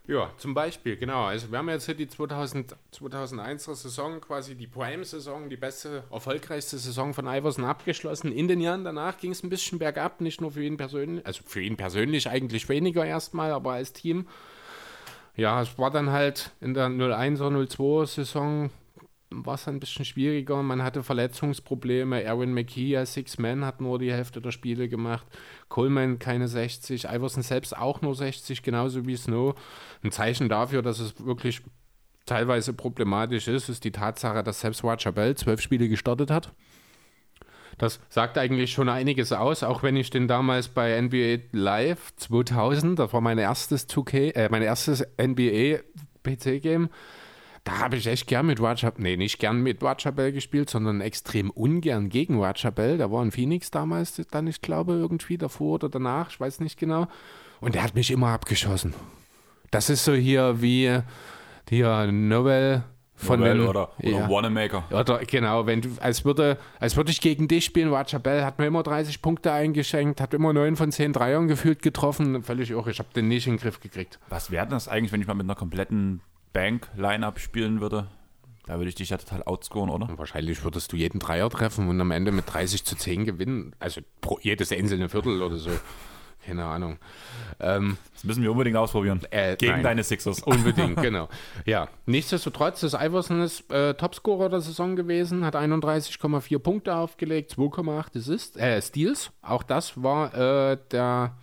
[0.08, 1.26] Ja, zum Beispiel, genau.
[1.26, 6.80] Also wir haben jetzt hier die 2000, 2001er Saison, quasi die Prime-Saison, die beste, erfolgreichste
[6.80, 8.32] Saison von Iverson abgeschlossen.
[8.32, 11.44] In den Jahren danach ging es ein bisschen bergab, nicht nur für ihn persönlich, also
[11.46, 14.28] für ihn persönlich eigentlich weniger erstmal, aber als Team.
[15.36, 18.70] Ja, es war dann halt in der 01er, 02er Saison
[19.32, 20.62] war es ein bisschen schwieriger.
[20.62, 22.28] Man hatte Verletzungsprobleme.
[22.28, 25.26] Aaron McKee als Six-Man hat nur die Hälfte der Spiele gemacht.
[25.70, 27.06] Coleman keine 60.
[27.06, 29.56] Iverson selbst auch nur 60, genauso wie Snow.
[30.04, 31.62] Ein Zeichen dafür, dass es wirklich
[32.26, 36.54] teilweise problematisch ist, ist die Tatsache, dass selbst Roger Bell zwölf Spiele gestartet hat.
[37.78, 43.00] Das sagt eigentlich schon einiges aus, auch wenn ich den damals bei NBA Live 2000,
[43.00, 45.80] das war mein erstes 2K, äh, mein erstes NBA
[46.24, 46.90] PC-Game,
[47.64, 51.52] da habe ich echt gern mit Roger, nee, nicht gern mit Bell gespielt, sondern extrem
[51.52, 52.40] ungern gegen
[52.72, 52.98] Bell.
[52.98, 56.80] Der war in Phoenix damals, dann ich glaube irgendwie davor oder danach, ich weiß nicht
[56.80, 57.08] genau.
[57.60, 58.94] Und der hat mich immer abgeschossen.
[59.70, 61.02] Das ist so hier wie
[61.70, 62.84] hier Noel
[63.16, 64.30] von Noel den, oder, oder ja.
[64.30, 64.84] Wanamaker.
[64.90, 68.58] Oder genau, wenn du, als würde, als würde ich gegen dich spielen, Roger Bell hat
[68.58, 72.90] mir immer 30 Punkte eingeschenkt, hat immer 9 von 10 Dreiern gefühlt getroffen, völlig irre,
[72.90, 74.20] ich habe den nicht in den Griff gekriegt.
[74.30, 76.22] Was wäre das eigentlich, wenn ich mal mit einer kompletten
[76.54, 78.08] Bank-Line-Up spielen würde?
[78.66, 80.08] Da würde ich dich ja total outscoren, oder?
[80.08, 83.76] Und wahrscheinlich würdest du jeden Dreier treffen und am Ende mit 30 zu 10 gewinnen,
[83.80, 85.72] also pro, jedes einzelne Viertel oder so.
[86.46, 86.98] Keine Ahnung.
[87.60, 89.22] Ähm, Das müssen wir unbedingt ausprobieren.
[89.30, 89.84] Äh, Gegen nein.
[89.84, 90.42] deine Sixers.
[90.42, 91.30] Unbedingt, genau.
[91.66, 98.18] Ja, nichtsdestotrotz ist Iverson ist, äh, Topscorer der Saison gewesen, hat 31,4 Punkte aufgelegt, 2,8
[98.18, 99.32] Assists, äh, Steals.
[99.44, 101.36] Auch das war äh, der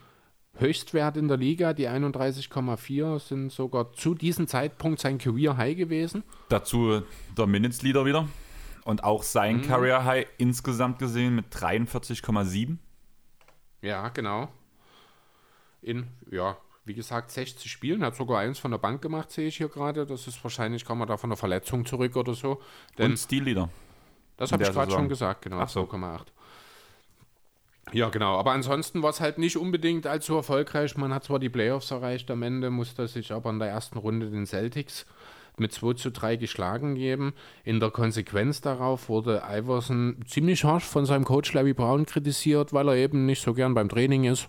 [0.58, 1.72] Höchstwert in der Liga.
[1.72, 6.24] Die 31,4 sind sogar zu diesem Zeitpunkt sein Career High gewesen.
[6.48, 7.02] Dazu
[7.36, 8.28] der Minutes Leader wieder.
[8.84, 9.62] Und auch sein Mhm.
[9.62, 12.78] Career High insgesamt gesehen mit 43,7.
[13.82, 14.48] Ja, genau.
[15.82, 19.58] In, ja, wie gesagt, 60 Spielen, hat sogar eins von der Bank gemacht, sehe ich
[19.58, 20.06] hier gerade.
[20.06, 22.60] Das ist wahrscheinlich, kann man da von der Verletzung zurück oder so.
[22.96, 23.68] Denn Und Steel Leader.
[24.38, 25.58] Das habe ich gerade schon gesagt, genau.
[25.58, 25.82] Ach so.
[25.82, 26.26] 2,8.
[27.92, 28.38] Ja, genau.
[28.38, 30.96] Aber ansonsten war es halt nicht unbedingt allzu erfolgreich.
[30.96, 34.30] Man hat zwar die Playoffs erreicht am Ende, musste sich aber in der ersten Runde
[34.30, 35.06] den Celtics
[35.58, 37.34] mit 2 zu 3 geschlagen geben.
[37.64, 42.88] In der Konsequenz darauf wurde Iverson ziemlich harsch von seinem Coach Larry Brown kritisiert, weil
[42.88, 44.48] er eben nicht so gern beim Training ist.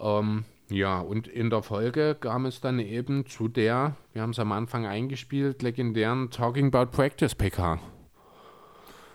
[0.00, 4.38] Ähm, ja, und in der Folge kam es dann eben zu der, wir haben es
[4.38, 7.78] am Anfang eingespielt, legendären Talking About Practice PK.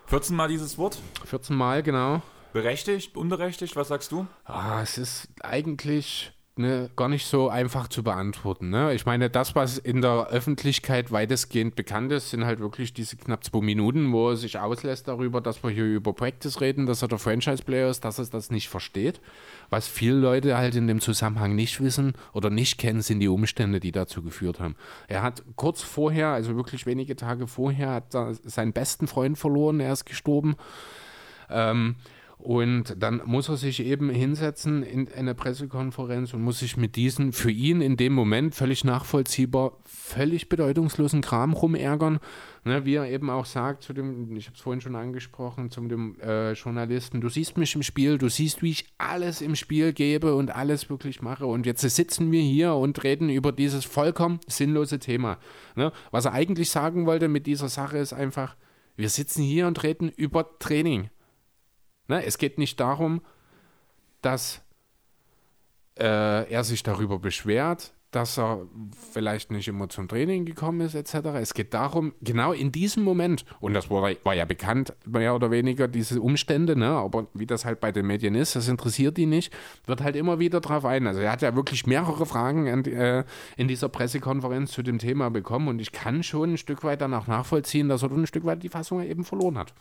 [0.06, 0.98] 14 Mal dieses Wort.
[1.26, 2.22] 14 Mal, genau.
[2.54, 4.28] Berechtigt, unberechtigt, was sagst du?
[4.46, 8.70] Ah, es ist eigentlich ne, gar nicht so einfach zu beantworten.
[8.70, 8.94] Ne?
[8.94, 13.44] Ich meine, das, was in der Öffentlichkeit weitestgehend bekannt ist, sind halt wirklich diese knapp
[13.44, 17.08] zwei Minuten, wo er sich auslässt darüber, dass wir hier über Practice reden, dass er
[17.08, 19.22] der Franchise-Player ist, dass er das nicht versteht.
[19.70, 23.80] Was viele Leute halt in dem Zusammenhang nicht wissen oder nicht kennen, sind die Umstände,
[23.80, 24.76] die dazu geführt haben.
[25.08, 28.12] Er hat kurz vorher, also wirklich wenige Tage vorher, hat
[28.44, 30.56] seinen besten Freund verloren, er ist gestorben.
[31.50, 31.96] Ähm,
[32.44, 37.34] und dann muss er sich eben hinsetzen in eine Pressekonferenz und muss sich mit diesen
[37.34, 42.20] für ihn in dem Moment völlig nachvollziehbar, völlig bedeutungslosen Kram rumärgern.
[42.64, 45.82] Ne, wie er eben auch sagt zu dem, ich habe es vorhin schon angesprochen, zu
[45.82, 49.94] dem äh, Journalisten, du siehst mich im Spiel, du siehst, wie ich alles im Spiel
[49.94, 51.48] gebe und alles wirklich mache.
[51.48, 55.40] Und jetzt sitzen wir hier und reden über dieses vollkommen sinnlose Thema.
[55.76, 55.92] Ne?
[56.12, 58.56] Was er eigentlich sagen wollte mit dieser Sache ist einfach,
[58.96, 61.10] wir sitzen hier und reden über Training.
[62.12, 63.22] Ne, es geht nicht darum,
[64.22, 64.62] dass
[65.98, 68.68] äh, er sich darüber beschwert, dass er
[69.14, 71.28] vielleicht nicht immer zum Training gekommen ist, etc.
[71.40, 75.52] Es geht darum, genau in diesem Moment, und das war, war ja bekannt, mehr oder
[75.52, 76.90] weniger, diese Umstände, ne?
[76.90, 79.54] aber wie das halt bei den Medien ist, das interessiert ihn nicht,
[79.86, 81.08] wird halt immer wieder drauf ein.
[81.08, 83.24] Also er hat ja wirklich mehrere Fragen an, äh,
[83.56, 87.28] in dieser Pressekonferenz zu dem Thema bekommen und ich kann schon ein Stück weit danach
[87.28, 89.74] nachvollziehen, dass er ein Stück weit die Fassung eben verloren hat.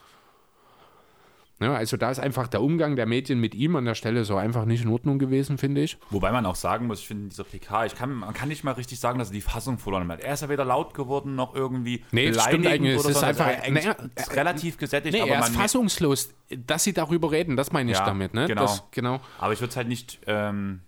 [1.61, 4.37] Ja, also da ist einfach der Umgang der Medien mit ihm an der Stelle so
[4.37, 5.99] einfach nicht in Ordnung gewesen, finde ich.
[6.09, 8.73] Wobei man auch sagen muss, ich finde dieser PK, ich kann, man kann nicht mal
[8.73, 10.21] richtig sagen, dass er die Fassung verloren hat.
[10.21, 12.95] Er ist ja weder laut geworden noch irgendwie Nee, stimmt eigentlich.
[12.97, 13.27] Es oder ist so.
[13.27, 16.33] einfach- Also ist relativ gesättigt, Nee, aber er ist fassungslos,
[16.67, 18.33] dass sie darüber reden, das meine ich Ja, damit.
[18.33, 18.47] Ne?
[18.47, 18.63] genau.
[18.63, 19.21] Das, genau.
[19.39, 20.81] Aber ich würde es halt nicht, ähm,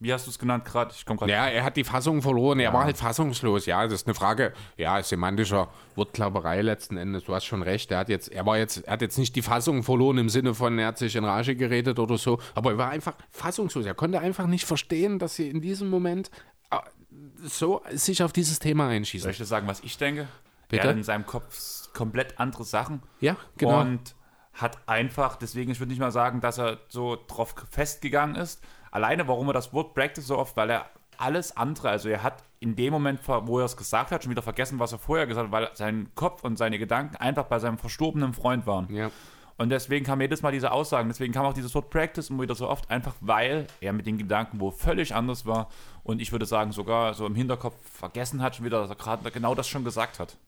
[0.00, 0.92] wie hast du es genannt gerade?
[0.96, 1.30] Ich komme gerade.
[1.30, 4.54] Ja, er hat die Fassung verloren, er war halt fassungslos, ja, das ist eine Frage,
[4.76, 8.78] ja, semantischer Wortklauberei letzten Endes, du hast schon recht, er hat jetzt, er war jetzt,
[8.86, 11.54] er hat jetzt nicht die Fassung verloren im Sinne von, er hat sich in Rage
[11.54, 15.48] geredet oder so, aber er war einfach fassungslos, er konnte einfach nicht verstehen, dass sie
[15.48, 16.30] in diesem Moment
[16.70, 16.78] äh,
[17.42, 19.30] so sich auf dieses Thema Soll einschießen.
[19.30, 20.28] ich das sagen, was ich denke?
[20.68, 20.84] Bitte?
[20.84, 23.02] Er hat in seinem Kopf komplett andere Sachen.
[23.20, 23.80] Ja, genau.
[23.80, 24.14] Und
[24.52, 28.62] hat einfach, deswegen, ich würde nicht mal sagen, dass er so drauf festgegangen ist.
[28.90, 30.86] Alleine, warum er das Wort Practice so oft, weil er
[31.16, 34.42] alles andere, also er hat in dem Moment, wo er es gesagt hat, schon wieder
[34.42, 37.78] vergessen, was er vorher gesagt hat, weil sein Kopf und seine Gedanken einfach bei seinem
[37.78, 38.92] verstorbenen Freund waren.
[38.92, 39.10] Ja.
[39.56, 42.54] Und deswegen kam jedes Mal diese Aussagen, deswegen kam auch dieses Wort Practice immer wieder
[42.54, 45.68] so oft, einfach weil er mit den Gedanken wo völlig anders war
[46.02, 49.30] und ich würde sagen sogar so im Hinterkopf vergessen hat schon wieder, dass er gerade
[49.30, 50.38] genau das schon gesagt hat.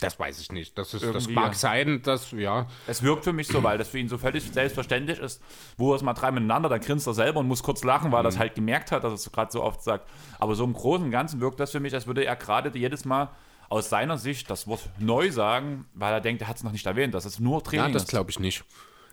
[0.00, 0.78] Das weiß ich nicht.
[0.78, 1.58] Das, ist, das mag ja.
[1.58, 2.68] sein, dass, ja.
[2.86, 5.42] Es wirkt für mich so, weil das für ihn so völlig selbstverständlich ist,
[5.76, 8.24] wo er es mal drei miteinander, dann grinst er selber und muss kurz lachen, weil
[8.24, 10.08] er es halt gemerkt hat, dass er es gerade so oft sagt.
[10.38, 13.04] Aber so im Großen und Ganzen wirkt das für mich, als würde er gerade jedes
[13.04, 13.30] Mal
[13.68, 16.86] aus seiner Sicht das Wort neu sagen, weil er denkt, er hat es noch nicht
[16.86, 18.64] erwähnt, dass es nur Training Ja, das glaube ich nicht.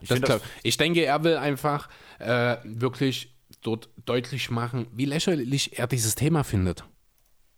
[0.01, 1.89] Ich das glaub, das- ich denke, er will einfach
[2.19, 3.33] äh, wirklich
[3.63, 6.85] dort deutlich machen, wie lächerlich er dieses Thema findet.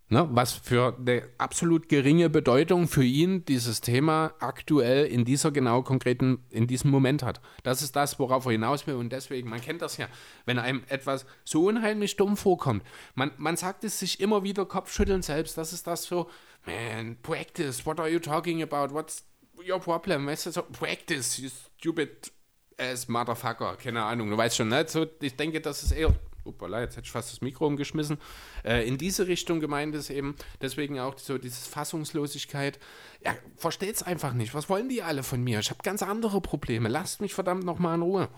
[0.09, 0.25] Ne?
[0.31, 6.45] Was für eine absolut geringe Bedeutung für ihn dieses Thema aktuell in dieser genau konkreten,
[6.49, 7.41] in diesem Moment hat.
[7.63, 8.95] Das ist das, worauf er hinaus will.
[8.95, 10.07] Und deswegen, man kennt das ja,
[10.45, 12.83] wenn einem etwas so unheimlich dumm vorkommt.
[13.15, 15.57] Man, man sagt es sich immer wieder Kopfschütteln selbst.
[15.57, 16.29] Das ist das so,
[16.65, 18.93] man, practice, what are you talking about?
[18.93, 19.25] What's
[19.67, 20.25] your problem?
[20.25, 22.31] Weißt du, so, practice, you stupid
[22.77, 23.75] ass motherfucker.
[23.75, 24.85] Keine Ahnung, du weißt schon, ne?
[24.87, 26.13] So, ich denke, das ist eher
[26.47, 28.17] Uppala, jetzt hätte ich fast das Mikro umgeschmissen.
[28.63, 32.79] Äh, in diese Richtung gemeint ist eben, deswegen auch so diese Fassungslosigkeit.
[33.23, 34.53] Ja, versteht es einfach nicht.
[34.53, 35.59] Was wollen die alle von mir?
[35.59, 36.89] Ich habe ganz andere Probleme.
[36.89, 38.29] Lasst mich verdammt nochmal in Ruhe.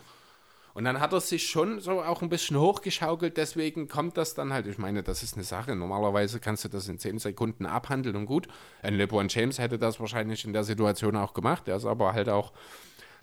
[0.73, 4.53] Und dann hat er sich schon so auch ein bisschen hochgeschaukelt, deswegen kommt das dann
[4.53, 4.68] halt.
[4.68, 5.76] Ich meine, das ist eine Sache.
[5.76, 8.48] Normalerweise kannst du das in 10 Sekunden abhandeln und gut.
[8.81, 11.68] Ein LeBron James hätte das wahrscheinlich in der Situation auch gemacht.
[11.68, 12.53] Er ist aber halt auch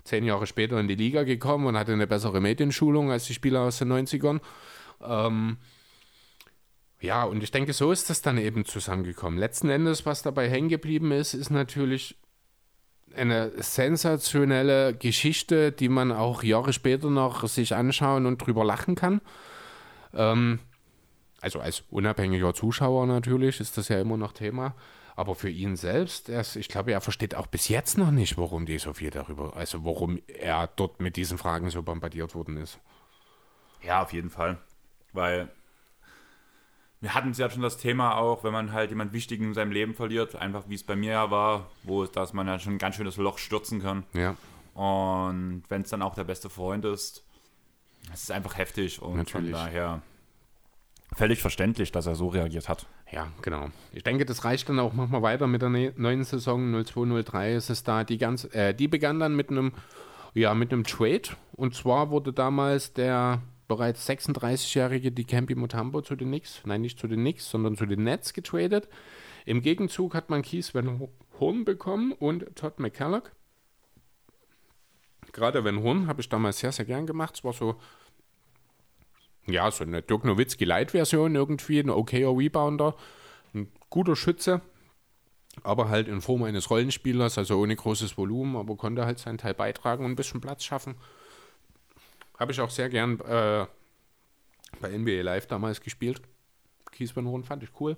[0.03, 3.61] zehn Jahre später in die Liga gekommen und hatte eine bessere Medienschulung als die Spieler
[3.61, 4.39] aus den 90ern.
[5.01, 5.57] Ähm,
[6.99, 9.37] ja, und ich denke, so ist das dann eben zusammengekommen.
[9.37, 12.17] Letzten Endes, was dabei hängen geblieben ist, ist natürlich
[13.15, 19.21] eine sensationelle Geschichte, die man auch Jahre später noch sich anschauen und drüber lachen kann.
[20.13, 20.59] Ähm,
[21.41, 24.75] also als unabhängiger Zuschauer natürlich ist das ja immer noch Thema.
[25.15, 28.67] Aber für ihn selbst, er, ich glaube, er versteht auch bis jetzt noch nicht, warum
[28.67, 32.79] die so viel darüber, also warum er dort mit diesen Fragen so bombardiert worden ist.
[33.83, 34.59] Ja, auf jeden Fall.
[35.17, 35.49] Weil
[37.01, 39.71] wir hatten es ja schon das Thema auch, wenn man halt jemand Wichtigen in seinem
[39.71, 42.73] Leben verliert, einfach wie es bei mir ja war, wo es, dass man ja schon
[42.75, 44.03] ein ganz schönes Loch stürzen kann.
[44.13, 44.35] Ja.
[44.73, 47.23] Und wenn es dann auch der beste Freund ist,
[48.13, 49.51] es ist einfach heftig und Natürlich.
[49.51, 50.01] von daher
[51.15, 52.85] völlig verständlich, dass er so reagiert hat.
[53.11, 53.69] Ja, genau.
[53.91, 54.93] Ich denke, das reicht dann auch.
[54.93, 58.03] Machen wir weiter mit der ne- neuen Saison 0203 ist es da.
[58.03, 59.73] Die, ganz, äh, die begann dann mit einem,
[60.33, 61.29] ja, mit einem Trade.
[61.53, 67.07] Und zwar wurde damals der bereits 36-jährige Dikembe Mutombo zu den Knicks, nein, nicht zu
[67.07, 68.87] den Knicks, sondern zu den Nets getradet.
[69.45, 71.07] Im Gegenzug hat man Keith Van
[71.39, 73.29] Horn bekommen und Todd McCulloch.
[75.31, 77.35] Gerade Van Horn habe ich damals sehr, sehr gern gemacht.
[77.35, 77.75] Es war so,
[79.45, 82.95] ja, so eine Dirk Nowitzki Light-Version irgendwie, ein okayer Rebounder,
[83.53, 84.61] ein guter Schütze,
[85.63, 89.53] aber halt in Form eines Rollenspielers, also ohne großes Volumen, aber konnte halt seinen Teil
[89.53, 90.95] beitragen und ein bisschen Platz schaffen.
[92.37, 93.65] Habe ich auch sehr gern äh,
[94.79, 96.21] bei NBA Live damals gespielt.
[97.15, 97.97] Horn fand ich cool.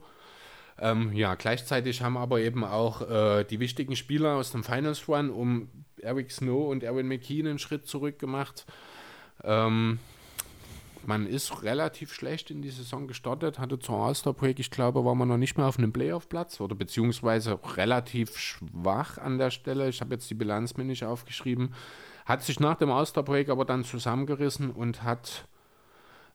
[0.78, 5.30] Ähm, ja, gleichzeitig haben aber eben auch äh, die wichtigen Spieler aus dem Finals Run
[5.30, 5.70] um
[6.02, 8.66] Eric Snow und Erwin McKean einen Schritt zurück gemacht.
[9.44, 10.00] Ähm,
[11.06, 15.16] man ist relativ schlecht in die Saison gestartet, hatte zur All-Star Break, ich glaube, war
[15.16, 19.90] man noch nicht mehr auf einem Playoff-Platz oder beziehungsweise relativ schwach an der Stelle.
[19.90, 21.74] Ich habe jetzt die Bilanz mir nicht aufgeschrieben.
[22.30, 25.48] Hat sich nach dem All-Star Break aber dann zusammengerissen und hat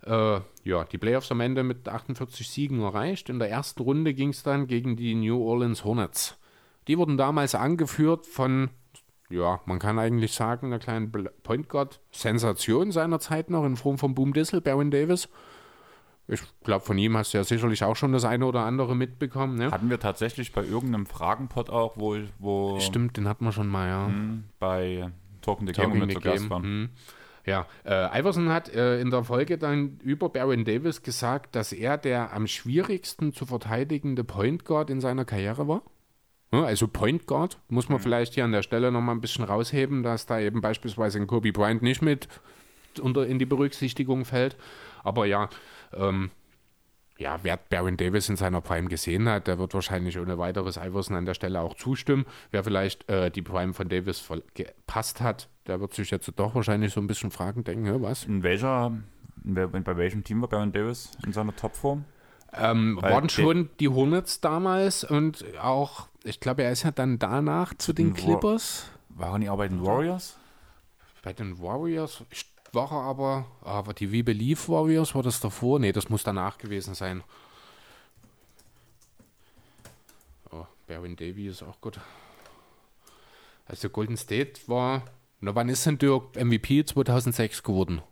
[0.02, 3.28] äh, ja, die Playoffs am Ende mit 48 Siegen erreicht.
[3.28, 6.36] In der ersten Runde ging es dann gegen die New Orleans Hornets.
[6.88, 8.70] Die wurden damals angeführt von,
[9.30, 11.12] ja, man kann eigentlich sagen, einer kleinen
[11.44, 15.28] Point Guard Sensation seiner Zeit noch in Form von Boom Dissel, Baron Davis.
[16.26, 19.58] Ich glaube, von ihm hast du ja sicherlich auch schon das eine oder andere mitbekommen.
[19.58, 19.70] Ne?
[19.70, 23.88] Hatten wir tatsächlich bei irgendeinem Fragenpot auch, wo, wo Stimmt, den hatten wir schon mal,
[23.88, 24.06] ja.
[24.06, 25.12] hm, bei
[25.44, 26.62] Talking the Game Talking mit the Game, waren.
[26.62, 26.88] hm.
[27.46, 31.98] Ja, äh, Iverson hat äh, in der Folge dann über Baron Davis gesagt, dass er
[31.98, 35.82] der am schwierigsten zu verteidigende Point Guard in seiner Karriere war.
[36.62, 40.26] Also Point Guard muss man vielleicht hier an der Stelle nochmal ein bisschen rausheben, dass
[40.26, 42.28] da eben beispielsweise ein Kobe Bryant nicht mit
[43.00, 44.56] unter, in die Berücksichtigung fällt.
[45.02, 45.48] Aber ja,
[45.92, 46.30] ähm,
[47.18, 51.16] ja, wer Baron Davis in seiner Prime gesehen hat, der wird wahrscheinlich ohne weiteres Iverson
[51.16, 52.26] an der Stelle auch zustimmen.
[52.50, 56.92] Wer vielleicht äh, die Prime von Davis gepasst hat, der wird sich jetzt doch wahrscheinlich
[56.92, 58.24] so ein bisschen fragen, denken, was?
[58.24, 58.92] In welcher,
[59.44, 62.04] bei welchem Team war Baron Davis in seiner Topform?
[62.56, 67.74] Ähm, waren schon die Hornets damals und auch, ich glaube, er ist ja dann danach
[67.74, 68.86] zu den Clippers.
[69.08, 70.36] Waren die auch bei den Warriors?
[71.22, 75.78] Bei den Warriors ich- war er aber, aber die We Believe Warriors, war das davor?
[75.78, 77.22] Nee, das muss danach gewesen sein.
[80.50, 82.00] Oh, Baron Davy ist auch gut.
[83.66, 85.04] Also Golden State war,
[85.40, 88.02] na wann ist denn Dirk MVP 2006 geworden?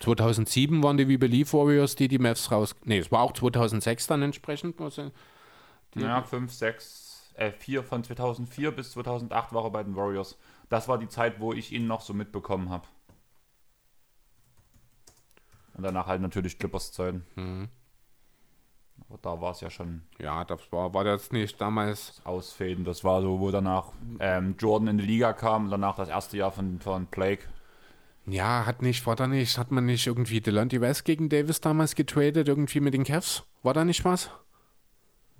[0.00, 2.74] 2007 waren die We Believe Warriors, die die Mavs raus...
[2.84, 4.76] Nee, es war auch 2006 dann entsprechend.
[5.94, 10.38] Die- Ja, 5, 6, äh, 4 von 2004 bis 2008 war er bei den Warriors.
[10.70, 12.86] Das war die Zeit, wo ich ihn noch so mitbekommen habe.
[15.80, 17.24] Und danach halt natürlich Clippers Zeiten.
[17.36, 17.70] Mhm.
[19.08, 22.20] Aber da war es ja schon Ja, das war, war das nicht damals...
[22.24, 22.84] Ausfäden.
[22.84, 26.36] Das war so, wo danach ähm, Jordan in die Liga kam und danach das erste
[26.36, 27.44] Jahr von, von Blake.
[28.26, 31.94] Ja, hat nicht, war da nicht, hat man nicht irgendwie Delonte West gegen Davis damals
[31.94, 33.44] getradet, irgendwie mit den Cavs?
[33.62, 34.30] War da nicht was?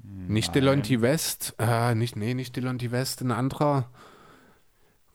[0.03, 3.91] Nicht Delonte West, äh, nicht, nee, nicht Delonte West, ein anderer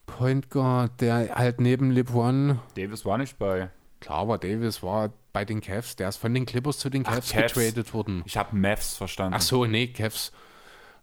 [0.06, 3.70] Point Guard, der halt neben LeBron, Davis war nicht bei.
[4.06, 7.14] Klar, aber Davis war bei den Cavs, der ist von den Clippers zu den Ach,
[7.14, 7.52] Cavs Cavs.
[7.54, 8.22] getradet worden.
[8.24, 9.34] Ich habe Mavs verstanden.
[9.34, 10.32] Ach so, nee, Cavs.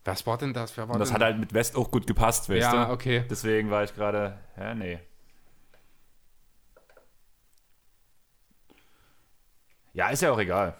[0.06, 0.78] Was war denn das?
[0.78, 2.92] War das denn hat halt mit West auch gut gepasst, weißt Ja, du?
[2.92, 3.26] okay.
[3.30, 5.00] Deswegen war ich gerade, ja, nee.
[9.94, 10.76] Ja, ist ja auch egal.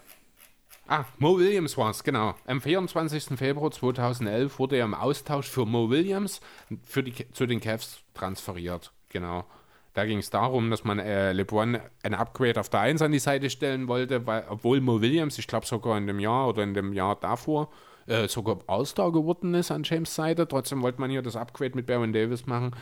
[0.86, 2.34] Ah, Mo Williams war es, genau.
[2.46, 3.38] Am 24.
[3.38, 6.40] Februar 2011 wurde er im Austausch für Mo Williams
[6.84, 8.92] für die, zu den Cavs transferiert.
[9.08, 9.46] Genau.
[9.94, 13.20] Da ging es darum, dass man äh, LeBron ein Upgrade auf der 1 an die
[13.20, 16.74] Seite stellen wollte, weil, obwohl Mo Williams, ich glaube sogar in dem Jahr oder in
[16.74, 17.70] dem Jahr davor,
[18.06, 20.48] äh, sogar All-Star geworden ist an James Seite.
[20.48, 22.74] Trotzdem wollte man hier das Upgrade mit Baron Davis machen.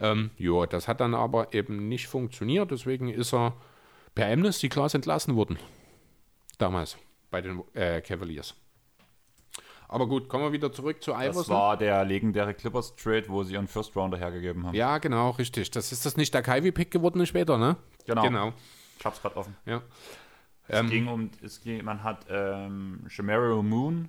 [0.00, 2.70] Ähm, ja, das hat dann aber eben nicht funktioniert.
[2.70, 3.54] Deswegen ist er
[4.14, 5.58] per Amnesty Class entlassen worden.
[6.58, 6.96] Damals
[7.30, 8.54] bei den äh, Cavaliers.
[9.88, 11.54] Aber gut, kommen wir wieder zurück zu Das Iverson.
[11.54, 14.74] war der legendäre Clippers-Trade, wo sie ihren First Rounder hergegeben haben.
[14.74, 15.70] ja, genau, richtig.
[15.70, 17.76] Das ist das nicht der Kyrie-Pick geworden später, ne?
[18.06, 18.22] Genau.
[18.22, 18.52] Genau,
[18.98, 19.56] Ich hab's gerade offen.
[19.64, 19.82] ja.
[20.68, 24.08] Es Ähm, ging um, es ging, man hat ähm, Shamario Moon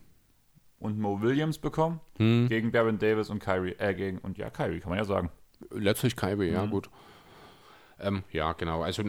[0.79, 2.47] und Mo Williams bekommen Hm.
[2.49, 5.29] gegen Baron Davis und Kyrie, äh, gegen, und ja, Kyrie, kann man ja sagen.
[5.69, 6.53] Letztlich Kyrie, Mhm.
[6.55, 6.89] ja, gut.
[7.99, 8.81] Ähm, ja, genau.
[8.81, 9.03] Also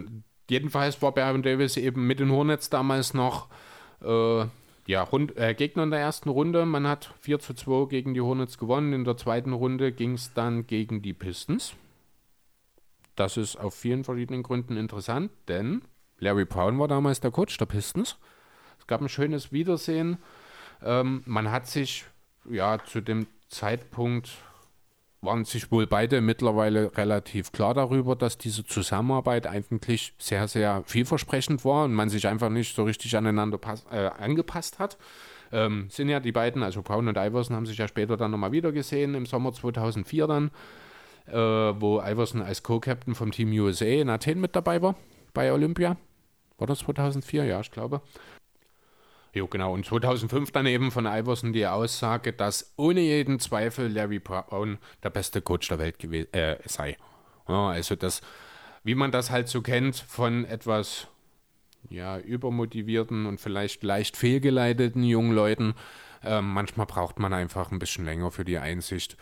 [0.50, 3.48] jedenfalls war Baron Davis eben mit den Hornets damals noch
[4.02, 4.44] äh,
[4.89, 6.65] ja, Rund, äh, Gegner in der ersten Runde.
[6.65, 8.94] Man hat 4 zu 2 gegen die Hornets gewonnen.
[8.94, 11.74] In der zweiten Runde ging es dann gegen die Pistons.
[13.15, 15.82] Das ist auf vielen verschiedenen Gründen interessant, denn
[16.20, 18.16] Larry Brown war damals der Coach der Pistons.
[18.78, 20.16] Es gab ein schönes Wiedersehen.
[20.82, 22.06] Ähm, man hat sich
[22.48, 24.31] ja zu dem Zeitpunkt
[25.20, 31.64] waren sich wohl beide mittlerweile relativ klar darüber, dass diese Zusammenarbeit eigentlich sehr, sehr vielversprechend
[31.64, 33.58] war und man sich einfach nicht so richtig aneinander
[33.90, 34.96] äh, angepasst hat.
[35.50, 38.52] Ähm, sind ja die beiden, also Brown und Iverson, haben sich ja später dann nochmal
[38.52, 40.50] wieder gesehen, im Sommer 2004 dann,
[41.26, 44.94] äh, wo Iverson als Co-Captain vom Team USA in Athen mit dabei war,
[45.34, 45.96] bei Olympia.
[46.58, 47.44] War das 2004?
[47.44, 48.02] Ja, ich glaube.
[49.39, 49.73] Jo, genau.
[49.73, 55.10] Und 2005 dann eben von Iverson die Aussage, dass ohne jeden Zweifel Larry Brown der
[55.10, 56.02] beste Coach der Welt
[56.35, 56.97] äh, sei.
[57.47, 58.20] Ja, also das,
[58.82, 61.06] wie man das halt so kennt von etwas
[61.89, 65.74] ja, übermotivierten und vielleicht leicht fehlgeleiteten jungen Leuten.
[66.24, 69.16] Ähm, manchmal braucht man einfach ein bisschen länger für die Einsicht.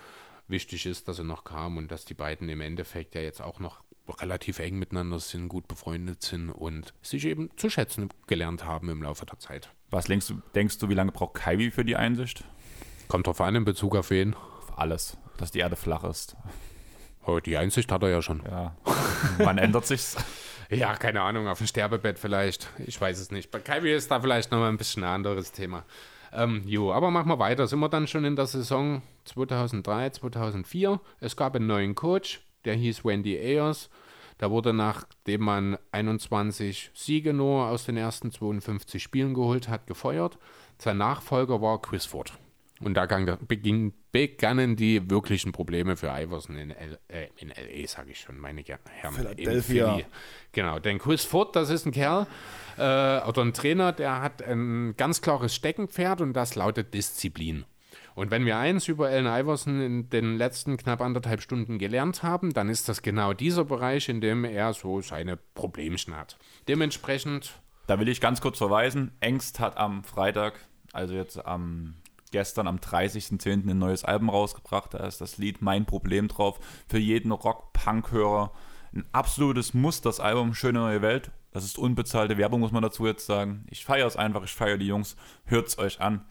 [0.49, 3.61] Wichtig ist, dass er noch kam und dass die beiden im Endeffekt ja jetzt auch
[3.61, 3.83] noch
[4.23, 9.03] relativ eng miteinander sind, gut befreundet sind und sich eben zu schätzen gelernt haben im
[9.03, 9.76] Laufe der Zeit.
[9.97, 12.45] Was denkst du, denkst du, wie lange braucht Kyrie für die Einsicht?
[13.09, 14.35] Kommt drauf an in Bezug auf wen.
[14.35, 16.37] Auf alles, dass die Erde flach ist.
[17.25, 18.43] Oh, die Einsicht hat er ja schon.
[18.43, 18.77] Ja.
[19.39, 20.17] Wann ändert sich's?
[20.69, 22.69] Ja, keine Ahnung, auf dem Sterbebett vielleicht.
[22.85, 23.53] Ich weiß es nicht.
[23.53, 25.85] Bei Kyrie ist da vielleicht nochmal ein bisschen ein anderes Thema.
[26.33, 27.69] Ähm, jo, aber machen wir weiter.
[27.69, 31.01] Sind wir dann schon in der Saison 2003, 2004.
[31.21, 33.89] Es gab einen neuen Coach, der hieß Wendy Ayers.
[34.39, 40.39] Da wurde, nachdem man 21 Siege nur aus den ersten 52 Spielen geholt hat, gefeuert.
[40.79, 42.33] Sein Nachfolger war Chris Ford.
[42.81, 43.07] Und da
[43.49, 48.39] beging, begannen die wirklichen Probleme für Iverson in, L, äh, in LA, sage ich schon,
[48.39, 49.15] meine Herren.
[49.15, 50.01] Philadelphia.
[50.53, 52.27] Genau, denn Chris Ford, das ist ein Kerl
[52.77, 57.65] äh, oder ein Trainer, der hat ein ganz klares Steckenpferd und das lautet Disziplin.
[58.17, 62.55] Und wenn wir eins über Allen Iverson in den letzten knapp anderthalb Stunden gelernt haben,
[62.55, 66.39] dann ist das genau dieser Bereich, in dem er so seine Problemchen hat.
[66.67, 69.13] Dementsprechend, Da will ich ganz kurz verweisen.
[69.21, 70.55] Engst hat am Freitag,
[70.93, 71.95] also jetzt am
[72.33, 73.71] gestern am 30.10.
[73.71, 74.95] ein neues Album rausgebracht.
[74.95, 76.59] Da ist das Lied Mein Problem drauf.
[76.89, 78.51] Für jeden Rock-Punk-Hörer
[78.95, 81.31] ein absolutes Muss, das Album Schöne neue Welt.
[81.53, 83.67] Das ist unbezahlte Werbung, muss man dazu jetzt sagen.
[83.71, 85.17] Ich feiere es einfach, ich feiere die Jungs.
[85.45, 86.25] Hört's euch an.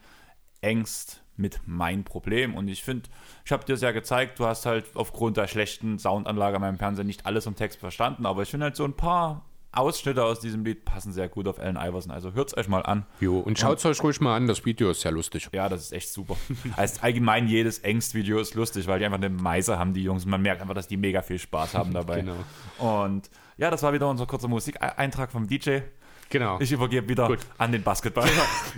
[0.60, 2.54] Engst mit Mein Problem.
[2.54, 3.08] Und ich finde,
[3.44, 6.78] ich habe dir es ja gezeigt, du hast halt aufgrund der schlechten Soundanlage an meinem
[6.78, 9.44] Fernseher nicht alles im Text verstanden, aber ich finde halt so ein paar
[9.76, 12.10] Ausschnitte aus diesem Lied passen sehr gut auf Allen Iverson.
[12.10, 13.04] Also hört's euch mal an.
[13.20, 15.48] jo, und schaut es euch ruhig mal an, das Video ist sehr lustig.
[15.52, 16.36] Ja, das ist echt super.
[16.76, 20.24] Also allgemein jedes Engst-Video ist lustig, weil die einfach eine Meise haben, die Jungs.
[20.24, 22.22] Man merkt einfach, dass die mega viel Spaß haben dabei.
[22.22, 22.36] Genau.
[22.78, 25.80] Und ja, das war wieder unser kurzer Musikeintrag vom DJ.
[26.28, 26.58] Genau.
[26.60, 27.38] Ich übergebe wieder Gut.
[27.58, 28.28] an den Basketball.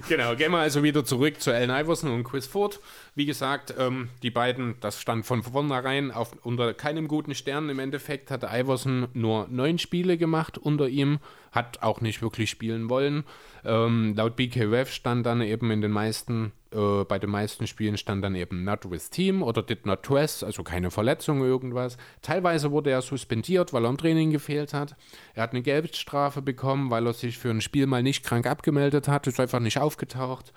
[0.09, 2.81] Genau, gehen wir also wieder zurück zu Allen Iverson und Chris Ford.
[3.15, 7.69] Wie gesagt, ähm, die beiden, das stand von vornherein auf, unter keinem guten Stern.
[7.69, 11.19] Im Endeffekt hatte Iverson nur neun Spiele gemacht unter ihm,
[11.53, 13.25] hat auch nicht wirklich spielen wollen.
[13.65, 18.25] Ähm, laut BKWF stand dann eben in den meisten, äh, bei den meisten Spielen stand
[18.25, 21.97] dann eben not with team oder did not dress, also keine Verletzung irgendwas.
[22.23, 24.97] Teilweise wurde er suspendiert, weil er im Training gefehlt hat.
[25.35, 29.09] Er hat eine Geldstrafe bekommen, weil er sich für ein Spiel mal nicht krank abgemeldet
[29.09, 30.53] hat, ist einfach nicht aufgetaucht.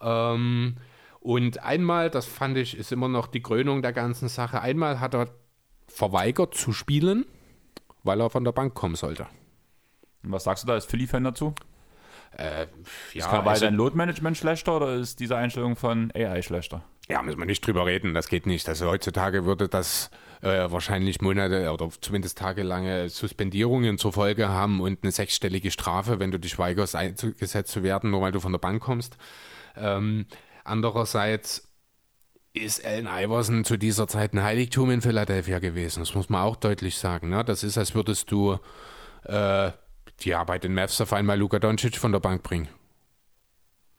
[0.00, 0.76] Ähm,
[1.20, 5.14] und einmal, das fand ich, ist immer noch die Krönung der ganzen Sache, einmal hat
[5.14, 5.28] er
[5.88, 7.26] verweigert zu spielen,
[8.04, 9.26] weil er von der Bank kommen sollte.
[10.26, 11.54] Und was sagst du da als Philly-Fan dazu?
[12.36, 12.66] Äh,
[13.14, 16.82] ja, Ist war also- dein Load-Management schlechter oder ist diese Einstellung von AI schlechter?
[17.08, 18.68] Ja, müssen wir nicht drüber reden, das geht nicht.
[18.68, 20.10] Also heutzutage würde das
[20.42, 26.32] äh, wahrscheinlich Monate oder zumindest tagelange Suspendierungen zur Folge haben und eine sechsstellige Strafe, wenn
[26.32, 29.16] du dich weigerst, eingesetzt zu werden, nur weil du von der Bank kommst.
[29.76, 30.26] Ähm,
[30.64, 31.72] andererseits
[32.52, 36.00] ist Allen Iverson zu dieser Zeit ein Heiligtum in Philadelphia gewesen.
[36.00, 37.28] Das muss man auch deutlich sagen.
[37.28, 37.44] Ne?
[37.44, 38.58] Das ist, als würdest du
[39.24, 39.70] äh,
[40.20, 42.68] die Arbeit in Mavs auf einmal Luka Doncic von der Bank bringen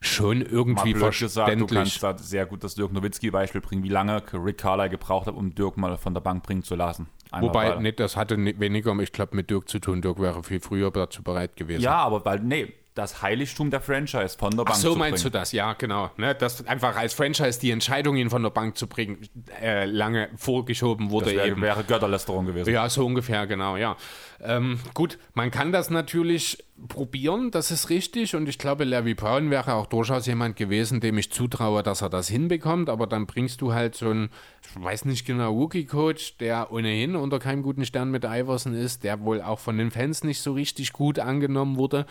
[0.02, 1.20] schon irgendwie mal verständlich.
[1.20, 5.28] Gesagt, du kannst da sehr gut das Dirk Nowitzki-Beispiel bringen, wie lange Rick Carlyle gebraucht
[5.28, 7.08] hat, um Dirk mal von der Bank bringen zu lassen.
[7.32, 10.02] Einmal Wobei, nee, das hatte weniger, ich glaube, mit Dirk zu tun.
[10.02, 11.82] Dirk wäre viel früher dazu bereit gewesen.
[11.82, 15.30] Ja, aber weil, nee, das Heiligtum der Franchise von der Bank Ach so meinst du
[15.30, 16.10] das, ja, genau.
[16.18, 19.28] Ne, dass einfach als Franchise die Entscheidung, ihn von der Bank zu bringen,
[19.62, 21.26] äh, lange vorgeschoben wurde.
[21.26, 21.62] Das wäre, eben.
[21.62, 22.72] wäre Götterlästerung gewesen.
[22.74, 23.98] Ja, so ungefähr, genau, ja.
[24.42, 28.36] Ähm, gut, man kann das natürlich probieren, das ist richtig.
[28.36, 32.10] Und ich glaube, Larry Brown wäre auch durchaus jemand gewesen, dem ich zutraue, dass er
[32.10, 32.90] das hinbekommt.
[32.90, 34.30] Aber dann bringst du halt so einen,
[34.62, 39.22] ich weiß nicht genau, Rookie-Coach, der ohnehin unter keinem guten Stern mit Iverson ist, der
[39.22, 42.06] wohl auch von den Fans nicht so richtig gut angenommen wurde.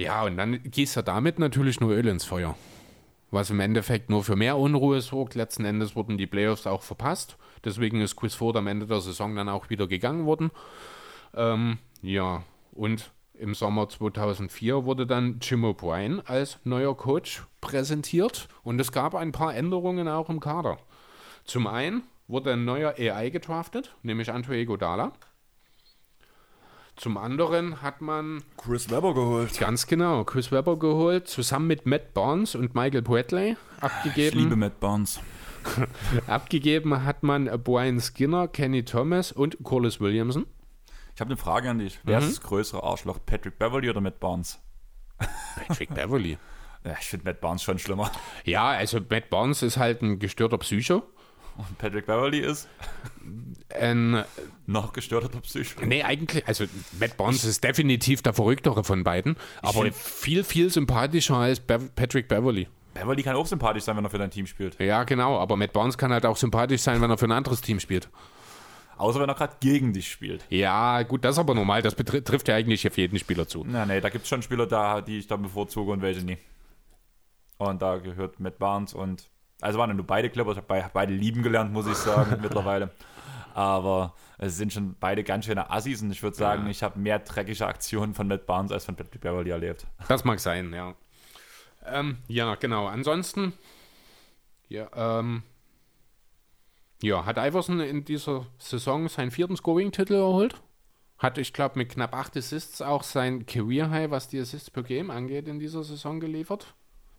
[0.00, 2.56] Ja, und dann gießt er damit natürlich nur Öl ins Feuer.
[3.30, 5.34] Was im Endeffekt nur für mehr Unruhe sorgt.
[5.34, 7.36] Letzten Endes wurden die Playoffs auch verpasst.
[7.66, 10.52] Deswegen ist Chris Ford am Ende der Saison dann auch wieder gegangen worden.
[11.34, 18.80] Ähm, ja, und im Sommer 2004 wurde dann Jim O'Brien als neuer Coach präsentiert und
[18.80, 20.78] es gab ein paar Änderungen auch im Kader.
[21.44, 25.12] Zum einen wurde ein neuer AI gedraftet, nämlich Andre Godala.
[27.00, 29.58] Zum anderen hat man Chris Webber geholt.
[29.58, 34.36] Ganz genau, Chris Webber geholt, zusammen mit Matt Barnes und Michael Bradley abgegeben.
[34.36, 35.18] Ich liebe Matt Barnes.
[36.26, 40.44] abgegeben hat man Brian Skinner, Kenny Thomas und Corliss Williamson.
[41.14, 41.98] Ich habe eine Frage an dich.
[42.04, 42.26] Wer mhm.
[42.26, 44.60] ist das größere Arschloch, Patrick Beverly oder Matt Barnes?
[45.66, 46.36] Patrick Beverly.
[46.82, 48.10] Ja, ich finde Matt Barnes schon schlimmer.
[48.46, 51.02] Ja, also Matt Barnes ist halt ein gestörter Psycho.
[51.56, 52.68] Und Patrick Beverly ist
[53.78, 54.24] ein
[54.66, 55.84] noch gestörter Psycho.
[55.84, 56.64] Nee, eigentlich, also
[56.98, 62.28] Matt Barnes ist definitiv der verrücktere von beiden, aber viel, viel sympathischer als Be Patrick
[62.28, 62.68] Beverly.
[62.94, 64.80] Beverly kann auch sympathisch sein, wenn er für dein Team spielt.
[64.80, 67.60] Ja, genau, aber Matt Barnes kann halt auch sympathisch sein, wenn er für ein anderes
[67.60, 68.08] Team spielt.
[68.96, 70.44] Außer wenn er gerade gegen dich spielt.
[70.50, 71.80] Ja, gut, das ist aber normal.
[71.80, 73.64] Das betrifft ja eigentlich auf jeden Spieler zu.
[73.66, 76.36] Na, nee, da gibt es schon Spieler da, die ich dann bevorzuge und welche nie.
[77.56, 79.30] Und da gehört Matt Barnes und
[79.60, 82.90] also waren nur beide Clippers, ich habe beide lieben gelernt, muss ich sagen, mittlerweile.
[83.54, 86.70] Aber es sind schon beide ganz schöne Assis und ich würde sagen, ja.
[86.70, 89.86] ich habe mehr dreckige Aktionen von Matt Barnes als von Patrick Beverly erlebt.
[90.08, 90.94] Das mag sein, ja.
[91.84, 92.86] Ähm, ja, genau.
[92.86, 93.52] Ansonsten,
[94.68, 95.42] ja, ähm,
[97.02, 100.60] ja, hat Iverson in dieser Saison seinen vierten Scoring-Titel erholt.
[101.18, 105.10] Hat, ich glaube, mit knapp acht Assists auch sein Career-High, was die Assists per Game
[105.10, 106.74] angeht, in dieser Saison geliefert.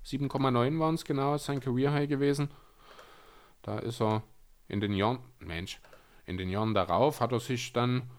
[0.05, 2.49] 7,9 waren es genau, ist sein Career High gewesen.
[3.61, 4.23] Da ist er
[4.67, 5.79] in den Jahren, Mensch,
[6.25, 8.09] in den Jahren darauf hat er sich dann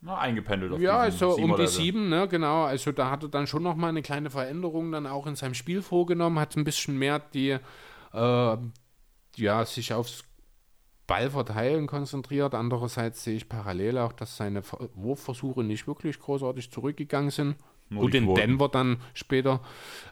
[0.00, 2.64] na, eingependelt auf Ja, also um die sieben, ne, genau.
[2.64, 5.82] Also da hat er dann schon nochmal eine kleine Veränderung dann auch in seinem Spiel
[5.82, 7.58] vorgenommen, hat ein bisschen mehr die,
[8.12, 8.56] äh,
[9.36, 10.24] ja, sich aufs
[11.06, 12.54] Ballverteilen konzentriert.
[12.54, 14.62] Andererseits sehe ich parallel auch, dass seine
[14.94, 17.56] Wurfversuche nicht wirklich großartig zurückgegangen sind.
[17.94, 19.60] Gut, in Denver dann später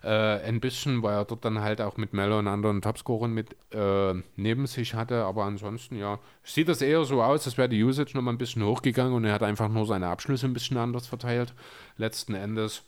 [0.03, 3.57] äh, ein bisschen, weil er dort dann halt auch mit Mello und anderen Topscorern mit
[3.73, 5.25] äh, neben sich hatte.
[5.25, 8.65] Aber ansonsten, ja, sieht das eher so aus, als wäre die Usage nochmal ein bisschen
[8.65, 11.53] hochgegangen und er hat einfach nur seine Abschlüsse ein bisschen anders verteilt.
[11.97, 12.83] Letzten Endes.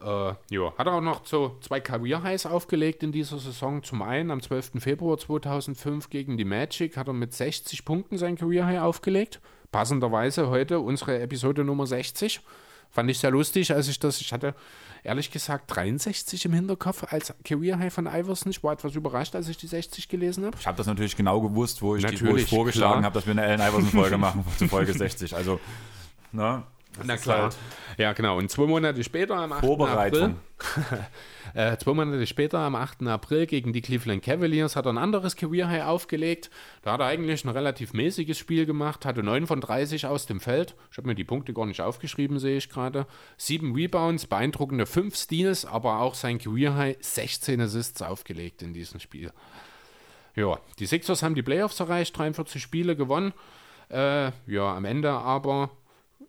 [0.00, 3.82] Äh, ja, hat er auch noch so zwei Career-Highs aufgelegt in dieser Saison.
[3.82, 4.72] Zum einen am 12.
[4.78, 9.40] Februar 2005 gegen die Magic hat er mit 60 Punkten sein Career-High aufgelegt.
[9.72, 12.40] Passenderweise heute unsere Episode Nummer 60.
[12.94, 14.54] Fand ich sehr lustig, als ich das, ich hatte
[15.02, 18.50] ehrlich gesagt 63 im Hinterkopf als Career High von Iverson.
[18.50, 20.56] Ich war etwas überrascht, als ich die 60 gelesen habe.
[20.60, 23.32] Ich habe das natürlich genau gewusst, wo ich, die, wo ich vorgeschlagen habe, dass wir
[23.32, 25.34] eine Allen Iverson-Folge machen zu Folge 60.
[25.34, 25.58] Also,
[26.30, 26.62] ne?
[27.02, 27.42] Na klar.
[27.42, 27.56] Halt
[27.98, 28.38] ja, genau.
[28.38, 29.64] Und zwei Monate später, am 8.
[29.64, 30.36] Vorbereitung.
[30.58, 31.06] April,
[31.54, 33.06] äh, zwei Monate später, am 8.
[33.06, 36.50] April, gegen die Cleveland Cavaliers, hat er ein anderes Career High aufgelegt.
[36.82, 40.40] Da hat er eigentlich ein relativ mäßiges Spiel gemacht, hatte 9 von 30 aus dem
[40.40, 40.74] Feld.
[40.90, 43.06] Ich habe mir die Punkte gar nicht aufgeschrieben, sehe ich gerade.
[43.36, 49.00] Sieben Rebounds, beeindruckende 5 Steals, aber auch sein Career High 16 Assists aufgelegt in diesem
[49.00, 49.30] Spiel.
[50.36, 53.32] Ja, die Sixers haben die Playoffs erreicht, 43 Spiele gewonnen.
[53.88, 55.70] Äh, ja, am Ende aber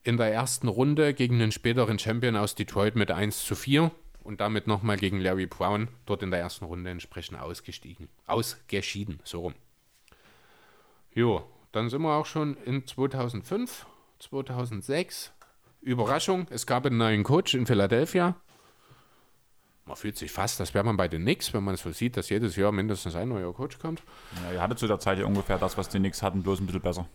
[0.05, 3.91] in der ersten Runde gegen den späteren Champion aus Detroit mit 1 zu 4
[4.23, 8.07] und damit nochmal gegen Larry Brown dort in der ersten Runde entsprechend ausgestiegen.
[8.27, 9.55] Ausgeschieden, so rum.
[11.11, 13.87] Jo, dann sind wir auch schon in 2005,
[14.19, 15.33] 2006.
[15.81, 18.35] Überraschung, es gab einen neuen Coach in Philadelphia.
[19.85, 22.29] man fühlt sich fast, das wäre man bei den Knicks, wenn man so sieht, dass
[22.29, 24.03] jedes Jahr mindestens ein neuer Coach kommt.
[24.43, 26.67] Ja, ihr hattet zu der Zeit ja ungefähr das, was die Knicks hatten, bloß ein
[26.67, 27.09] bisschen besser.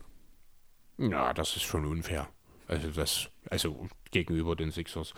[0.98, 2.28] Ja, das ist schon unfair.
[2.70, 5.12] Also das, also gegenüber den Sixers.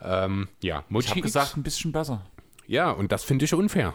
[0.00, 2.22] Ähm, ja, Ich habe gesagt, ein bisschen besser.
[2.68, 3.94] Ja, und das finde ich unfair.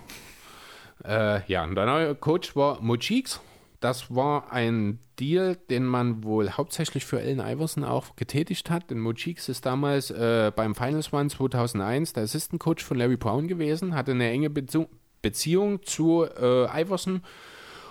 [1.05, 3.39] Äh, ja, und der neue Coach war Mochiks.
[3.79, 8.89] Das war ein Deal, den man wohl hauptsächlich für Allen Iverson auch getätigt hat.
[8.89, 13.47] Denn Mochiks ist damals äh, beim Finals One 2001 der Assistant Coach von Larry Brown
[13.47, 17.21] gewesen, hatte eine enge Beziehung zu äh, Iverson.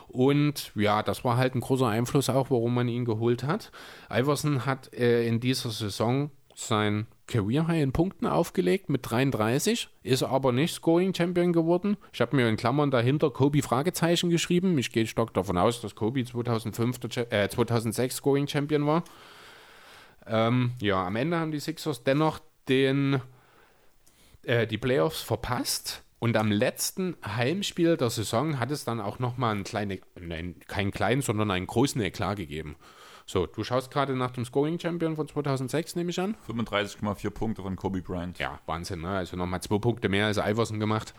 [0.09, 3.71] Und ja, das war halt ein großer Einfluss auch, warum man ihn geholt hat.
[4.11, 10.23] Iverson hat äh, in dieser Saison sein Career High in Punkten aufgelegt mit 33, ist
[10.23, 11.97] aber nicht Scoring Champion geworden.
[12.13, 14.79] Ich habe mir in Klammern dahinter Kobe Fragezeichen geschrieben.
[14.79, 19.05] Ich gehe stark davon aus, dass Kobe 2005, der Cha- äh, 2006 Scoring Champion war.
[20.27, 22.39] Ähm, ja, am Ende haben die Sixers dennoch
[22.69, 23.21] den,
[24.45, 26.03] äh, die Playoffs verpasst.
[26.19, 30.91] Und am letzten Heimspiel der Saison hat es dann auch nochmal einen kleinen, nein, keinen
[30.91, 32.77] kleinen, sondern einen großen Eklat gegeben.
[33.27, 36.37] So, du schaust gerade nach dem Scoring Champion von 2006, nehme ich an.
[36.49, 38.39] 35,4 Punkte von Kobe Bryant.
[38.39, 39.17] Ja, Wahnsinn, ne?
[39.17, 41.13] Also nochmal zwei Punkte mehr als Iverson gemacht.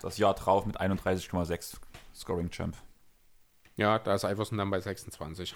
[0.00, 1.74] Das Jahr drauf mit 31,6
[2.14, 2.76] Scoring Champ.
[3.76, 5.54] Ja, da ist Iverson dann bei 26.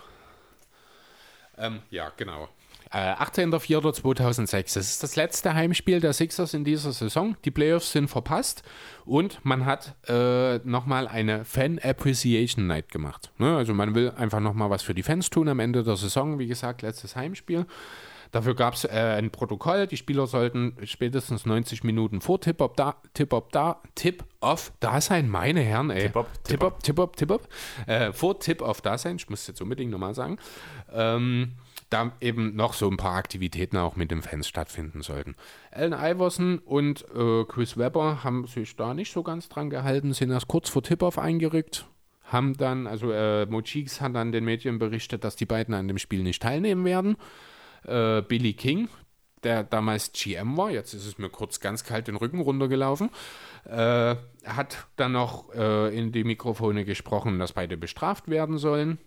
[1.57, 2.49] Ähm, ja, genau.
[2.93, 4.75] Äh, 18.04.2006.
[4.75, 7.37] Das ist das letzte Heimspiel der Sixers in dieser Saison.
[7.45, 8.63] Die Playoffs sind verpasst
[9.07, 13.33] und man hat äh, nochmal eine Fan Appreciation Night gemacht.
[13.39, 13.57] Ne?
[13.57, 16.39] Also man will einfach nochmal was für die Fans tun am Ende der Saison.
[16.39, 17.65] Wie gesagt, letztes Heimspiel.
[18.31, 19.87] Dafür gab es äh, ein Protokoll.
[19.87, 25.61] Die Spieler sollten spätestens 90 Minuten vor Tip-Off da, Tip-Off da, Tip-Off da sein, meine
[25.61, 26.09] Herren, ey.
[26.09, 27.43] Tip-Off, Tip-Off, Tip-Off, Tip-Off.
[27.87, 30.39] Äh, vor Tip-Off da sein, ich muss es jetzt unbedingt nochmal sagen.
[30.91, 31.53] Ähm,
[31.93, 35.37] da eben noch so ein paar Aktivitäten auch mit den Fans stattfinden sollten.
[35.71, 40.31] Allen Iverson und äh, Chris Webber haben sich da nicht so ganz dran gehalten, sind
[40.31, 41.87] erst kurz vor Tip-Off eingerückt,
[42.25, 45.99] haben dann, also äh, Mochiks hat dann den Medien berichtet, dass die beiden an dem
[45.99, 47.17] Spiel nicht teilnehmen werden.
[47.85, 48.89] Äh, Billy King,
[49.43, 53.11] der damals GM war, jetzt ist es mir kurz ganz kalt den Rücken runtergelaufen,
[53.65, 54.17] äh,
[54.47, 58.99] hat dann noch äh, in die Mikrofone gesprochen, dass beide bestraft werden sollen.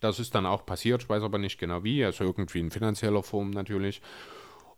[0.00, 3.22] Das ist dann auch passiert, ich weiß aber nicht genau wie, also irgendwie in finanzieller
[3.22, 4.02] Form natürlich.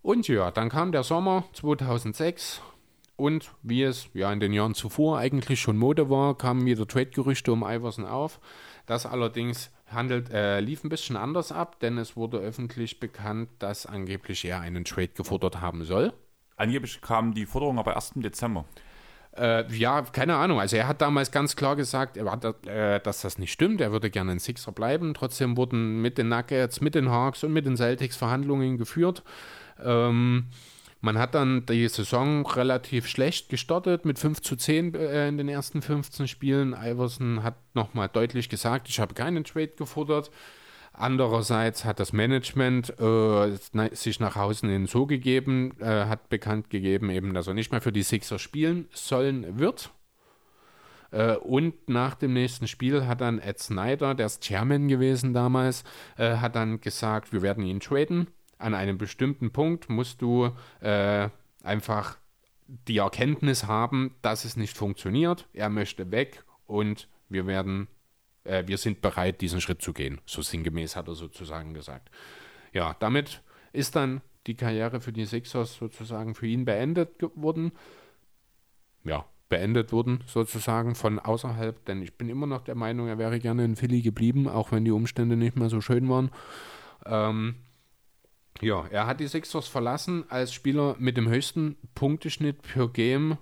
[0.02, 2.62] Und ja, dann kam der Sommer 2006
[3.16, 7.52] und wie es ja in den Jahren zuvor eigentlich schon Mode war, kamen wieder Trade-Gerüchte
[7.52, 8.38] um Iverson auf.
[8.86, 13.86] Das allerdings handelt, äh, lief ein bisschen anders ab, denn es wurde öffentlich bekannt, dass
[13.86, 16.12] angeblich er einen Trade gefordert haben soll.
[16.56, 18.64] Angeblich kam die Forderung aber erst im Dezember.
[19.36, 20.58] Äh, ja, keine Ahnung.
[20.60, 23.80] Also er hat damals ganz klar gesagt, er hat, äh, dass das nicht stimmt.
[23.80, 25.14] Er würde gerne ein Sixer bleiben.
[25.14, 29.22] Trotzdem wurden mit den Nuggets, mit den Hawks und mit den Celtics Verhandlungen geführt.
[29.82, 30.46] Ähm,
[31.00, 35.48] man hat dann die Saison relativ schlecht gestartet mit 5 zu 10 äh, in den
[35.48, 36.74] ersten 15 Spielen.
[36.74, 40.30] Iverson hat nochmal deutlich gesagt, ich habe keinen Trade gefordert.
[40.98, 43.56] Andererseits hat das Management äh,
[43.92, 47.80] sich nach außen hin so gegeben, äh, hat bekannt gegeben, eben, dass er nicht mehr
[47.80, 49.90] für die Sixers spielen sollen wird.
[51.12, 55.84] Äh, und nach dem nächsten Spiel hat dann Ed Snyder, der ist Chairman gewesen damals,
[56.16, 58.26] äh, hat dann gesagt, wir werden ihn traden.
[58.58, 60.50] An einem bestimmten Punkt musst du
[60.80, 61.28] äh,
[61.62, 62.18] einfach
[62.66, 65.46] die Erkenntnis haben, dass es nicht funktioniert.
[65.52, 67.86] Er möchte weg und wir werden,
[68.48, 70.20] äh, wir sind bereit, diesen Schritt zu gehen.
[70.26, 72.10] So sinngemäß hat er sozusagen gesagt.
[72.72, 73.42] Ja, damit
[73.72, 77.72] ist dann die Karriere für die Sixers sozusagen für ihn beendet geworden.
[79.04, 83.38] Ja, beendet wurden sozusagen von außerhalb, denn ich bin immer noch der Meinung, er wäre
[83.38, 86.30] gerne in Philly geblieben, auch wenn die Umstände nicht mehr so schön waren.
[87.06, 87.56] Ähm,
[88.60, 93.38] ja, er hat die Sixers verlassen als Spieler mit dem höchsten Punkteschnitt per Game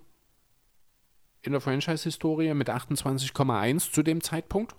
[1.43, 4.75] in der Franchise-Historie mit 28,1 zu dem Zeitpunkt.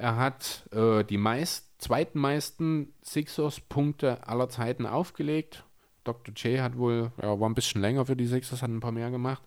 [0.00, 5.62] Er hat äh, die meist, zweitmeisten Sixers-Punkte aller Zeiten aufgelegt.
[6.04, 6.34] Dr.
[6.34, 9.10] J hat wohl, ja, war ein bisschen länger für die Sixers, hat ein paar mehr
[9.10, 9.42] gemacht.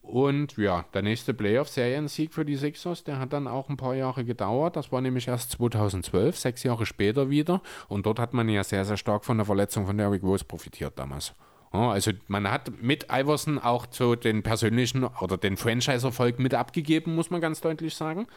[0.00, 4.24] Und ja, der nächste Playoff-Seriensieg für die Sixers, der hat dann auch ein paar Jahre
[4.24, 4.76] gedauert.
[4.76, 7.60] Das war nämlich erst 2012, sechs Jahre später wieder.
[7.88, 10.96] Und dort hat man ja sehr, sehr stark von der Verletzung von Derrick Rose profitiert
[11.00, 11.34] damals.
[11.72, 17.16] Ja, also man hat mit Iverson auch so den persönlichen oder den Franchise-Erfolg mit abgegeben,
[17.16, 18.28] muss man ganz deutlich sagen.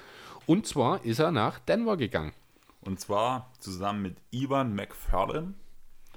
[0.47, 2.33] Und zwar ist er nach Denver gegangen.
[2.81, 5.53] Und zwar zusammen mit Ivan McFarlane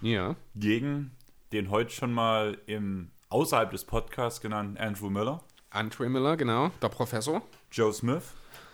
[0.01, 0.36] Ja.
[0.55, 1.11] gegen
[1.52, 6.89] den heute schon mal im außerhalb des Podcasts genannten Andrew Miller, Andre Miller, genau, der
[6.89, 7.43] Professor.
[7.70, 8.23] Joe Smith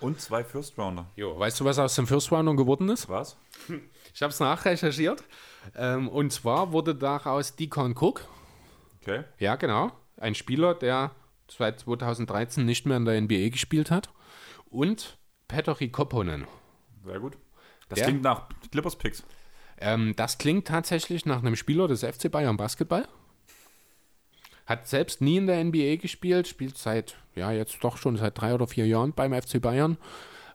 [0.01, 1.07] und zwei First Rounder.
[1.17, 3.09] Jo, weißt du, was aus dem First Rounder geworden ist?
[3.09, 3.37] Was?
[4.15, 5.23] Ich habe es nachrecherchiert.
[5.75, 8.25] Ähm, und zwar wurde daraus Deacon Cook.
[9.03, 9.25] Okay.
[9.39, 9.93] Ja, genau.
[10.17, 11.11] Ein Spieler, der
[11.51, 14.09] seit 2013 nicht mehr in der NBA gespielt hat.
[14.71, 16.47] Und Petteri Kopponen.
[17.05, 17.37] Sehr gut.
[17.89, 19.25] Das Der- klingt nach Clippers Picks.
[19.79, 23.07] Ähm, das klingt tatsächlich nach einem Spieler des FC Bayern Basketball.
[24.65, 28.55] Hat selbst nie in der NBA gespielt, spielt seit, ja, jetzt doch schon seit drei
[28.55, 29.97] oder vier Jahren beim FC Bayern.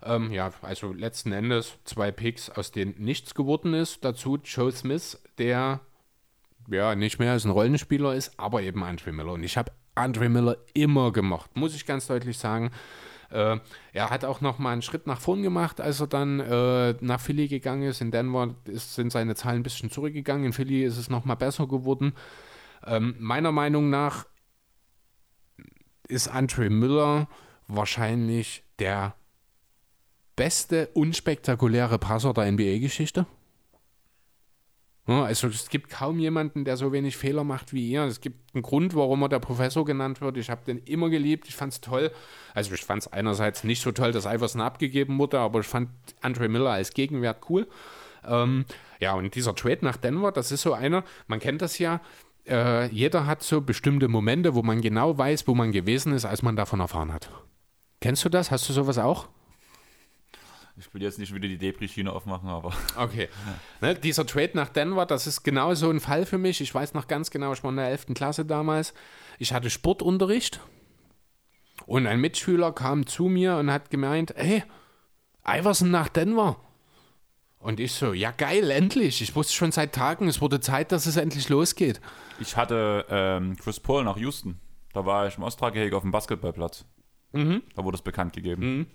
[0.03, 4.03] Ähm, ja, also letzten Endes zwei Picks, aus denen nichts geworden ist.
[4.03, 5.79] Dazu Joe Smith, der
[6.67, 9.33] ja nicht mehr als ein Rollenspieler ist, aber eben Andre Miller.
[9.33, 12.71] Und ich habe Andre Miller immer gemocht, muss ich ganz deutlich sagen.
[13.31, 13.59] Äh,
[13.93, 17.19] er hat auch noch mal einen Schritt nach vorn gemacht, als er dann äh, nach
[17.19, 18.01] Philly gegangen ist.
[18.01, 20.45] In Denver ist, sind seine Zahlen ein bisschen zurückgegangen.
[20.45, 22.13] In Philly ist es noch mal besser geworden.
[22.85, 24.25] Ähm, meiner Meinung nach
[26.07, 27.27] ist Andre Miller
[27.67, 29.15] wahrscheinlich der
[30.35, 33.25] beste unspektakuläre Passer der NBA-Geschichte.
[35.07, 38.05] Also es gibt kaum jemanden, der so wenig Fehler macht wie er.
[38.05, 40.37] Es gibt einen Grund, warum er der Professor genannt wird.
[40.37, 41.47] Ich habe den immer geliebt.
[41.47, 42.11] Ich fand es toll.
[42.53, 45.89] Also ich fand es einerseits nicht so toll, dass Iverson abgegeben wurde, aber ich fand
[46.21, 47.67] Andre Miller als Gegenwert cool.
[48.25, 48.65] Ähm,
[48.99, 52.01] ja, und dieser Trade nach Denver, das ist so einer, man kennt das ja,
[52.47, 56.43] äh, jeder hat so bestimmte Momente, wo man genau weiß, wo man gewesen ist, als
[56.43, 57.29] man davon erfahren hat.
[57.99, 58.51] Kennst du das?
[58.51, 59.29] Hast du sowas auch?
[60.77, 63.29] Ich will jetzt nicht wieder die Debris-Schiene aufmachen, aber Okay.
[63.81, 66.61] Ne, dieser Trade nach Denver, das ist genau so ein Fall für mich.
[66.61, 68.07] Ich weiß noch ganz genau, ich war in der 11.
[68.15, 68.93] Klasse damals.
[69.37, 70.59] Ich hatte Sportunterricht
[71.85, 74.63] und ein Mitschüler kam zu mir und hat gemeint, hey,
[75.47, 76.57] Iverson nach Denver.
[77.59, 79.21] Und ich so, ja geil, endlich.
[79.21, 82.01] Ich wusste schon seit Tagen, es wurde Zeit, dass es endlich losgeht.
[82.39, 84.59] ich hatte ähm, Chris Paul nach Houston.
[84.93, 86.85] Da war ich im Austragehege auf dem Basketballplatz.
[87.33, 88.87] Da wurde es bekannt gegeben.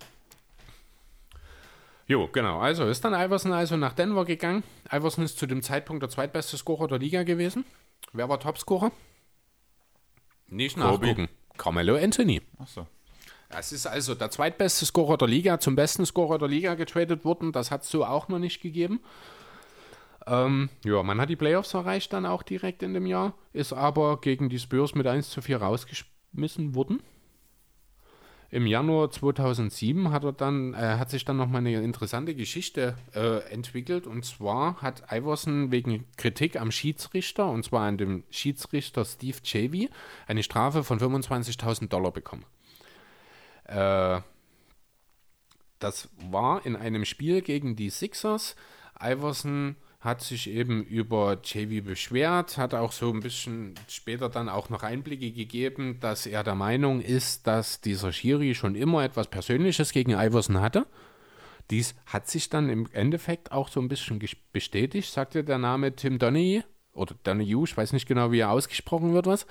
[2.07, 2.59] Jo, genau.
[2.59, 4.63] Also ist dann Iverson also nach Denver gegangen.
[4.91, 7.65] Iverson ist zu dem Zeitpunkt der zweitbeste Scorer der Liga gewesen.
[8.13, 8.91] Wer war Topscorer?
[10.47, 11.27] Nicht nachgucken.
[11.57, 12.41] Carmelo Anthony.
[12.57, 12.87] Achso.
[13.49, 17.51] Es ist also der zweitbeste Scorer der Liga zum besten Scorer der Liga getradet worden.
[17.51, 19.01] Das hat es so auch noch nicht gegeben.
[20.25, 24.19] Ähm, ja, man hat die Playoffs erreicht dann auch direkt in dem Jahr, ist aber
[24.19, 27.01] gegen die Spurs mit 1 zu 4 rausgeschmissen worden.
[28.49, 33.39] Im Januar 2007 hat, er dann, äh, hat sich dann nochmal eine interessante Geschichte äh,
[33.51, 34.07] entwickelt.
[34.07, 39.89] Und zwar hat Iverson wegen Kritik am Schiedsrichter, und zwar an dem Schiedsrichter Steve Javy,
[40.27, 42.45] eine Strafe von 25.000 Dollar bekommen.
[43.65, 44.21] Äh,
[45.79, 48.55] das war in einem Spiel gegen die Sixers.
[48.99, 49.75] Iverson
[50.07, 54.81] hat sich eben über JV beschwert, hat auch so ein bisschen später dann auch noch
[54.81, 60.11] Einblicke gegeben, dass er der Meinung ist, dass dieser Schiri schon immer etwas Persönliches gegen
[60.11, 60.87] Iverson hatte.
[61.69, 64.19] Dies hat sich dann im Endeffekt auch so ein bisschen
[64.53, 66.63] bestätigt, sagte der Name Tim Donaghy
[66.93, 69.45] oder Donahue, ich weiß nicht genau, wie er ausgesprochen wird, was.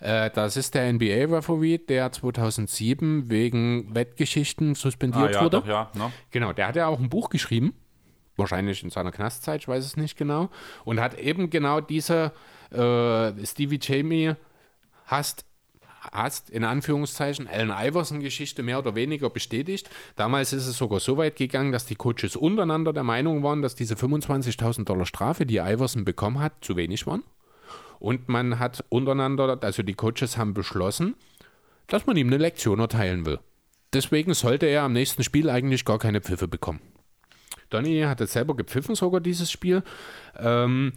[0.00, 5.58] Äh, das ist der NBA-Referee, der 2007 wegen Wettgeschichten Ah, suspendiert ja, wurde.
[5.58, 5.90] doch, ja.
[5.94, 6.10] Ne?
[6.30, 7.74] Genau, der hat ja auch ein Buch geschrieben,
[8.40, 10.50] wahrscheinlich in seiner Knastzeit, ich weiß es nicht genau,
[10.84, 12.32] und hat eben genau diese
[12.72, 14.34] äh, Stevie Jamie
[15.06, 15.44] hasst,
[16.12, 19.88] hasst, in Anführungszeichen, Allen Iverson-Geschichte mehr oder weniger bestätigt.
[20.16, 23.74] Damals ist es sogar so weit gegangen, dass die Coaches untereinander der Meinung waren, dass
[23.74, 27.22] diese 25.000 Dollar Strafe, die Iverson bekommen hat, zu wenig waren.
[27.98, 31.14] Und man hat untereinander, also die Coaches haben beschlossen,
[31.86, 33.38] dass man ihm eine Lektion erteilen will.
[33.92, 36.80] Deswegen sollte er am nächsten Spiel eigentlich gar keine Pfiffe bekommen.
[37.70, 39.82] Donny hat es selber gepfiffen, sogar dieses Spiel.
[40.38, 40.92] Ähm,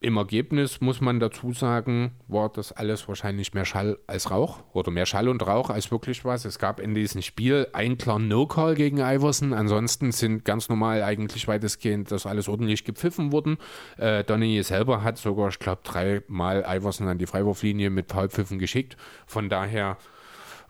[0.00, 4.92] Im Ergebnis muss man dazu sagen, war das alles wahrscheinlich mehr Schall als Rauch oder
[4.92, 6.44] mehr Schall und Rauch als wirklich was.
[6.44, 9.52] Es gab in diesem Spiel einen klaren No-Call gegen Iverson.
[9.52, 13.58] Ansonsten sind ganz normal eigentlich weitestgehend das alles ordentlich gepfiffen worden.
[13.96, 18.96] Äh, Donny selber hat sogar, ich glaube, dreimal Iverson an die Freiwurflinie mit Foulpfiffen geschickt.
[19.26, 19.96] Von daher,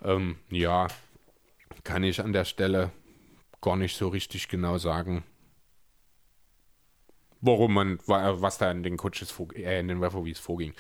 [0.03, 0.87] ähm, ja,
[1.85, 2.93] kann ich an der Stelle
[3.61, 5.25] gar nicht so richtig genau sagen,
[7.41, 10.73] warum man, wa- was da in den Coaches, äh, in den Referees vorging.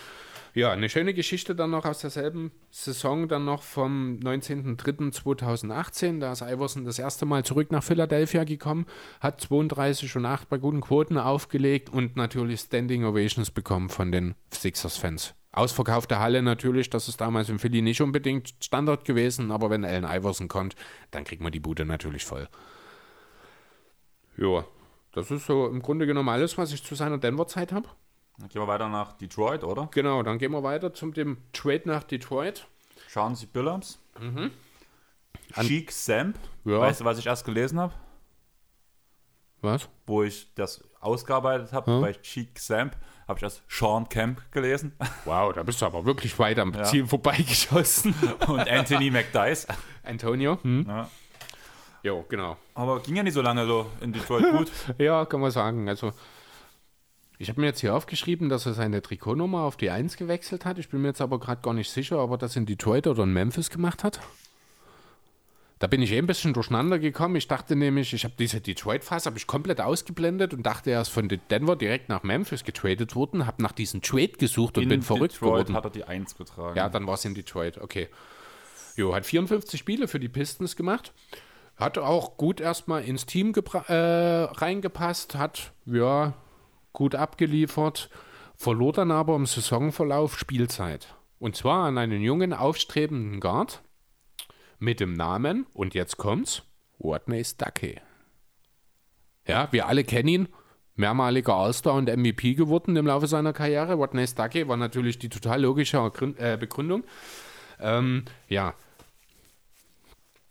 [0.55, 6.20] Ja, eine schöne Geschichte dann noch aus derselben Saison, dann noch vom 19.03.2018.
[6.20, 8.86] Da ist Iverson das erste Mal zurück nach Philadelphia gekommen,
[9.20, 14.35] hat 32 und 8 bei guten Quoten aufgelegt und natürlich Standing Ovations bekommen von den
[14.52, 15.35] Sixers-Fans.
[15.52, 20.05] Ausverkaufte Halle natürlich, das ist damals in Philly nicht unbedingt Standard gewesen, aber wenn Allen
[20.05, 20.76] Iverson kommt,
[21.10, 22.48] dann kriegt man die Bude natürlich voll.
[24.36, 24.64] Ja,
[25.19, 27.89] das ist so im Grunde genommen alles, was ich zu seiner Denver-Zeit habe.
[28.39, 29.89] Dann gehen wir weiter nach Detroit, oder?
[29.93, 32.69] Genau, dann gehen wir weiter zum dem Trade nach Detroit.
[33.09, 33.99] Schauen Sie Billups.
[35.61, 36.39] Cheek Samp.
[36.65, 36.78] Ja.
[36.78, 37.95] Weißt du, was ich erst gelesen habe?
[39.61, 39.89] Was?
[40.07, 42.97] Wo ich das ausgearbeitet habe, bei Cheek Samp,
[43.27, 47.07] habe ich das Sean Camp gelesen Wow, da bist du aber wirklich weit am Ziel
[47.07, 48.15] vorbeigeschossen.
[48.47, 49.66] und Anthony McDice.
[50.05, 50.59] Antonio?
[50.62, 50.86] Hm?
[50.89, 51.11] Ja.
[52.03, 52.57] Jo, genau.
[52.75, 54.70] Aber ging ja nicht so lange so in Detroit gut.
[54.99, 55.89] Ja, kann man sagen.
[55.89, 56.12] Also,
[57.39, 60.79] ich habe mir jetzt hier aufgeschrieben, dass er seine Trikotnummer auf die 1 gewechselt hat.
[60.79, 63.25] Ich bin mir jetzt aber gerade gar nicht sicher, ob er das in Detroit oder
[63.25, 64.20] in Memphis gemacht hat.
[65.81, 67.37] Da bin ich eh ein bisschen durcheinander gekommen.
[67.37, 71.09] Ich dachte nämlich, ich habe diese Detroit-Phase habe ich komplett ausgeblendet und dachte, er ist
[71.09, 75.03] von Denver direkt nach Memphis getradet worden, habe nach diesem Trade gesucht und In bin
[75.03, 75.77] verrückt Detroit geworden.
[75.77, 76.77] hat er die 1 getragen.
[76.77, 78.09] Ja, dann war es in Detroit, okay.
[78.97, 81.12] Jo, hat 54 Spiele für die Pistons gemacht.
[81.78, 86.34] Hat auch gut erstmal ins Team äh, reingepasst, hat ja
[86.92, 88.10] gut abgeliefert,
[88.56, 91.14] verlor dann aber im Saisonverlauf Spielzeit.
[91.38, 93.82] Und zwar an einen jungen, aufstrebenden Guard
[94.80, 96.62] mit dem Namen, und jetzt kommt's,
[96.98, 98.00] Watney Stuckey.
[99.46, 100.48] Ja, wir alle kennen ihn.
[100.96, 104.00] Mehrmaliger All-Star und MVP geworden im Laufe seiner Karriere.
[104.00, 105.98] Watney Stuckey war natürlich die total logische
[106.38, 107.05] äh, Begründung.
[107.78, 108.74] Ähm, ja.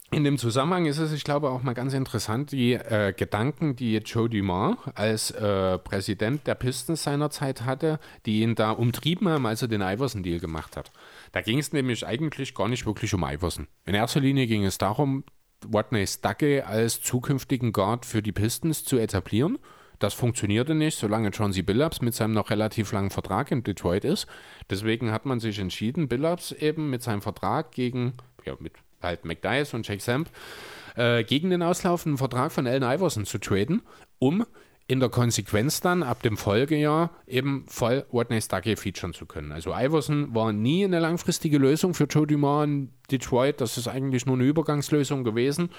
[0.09, 3.97] In dem Zusammenhang ist es, ich glaube, auch mal ganz interessant, die äh, Gedanken, die
[3.97, 9.63] Joe Dumars als äh, Präsident der Pistons seinerzeit hatte, die ihn da umtrieben haben, als
[9.63, 10.91] er den Iverson-Deal gemacht hat.
[11.33, 13.67] Da ging es nämlich eigentlich gar nicht wirklich um Iverson.
[13.85, 15.25] In erster Linie ging es darum,
[15.65, 19.59] Watney Stuckey als zukünftigen Guard für die Pistons zu etablieren.
[19.99, 24.27] Das funktionierte nicht, solange Chauncey Billups mit seinem noch relativ langen Vertrag in Detroit ist.
[24.69, 28.13] Deswegen hat man sich entschieden, Billups eben mit seinem Vertrag gegen,
[28.45, 30.29] ja, mit halt McDice und Jake Samp,
[30.95, 33.81] äh, gegen den auslaufenden Vertrag von Allen Iverson zu traden,
[34.19, 34.45] um
[34.87, 39.51] in der Konsequenz dann ab dem Folgejahr eben voll Watney Stuckey featuren zu können.
[39.51, 43.59] Also Iverson war nie eine langfristige Lösung für Joe Dumars in Detroit.
[43.59, 45.69] Das ist eigentlich nur eine Übergangslösung gewesen.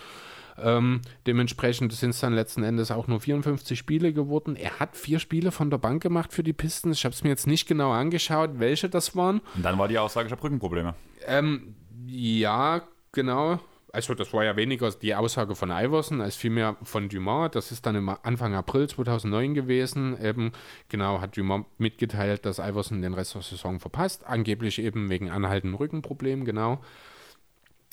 [0.61, 4.57] Ähm, dementsprechend sind es dann letzten Endes auch nur 54 Spiele geworden.
[4.57, 6.99] Er hat vier Spiele von der Bank gemacht für die Pistons.
[6.99, 9.40] Ich habe es mir jetzt nicht genau angeschaut, welche das waren.
[9.55, 10.95] Und dann war die Aussage, ich habe Rückenprobleme.
[11.27, 11.74] Ähm,
[12.07, 12.82] ja,
[13.12, 13.60] genau.
[13.93, 17.51] Also das war ja weniger die Aussage von Iverson als vielmehr von Dumas.
[17.52, 20.22] Das ist dann im Anfang April 2009 gewesen.
[20.22, 20.52] Eben
[20.89, 24.26] genau hat Dumas mitgeteilt, dass Iverson den Rest der Saison verpasst.
[24.26, 26.80] Angeblich eben wegen anhaltenden Rückenproblemen, genau.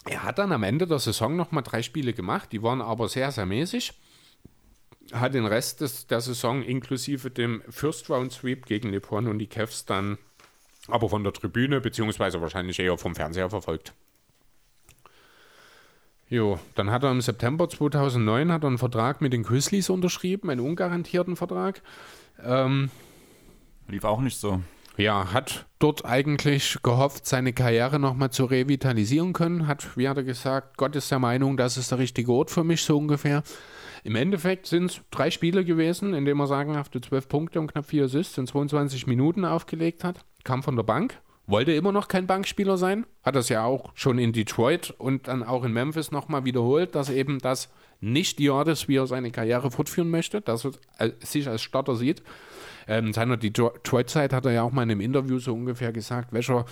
[0.03, 2.51] Er hat dann am Ende der Saison nochmal drei Spiele gemacht.
[2.51, 3.93] Die waren aber sehr, sehr mäßig.
[5.13, 9.47] Hat den Rest des, der Saison inklusive dem First Round Sweep gegen LeBron und die
[9.47, 10.17] Cavs dann
[10.87, 13.93] aber von der Tribüne, beziehungsweise wahrscheinlich eher vom Fernseher verfolgt.
[16.27, 20.49] Jo, dann hat er im September 2009 hat er einen Vertrag mit den Grizzlies unterschrieben,
[20.49, 21.81] einen ungarantierten Vertrag.
[22.43, 22.89] Ähm,
[23.87, 24.61] Lief auch nicht so.
[24.97, 29.67] ja, hat dort eigentlich gehofft, seine Karriere nochmal zu revitalisieren können.
[29.67, 32.63] Hat, wie hat er gesagt, Gott ist der Meinung, das ist der richtige Ort für
[32.63, 33.43] mich, so ungefähr.
[34.03, 37.85] Im Endeffekt sind es drei Spiele gewesen, in denen er sagenhafte 12 Punkte und knapp
[37.85, 40.19] 4 Assists in 22 Minuten aufgelegt hat.
[40.43, 43.05] Kam von der Bank, wollte immer noch kein Bankspieler sein.
[43.23, 47.09] Hat das ja auch schon in Detroit und dann auch in Memphis nochmal wiederholt, dass
[47.09, 47.69] eben das
[48.01, 51.61] nicht die Art ist, wie er seine Karriere fortführen möchte, dass er äh, sich als
[51.61, 52.23] Starter sieht.
[52.87, 56.33] Ähm, in seiner Detroit-Zeit hat er ja auch mal in einem Interview so ungefähr gesagt,
[56.33, 56.65] welcher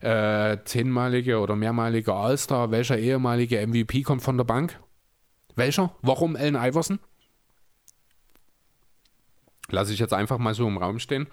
[0.00, 4.78] äh, zehnmalige oder mehrmalige All-Star, welcher ehemalige MVP kommt von der Bank?
[5.56, 5.94] Welcher?
[6.02, 6.98] Warum Allen Iverson?
[9.70, 11.28] Lasse ich jetzt einfach mal so im Raum stehen.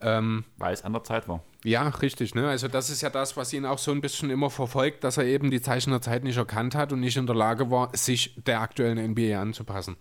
[0.00, 1.42] Ähm, Weil es an der Zeit war.
[1.64, 2.34] ja, richtig.
[2.34, 2.48] Ne?
[2.48, 5.24] Also das ist ja das, was ihn auch so ein bisschen immer verfolgt, dass er
[5.24, 8.34] eben die Zeichen der Zeit nicht erkannt hat und nicht in der Lage war, sich
[8.46, 9.96] der aktuellen NBA anzupassen.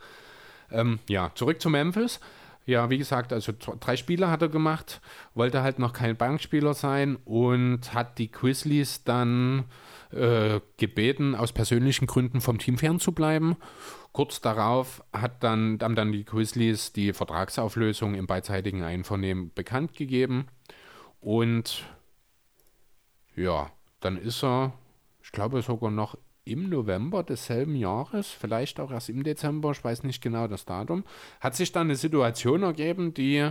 [0.72, 2.20] Ähm, ja, zurück zu Memphis.
[2.66, 5.00] Ja, wie gesagt, also drei Spiele hat er gemacht,
[5.36, 9.66] wollte halt noch kein Bankspieler sein und hat die Grizzlies dann
[10.12, 13.56] äh, gebeten, aus persönlichen Gründen vom Team fernzubleiben.
[14.16, 20.48] Kurz darauf hat dann, haben dann die Grizzlies die Vertragsauflösung im beidseitigen Einvernehmen bekannt gegeben.
[21.20, 21.84] Und
[23.36, 23.70] ja,
[24.00, 24.72] dann ist er,
[25.22, 30.04] ich glaube sogar noch im November desselben Jahres, vielleicht auch erst im Dezember, ich weiß
[30.04, 31.04] nicht genau das Datum,
[31.42, 33.50] hat sich dann eine Situation ergeben, die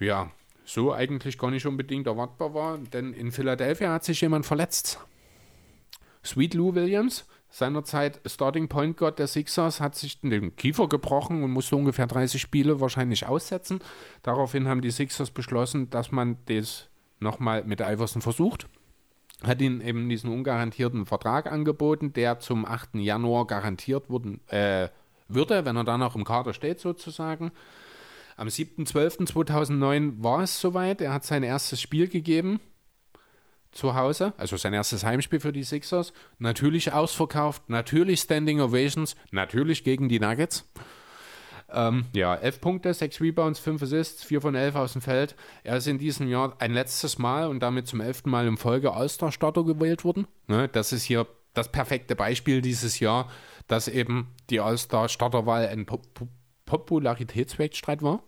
[0.00, 0.32] ja
[0.64, 4.98] so eigentlich gar nicht unbedingt erwartbar war, denn in Philadelphia hat sich jemand verletzt.
[6.24, 11.50] Sweet Lou Williams, seinerzeit Starting Point Guard der Sixers, hat sich den Kiefer gebrochen und
[11.50, 13.80] musste ungefähr 30 Spiele wahrscheinlich aussetzen.
[14.22, 18.68] Daraufhin haben die Sixers beschlossen, dass man das nochmal mit Iverson versucht.
[19.42, 22.96] Hat ihnen eben diesen ungarantierten Vertrag angeboten, der zum 8.
[22.96, 24.88] Januar garantiert wurden, äh,
[25.28, 27.50] würde, wenn er dann auch im Kader steht sozusagen.
[28.36, 31.00] Am 7.12.2009 war es soweit.
[31.00, 32.60] Er hat sein erstes Spiel gegeben
[33.72, 36.12] zu Hause, also sein erstes Heimspiel für die Sixers.
[36.38, 40.68] Natürlich ausverkauft, natürlich Standing Ovations, natürlich gegen die Nuggets.
[41.72, 45.36] Ähm, ja, 11 Punkte, 6 Rebounds, 5 Assists, 4 von 11 aus dem Feld.
[45.62, 48.92] Er ist in diesem Jahr ein letztes Mal und damit zum elften Mal in Folge
[48.92, 50.26] All-Star-Starter gewählt worden.
[50.48, 53.28] Ne, das ist hier das perfekte Beispiel dieses Jahr,
[53.68, 56.02] dass eben die All-Star-Starterwahl ein Pop
[56.66, 58.22] Popularitätswettstreit war.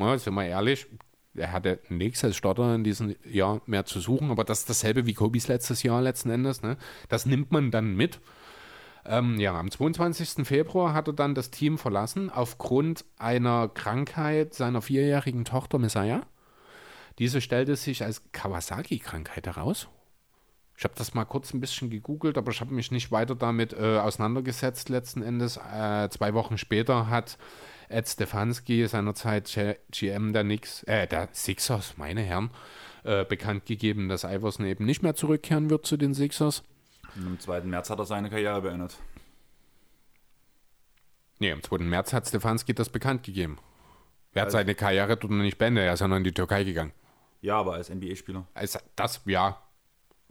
[0.00, 0.88] Ja, sind wir ehrlich,
[1.36, 5.06] er hatte nichts als Starter in diesem Jahr mehr zu suchen, aber das ist dasselbe
[5.06, 6.62] wie Kobis letztes Jahr letzten Endes.
[6.62, 6.76] Ne?
[7.08, 8.20] Das nimmt man dann mit.
[9.06, 10.46] Ähm, ja, am 22.
[10.46, 16.22] Februar hat er dann das Team verlassen aufgrund einer Krankheit seiner vierjährigen Tochter Messiah.
[17.18, 19.88] Diese stellte sich als Kawasaki-Krankheit heraus.
[20.76, 23.72] Ich habe das mal kurz ein bisschen gegoogelt, aber ich habe mich nicht weiter damit
[23.72, 24.88] äh, auseinandergesetzt.
[24.88, 27.38] Letzten Endes, äh, zwei Wochen später hat
[27.88, 32.50] Ed Stefanski, seinerzeit GM der Knicks, äh, der Sixers, meine Herren,
[33.04, 36.64] äh, bekannt gegeben, dass Iverson eben nicht mehr zurückkehren wird zu den Sixers.
[37.14, 37.60] Und am 2.
[37.62, 38.96] März hat er seine Karriere beendet.
[41.38, 41.78] Nee, am 2.
[41.78, 43.58] März hat Stefanski das bekannt gegeben.
[44.32, 46.32] Er hat also, seine Karriere dort noch nicht beendet, er ist ja noch in die
[46.32, 46.92] Türkei gegangen.
[47.40, 48.46] Ja, aber als NBA-Spieler.
[48.54, 49.60] Also das, ja.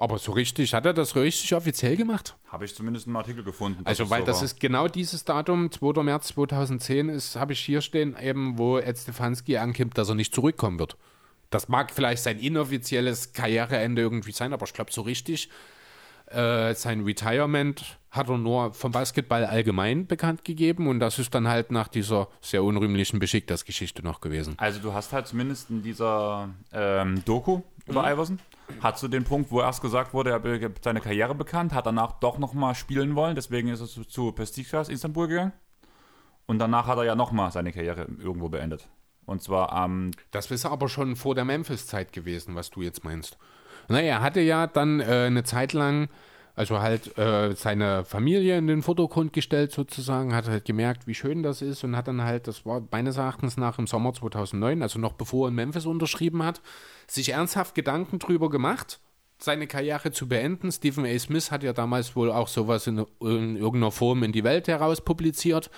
[0.04, 2.36] Aber so richtig, hat er das richtig offiziell gemacht?
[2.50, 3.84] Habe ich zumindest einen Artikel gefunden.
[3.86, 4.44] Also, weil so das war.
[4.44, 6.04] ist genau dieses Datum, 2.
[6.04, 10.36] März 2010, ist, habe ich hier stehen, eben, wo Ed Stefanski ankimmt, dass er nicht
[10.36, 10.98] zurückkommen wird.
[11.52, 15.50] Das mag vielleicht sein inoffizielles Karriereende irgendwie sein, aber ich glaube, so richtig
[16.28, 21.48] äh, sein Retirement hat er nur vom Basketball allgemein bekannt gegeben und das ist dann
[21.48, 24.56] halt nach dieser sehr unrühmlichen Geschichte noch gewesen.
[24.58, 28.08] Also du hast halt zumindest in dieser ähm, Doku über mhm.
[28.10, 28.40] Iverson,
[28.82, 32.14] hast du den Punkt, wo erst gesagt wurde, er hat seine Karriere bekannt, hat danach
[32.20, 35.54] doch nochmal spielen wollen, deswegen ist er zu, zu Pestiktas Istanbul gegangen
[36.46, 38.90] und danach hat er ja nochmal seine Karriere irgendwo beendet.
[39.26, 40.06] Und zwar am...
[40.06, 43.38] Ähm, das ist aber schon vor der Memphis-Zeit gewesen, was du jetzt meinst.
[43.88, 46.10] Naja, er hatte ja dann äh, eine Zeit lang,
[46.56, 51.44] also halt äh, seine Familie in den Vordergrund gestellt sozusagen, hat halt gemerkt, wie schön
[51.44, 55.00] das ist und hat dann halt, das war meines Erachtens nach im Sommer 2009, also
[55.00, 56.62] noch bevor er in Memphis unterschrieben hat,
[57.08, 59.00] sich ernsthaft Gedanken drüber gemacht,
[59.40, 60.72] seine Karriere zu beenden.
[60.72, 61.20] Stephen A.
[61.20, 65.02] Smith hat ja damals wohl auch sowas in, in irgendeiner Form in die Welt heraus
[65.02, 65.70] publiziert.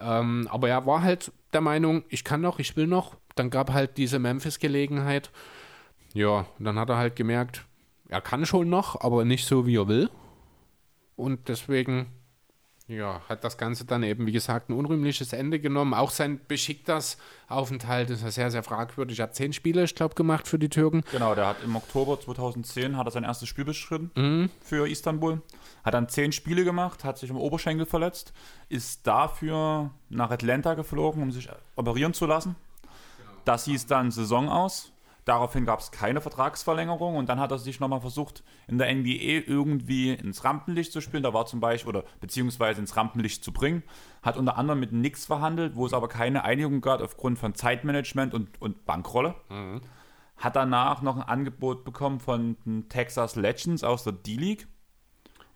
[0.00, 3.16] Ähm, aber er war halt der Meinung, ich kann noch, ich will noch.
[3.34, 5.30] Dann gab halt diese Memphis-Gelegenheit
[6.14, 7.64] ja, und dann hat er halt gemerkt,
[8.08, 10.10] er kann schon noch, aber nicht so, wie er will.
[11.14, 12.06] Und deswegen,
[12.86, 15.92] ja, hat das Ganze dann eben, wie gesagt, ein unrühmliches Ende genommen.
[15.92, 17.18] Auch sein Besiktas
[17.48, 19.18] Aufenthalt ist ja sehr, sehr fragwürdig.
[19.18, 21.02] Er hat zehn Spiele, ich glaube, gemacht für die Türken.
[21.12, 24.50] Genau, der hat im Oktober 2010 hat er sein erstes Spiel bestritten mhm.
[24.62, 25.42] für Istanbul.
[25.84, 28.32] Hat dann zehn Spiele gemacht, hat sich im Oberschenkel verletzt,
[28.68, 32.56] ist dafür nach Atlanta geflogen, um sich operieren zu lassen.
[33.18, 33.30] Genau.
[33.44, 34.92] Das hieß dann Saison aus.
[35.28, 39.44] Daraufhin gab es keine Vertragsverlängerung und dann hat er sich nochmal versucht, in der NBA
[39.46, 41.22] irgendwie ins Rampenlicht zu spielen.
[41.22, 43.82] Da war zum Beispiel, oder beziehungsweise ins Rampenlicht zu bringen.
[44.22, 48.32] Hat unter anderem mit Nix verhandelt, wo es aber keine Einigung gab aufgrund von Zeitmanagement
[48.32, 49.34] und, und Bankrolle.
[49.50, 49.82] Mhm.
[50.38, 54.66] Hat danach noch ein Angebot bekommen von den Texas Legends aus der D-League.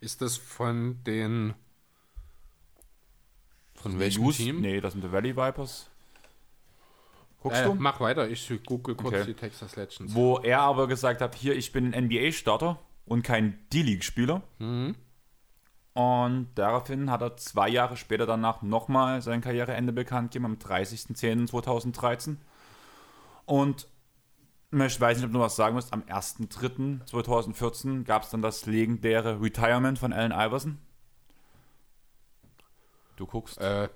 [0.01, 1.55] Ist das von den.
[3.73, 4.61] Von welchem Team?
[4.61, 5.89] Nee, das sind die Valley Vipers.
[7.43, 7.75] Guckst äh, du?
[7.75, 9.25] Mach weiter, ich google kurz okay.
[9.25, 10.15] die Texas Legends.
[10.15, 14.43] Wo er aber gesagt hat, hier, ich bin NBA-Starter und kein D-League-Spieler.
[14.59, 14.95] Mhm.
[15.91, 22.37] Und daraufhin hat er zwei Jahre später danach nochmal sein Karriereende bekannt gegeben, am 30.10.2013.
[23.45, 23.89] Und
[24.71, 29.41] ich weiß nicht, ob du was sagen musst, am 1.3.2014 gab es dann das legendäre
[29.41, 30.77] Retirement von Allen Iverson.
[33.17, 33.59] Du guckst.
[33.59, 33.89] Äh,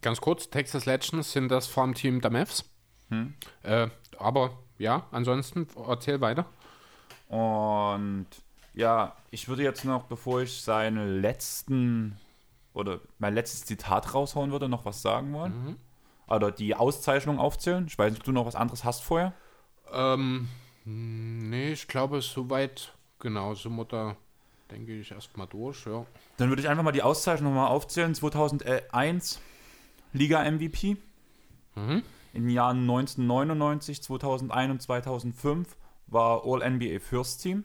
[0.00, 2.64] ganz kurz, Texas Legends sind das Farmteam der Mavs.
[3.10, 3.34] Hm.
[3.62, 3.88] Äh,
[4.18, 6.46] aber ja, ansonsten erzähl weiter.
[7.28, 8.26] Und
[8.74, 12.18] ja, ich würde jetzt noch, bevor ich seinen letzten
[12.74, 15.64] oder mein letztes Zitat raushauen würde, noch was sagen wollen.
[15.64, 15.76] Mhm.
[16.28, 17.86] Oder die Auszeichnung aufzählen.
[17.88, 19.32] Ich weiß nicht, ob du noch was anderes hast vorher.
[19.92, 20.48] Ähm,
[20.84, 24.16] nee, ich glaube, soweit, genau, wir da,
[24.70, 26.04] denke ich, erstmal durch, ja.
[26.36, 28.14] Dann würde ich einfach mal die Auszeichnung mal aufzählen.
[28.14, 29.40] 2001
[30.12, 30.96] Liga MVP.
[31.76, 32.02] Mhm.
[32.36, 35.74] In den Jahren 1999, 2001 und 2005
[36.06, 37.64] war All-NBA First Team.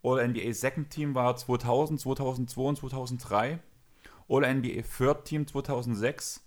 [0.00, 3.58] All-NBA Second Team war 2000, 2002 und 2003.
[4.28, 6.46] All-NBA Third Team 2006.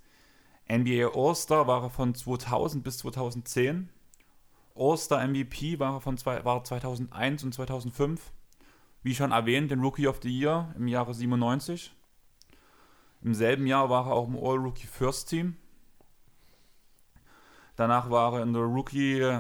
[0.70, 3.90] NBA All-Star war er von 2000 bis 2010.
[4.74, 8.32] All-Star MVP war er von zwei, war 2001 und 2005.
[9.04, 11.94] Wie schon erwähnt, den Rookie of the Year im Jahre 97.
[13.22, 15.58] Im selben Jahr war er auch im All-Rookie First Team.
[17.82, 19.40] Danach war er in der Rookie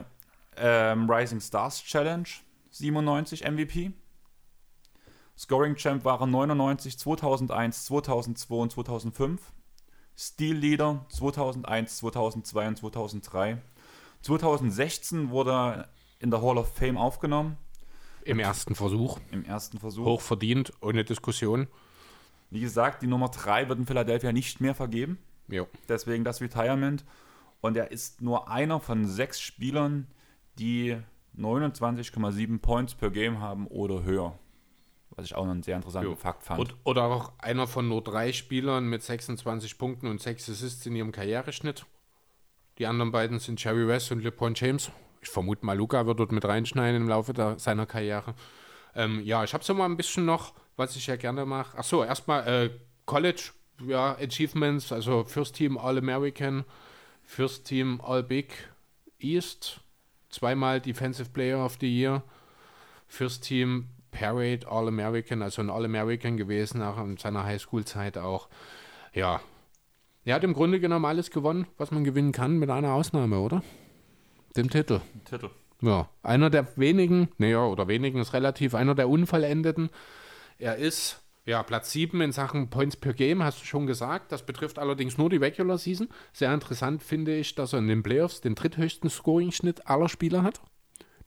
[0.57, 2.27] ähm, Rising Stars Challenge
[2.71, 3.91] 97 MVP.
[5.37, 9.53] Scoring Champ war er 99, 2001, 2002 und 2005.
[10.17, 13.57] Steel Leader 2001, 2002 und 2003.
[14.23, 17.57] 2016 wurde er in der Hall of Fame aufgenommen,
[18.23, 19.19] Im ersten Versuch.
[19.29, 20.03] im ersten Versuch.
[20.03, 21.67] Hoch verdient, ohne Diskussion.
[22.49, 25.19] Wie gesagt, die Nummer 3 wird in Philadelphia nicht mehr vergeben.
[25.47, 25.67] Jo.
[25.87, 27.05] Deswegen das Retirement.
[27.61, 30.07] Und er ist nur einer von sechs Spielern,
[30.57, 30.97] die
[31.37, 34.37] 29,7 Points per Game haben oder höher.
[35.11, 36.15] Was ich auch noch einen sehr interessanten Jo.
[36.15, 36.59] Fakt fand.
[36.59, 40.95] Und, oder auch einer von nur drei Spielern mit 26 Punkten und 6 Assists in
[40.95, 41.85] ihrem Karriereschnitt.
[42.77, 44.89] Die anderen beiden sind Jerry West und LeBron James.
[45.21, 48.33] Ich vermute mal, Luca wird dort mit reinschneiden im Laufe der, seiner Karriere.
[48.95, 51.77] Ähm, ja, ich habe so mal ein bisschen noch, was ich ja gerne mache.
[51.77, 52.69] Achso, erstmal äh,
[53.05, 53.51] College
[53.85, 56.65] ja, Achievements, also First Team All-American,
[57.23, 58.53] First Team All-Big
[59.19, 59.81] East,
[60.29, 62.23] zweimal Defensive Player of the Year,
[63.07, 68.49] First Team Parade All-American, also ein All-American gewesen, nach in seiner Highschool-Zeit auch.
[69.13, 69.41] Ja,
[70.23, 73.63] er hat im Grunde genommen alles gewonnen, was man gewinnen kann, mit einer Ausnahme, oder?
[74.55, 75.01] Dem Titel.
[75.25, 75.49] Titel.
[75.81, 79.89] Ja, einer der wenigen, naja, oder wenigen ist relativ, einer der Unvollendeten.
[80.59, 84.31] Er ist, ja, Platz 7 in Sachen Points per Game, hast du schon gesagt.
[84.31, 86.07] Das betrifft allerdings nur die Regular Season.
[86.33, 90.61] Sehr interessant finde ich, dass er in den Playoffs den dritthöchsten Scoring-Schnitt aller Spieler hat.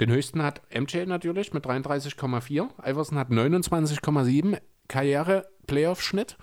[0.00, 2.68] Den höchsten hat MJ natürlich mit 33,4.
[2.84, 4.58] Iverson hat 29,7
[4.88, 6.36] Karriere-Playoff-Schnitt.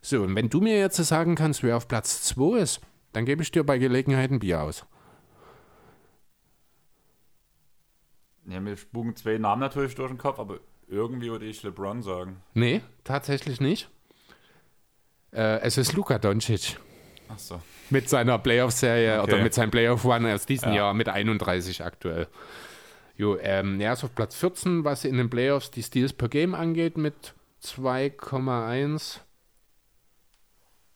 [0.00, 2.80] So, und wenn du mir jetzt sagen kannst, wer auf Platz 2 ist,
[3.12, 4.84] dann gebe ich dir bei Gelegenheit ein Bier aus.
[8.46, 10.58] Ja, mir spuken zwei Namen natürlich durch den Kopf, aber
[10.92, 12.42] irgendwie würde ich LeBron sagen.
[12.54, 13.88] Nee, tatsächlich nicht.
[15.32, 16.78] Äh, es ist Luka Doncic
[17.28, 17.60] Ach so.
[17.90, 19.32] mit seiner Playoff-Serie Okay.
[19.32, 20.76] oder mit seinem Playoff-One aus diesem Ja.
[20.76, 22.28] Jahr mit 31 aktuell.
[23.16, 26.54] Jo, ähm, er ist auf Platz 14, was in den Playoffs die Steals per Game
[26.54, 29.20] angeht, mit 2,1.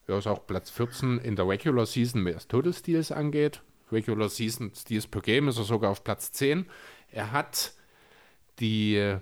[0.09, 3.61] Ja, ist auch Platz 14 in der Regular Season, was Total Steals angeht.
[3.91, 6.67] Regular Season Steals per Game ist er sogar auf Platz 10.
[7.11, 7.73] Er hat
[8.61, 9.17] die,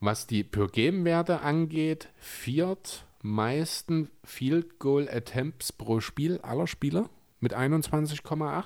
[0.00, 7.08] was die per Game Werte angeht, viertmeisten Field Goal Attempts pro Spiel aller Spieler
[7.40, 8.64] mit 21,8.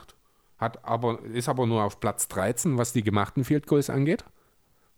[0.58, 4.24] Hat aber, ist aber nur auf Platz 13, was die gemachten Field Goals angeht.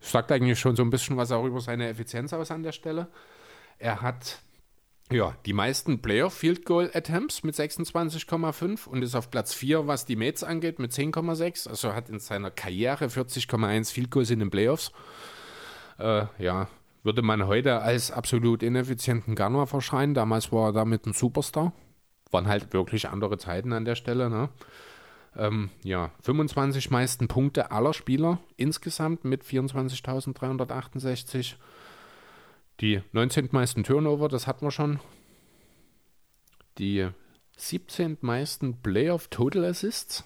[0.00, 3.08] Sagt eigentlich schon so ein bisschen was auch über seine Effizienz aus an der Stelle.
[3.78, 4.40] Er hat
[5.12, 10.06] ja, die meisten Playoff Field Goal Attempts mit 26,5 und ist auf Platz 4, was
[10.06, 11.68] die Mates angeht, mit 10,6.
[11.68, 14.90] Also hat in seiner Karriere 40,1 Field Goals in den Playoffs.
[15.98, 16.68] Äh, ja,
[17.02, 20.14] würde man heute als absolut ineffizienten Gunner verschreien.
[20.14, 21.72] Damals war er damit ein Superstar.
[22.30, 24.30] Waren halt wirklich andere Zeiten an der Stelle.
[24.30, 24.48] Ne?
[25.36, 31.54] Ähm, ja, 25 meisten Punkte aller Spieler insgesamt mit 24.368.
[32.80, 34.98] Die 19 meisten Turnover, das hatten wir schon.
[36.78, 37.08] Die
[37.56, 40.24] 17 meisten Playoff Total Assists.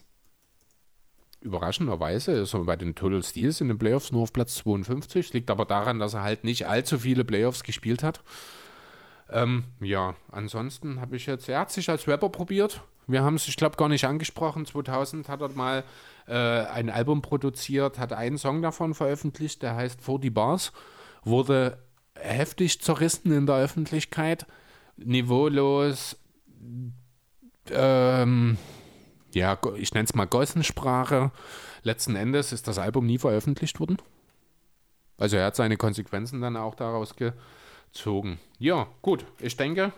[1.41, 5.33] Überraschenderweise ist er bei den Total Steals in den Playoffs nur auf Platz 52.
[5.33, 8.23] Liegt aber daran, dass er halt nicht allzu viele Playoffs gespielt hat.
[9.31, 12.83] Ähm, ja, ansonsten habe ich jetzt, er hat sich als Rapper probiert.
[13.07, 14.67] Wir haben es, ich glaube, gar nicht angesprochen.
[14.67, 15.85] 2000 hat er mal
[16.27, 20.73] äh, ein Album produziert, hat einen Song davon veröffentlicht, der heißt 40 Bars.
[21.23, 21.79] Wurde
[22.15, 24.47] heftig zerrissen in der Öffentlichkeit.
[24.97, 26.17] Niveaulos,
[27.71, 28.59] ähm,
[29.37, 31.31] ja, ich nenne es mal Gossensprache.
[31.83, 33.99] Letzten Endes ist das Album nie veröffentlicht worden.
[35.19, 38.39] Also er hat seine Konsequenzen dann auch daraus gezogen.
[38.59, 39.27] Ja, gut.
[39.39, 39.93] Ich denke,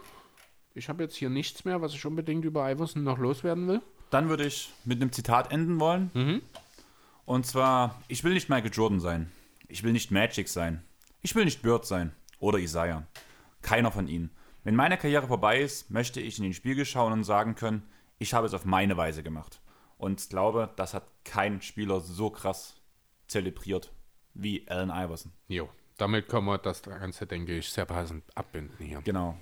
[0.75, 3.81] ich habe jetzt hier nichts mehr, was ich unbedingt über Iverson noch loswerden will.
[4.11, 6.43] Dann würde ich mit einem Zitat enden wollen.
[7.25, 9.31] Und zwar, ich will nicht Michael Jordan sein.
[9.69, 10.83] Ich will nicht Magic sein.
[11.23, 12.13] Ich will nicht Bird sein.
[12.41, 13.07] Oder Isaiah.
[13.63, 14.31] Keiner von ihnen.
[14.65, 17.83] Wenn meine Karriere vorbei ist, möchte ich in den Spiegel schauen und sagen können,
[18.19, 19.61] ich habe es auf meine Weise gemacht.
[19.97, 22.77] Und ich glaube, das hat kein Spieler so krass
[23.27, 23.93] zelebriert
[24.35, 25.33] wie Allen Iverson.
[25.49, 29.03] Jo, damit können wir das Ganze, denke ich, sehr passend abbinden hier.
[29.03, 29.37] Genau.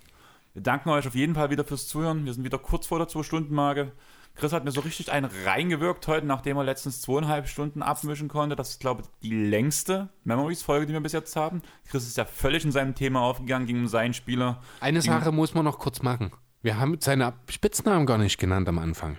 [0.54, 2.24] Wir danken euch auf jeden Fall wieder fürs Zuhören.
[2.24, 3.92] Wir sind wieder kurz vor der 2-Stunden-Marke.
[4.36, 8.56] Chris hat mir so richtig einen reingewirkt heute, nachdem er letztens zweieinhalb Stunden abmischen konnte.
[8.56, 11.62] Das ist, glaube ich, die längste Memories-Folge, die wir bis jetzt haben.
[11.88, 14.62] Chris ist ja völlig in seinem Thema aufgegangen, ging um seinen Spieler.
[14.80, 16.32] Eine Sache muss man noch kurz machen.
[16.66, 19.18] Wir haben seine Spitznamen gar nicht genannt am Anfang.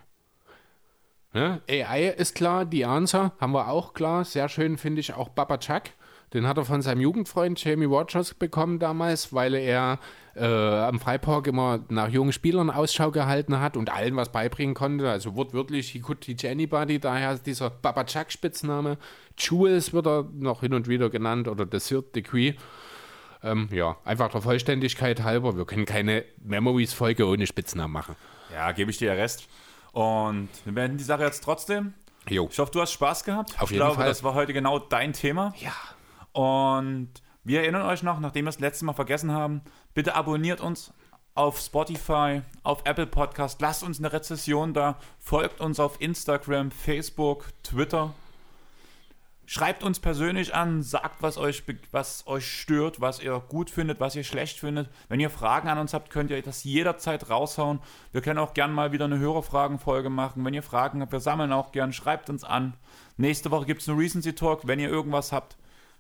[1.34, 4.26] Ja, AI ist klar, die Answer haben wir auch klar.
[4.26, 5.84] Sehr schön finde ich auch Baba Chuck.
[6.34, 9.98] Den hat er von seinem Jugendfreund Jamie Rogers bekommen damals, weil er
[10.36, 15.10] äh, am Freipark immer nach jungen Spielern Ausschau gehalten hat und allen was beibringen konnte.
[15.10, 18.98] Also wortwörtlich, he could teach anybody, daher dieser Baba Chuck Spitzname.
[19.38, 22.56] Jules wird er noch hin und wieder genannt oder The Third Degree.
[23.44, 25.56] Ähm, ja, einfach der Vollständigkeit halber.
[25.58, 28.16] Wir können keine Memories-Folge ohne Spitznamen machen.
[28.54, 29.48] Ja, gebe ich dir Rest.
[29.92, 31.94] Und wir beenden die Sache jetzt trotzdem.
[32.30, 32.48] Jo.
[32.52, 33.56] Ich hoffe, du hast Spaß gehabt.
[33.58, 34.08] Auf ich jeden glaube, Fall.
[34.08, 35.54] das war heute genau dein Thema.
[35.58, 35.74] Ja.
[36.34, 37.10] Und
[37.44, 39.62] wir erinnern euch noch, nachdem wir das letzte Mal vergessen haben,
[39.94, 40.94] bitte abonniert uns
[41.34, 47.46] auf Spotify, auf Apple Podcast, lasst uns eine Rezession da, folgt uns auf Instagram, Facebook,
[47.64, 48.14] Twitter.
[49.50, 54.14] Schreibt uns persönlich an, sagt, was euch, was euch stört, was ihr gut findet, was
[54.14, 54.90] ihr schlecht findet.
[55.08, 57.80] Wenn ihr Fragen an uns habt, könnt ihr das jederzeit raushauen.
[58.12, 60.44] Wir können auch gern mal wieder eine Hörerfragenfolge machen.
[60.44, 62.74] Wenn ihr Fragen habt, wir sammeln auch gern, schreibt uns an.
[63.16, 64.68] Nächste Woche gibt es einen Recency Talk.
[64.68, 65.56] Wenn ihr irgendwas habt,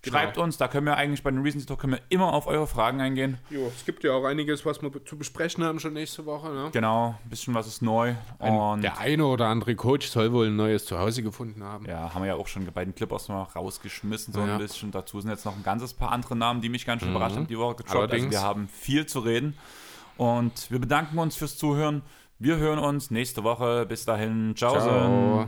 [0.05, 0.57] schreibt uns.
[0.57, 3.37] Da können wir eigentlich bei den Recency Talk können wir immer auf eure Fragen eingehen.
[3.49, 6.49] Jo, es gibt ja auch einiges, was wir zu besprechen haben schon nächste Woche.
[6.49, 6.69] Ne?
[6.71, 8.15] Genau, ein bisschen was ist neu.
[8.39, 11.85] Und Der eine oder andere Coach soll wohl ein neues Zuhause gefunden haben.
[11.85, 14.45] Ja, haben wir ja auch schon bei den Clippers mal rausgeschmissen, so Ja.
[14.45, 14.51] Mhm.
[14.53, 14.91] ein bisschen.
[14.91, 17.47] Dazu sind jetzt noch ein ganzes paar andere Namen, die mich ganz schön überrascht haben,
[17.47, 18.13] die Woche gedroppt.
[18.13, 19.57] Also wir haben viel zu reden.
[20.17, 22.01] Und wir bedanken uns fürs Zuhören.
[22.39, 23.85] Wir hören uns nächste Woche.
[23.87, 24.55] Bis dahin.
[24.55, 24.73] Ciao.
[24.79, 25.47] Ciao.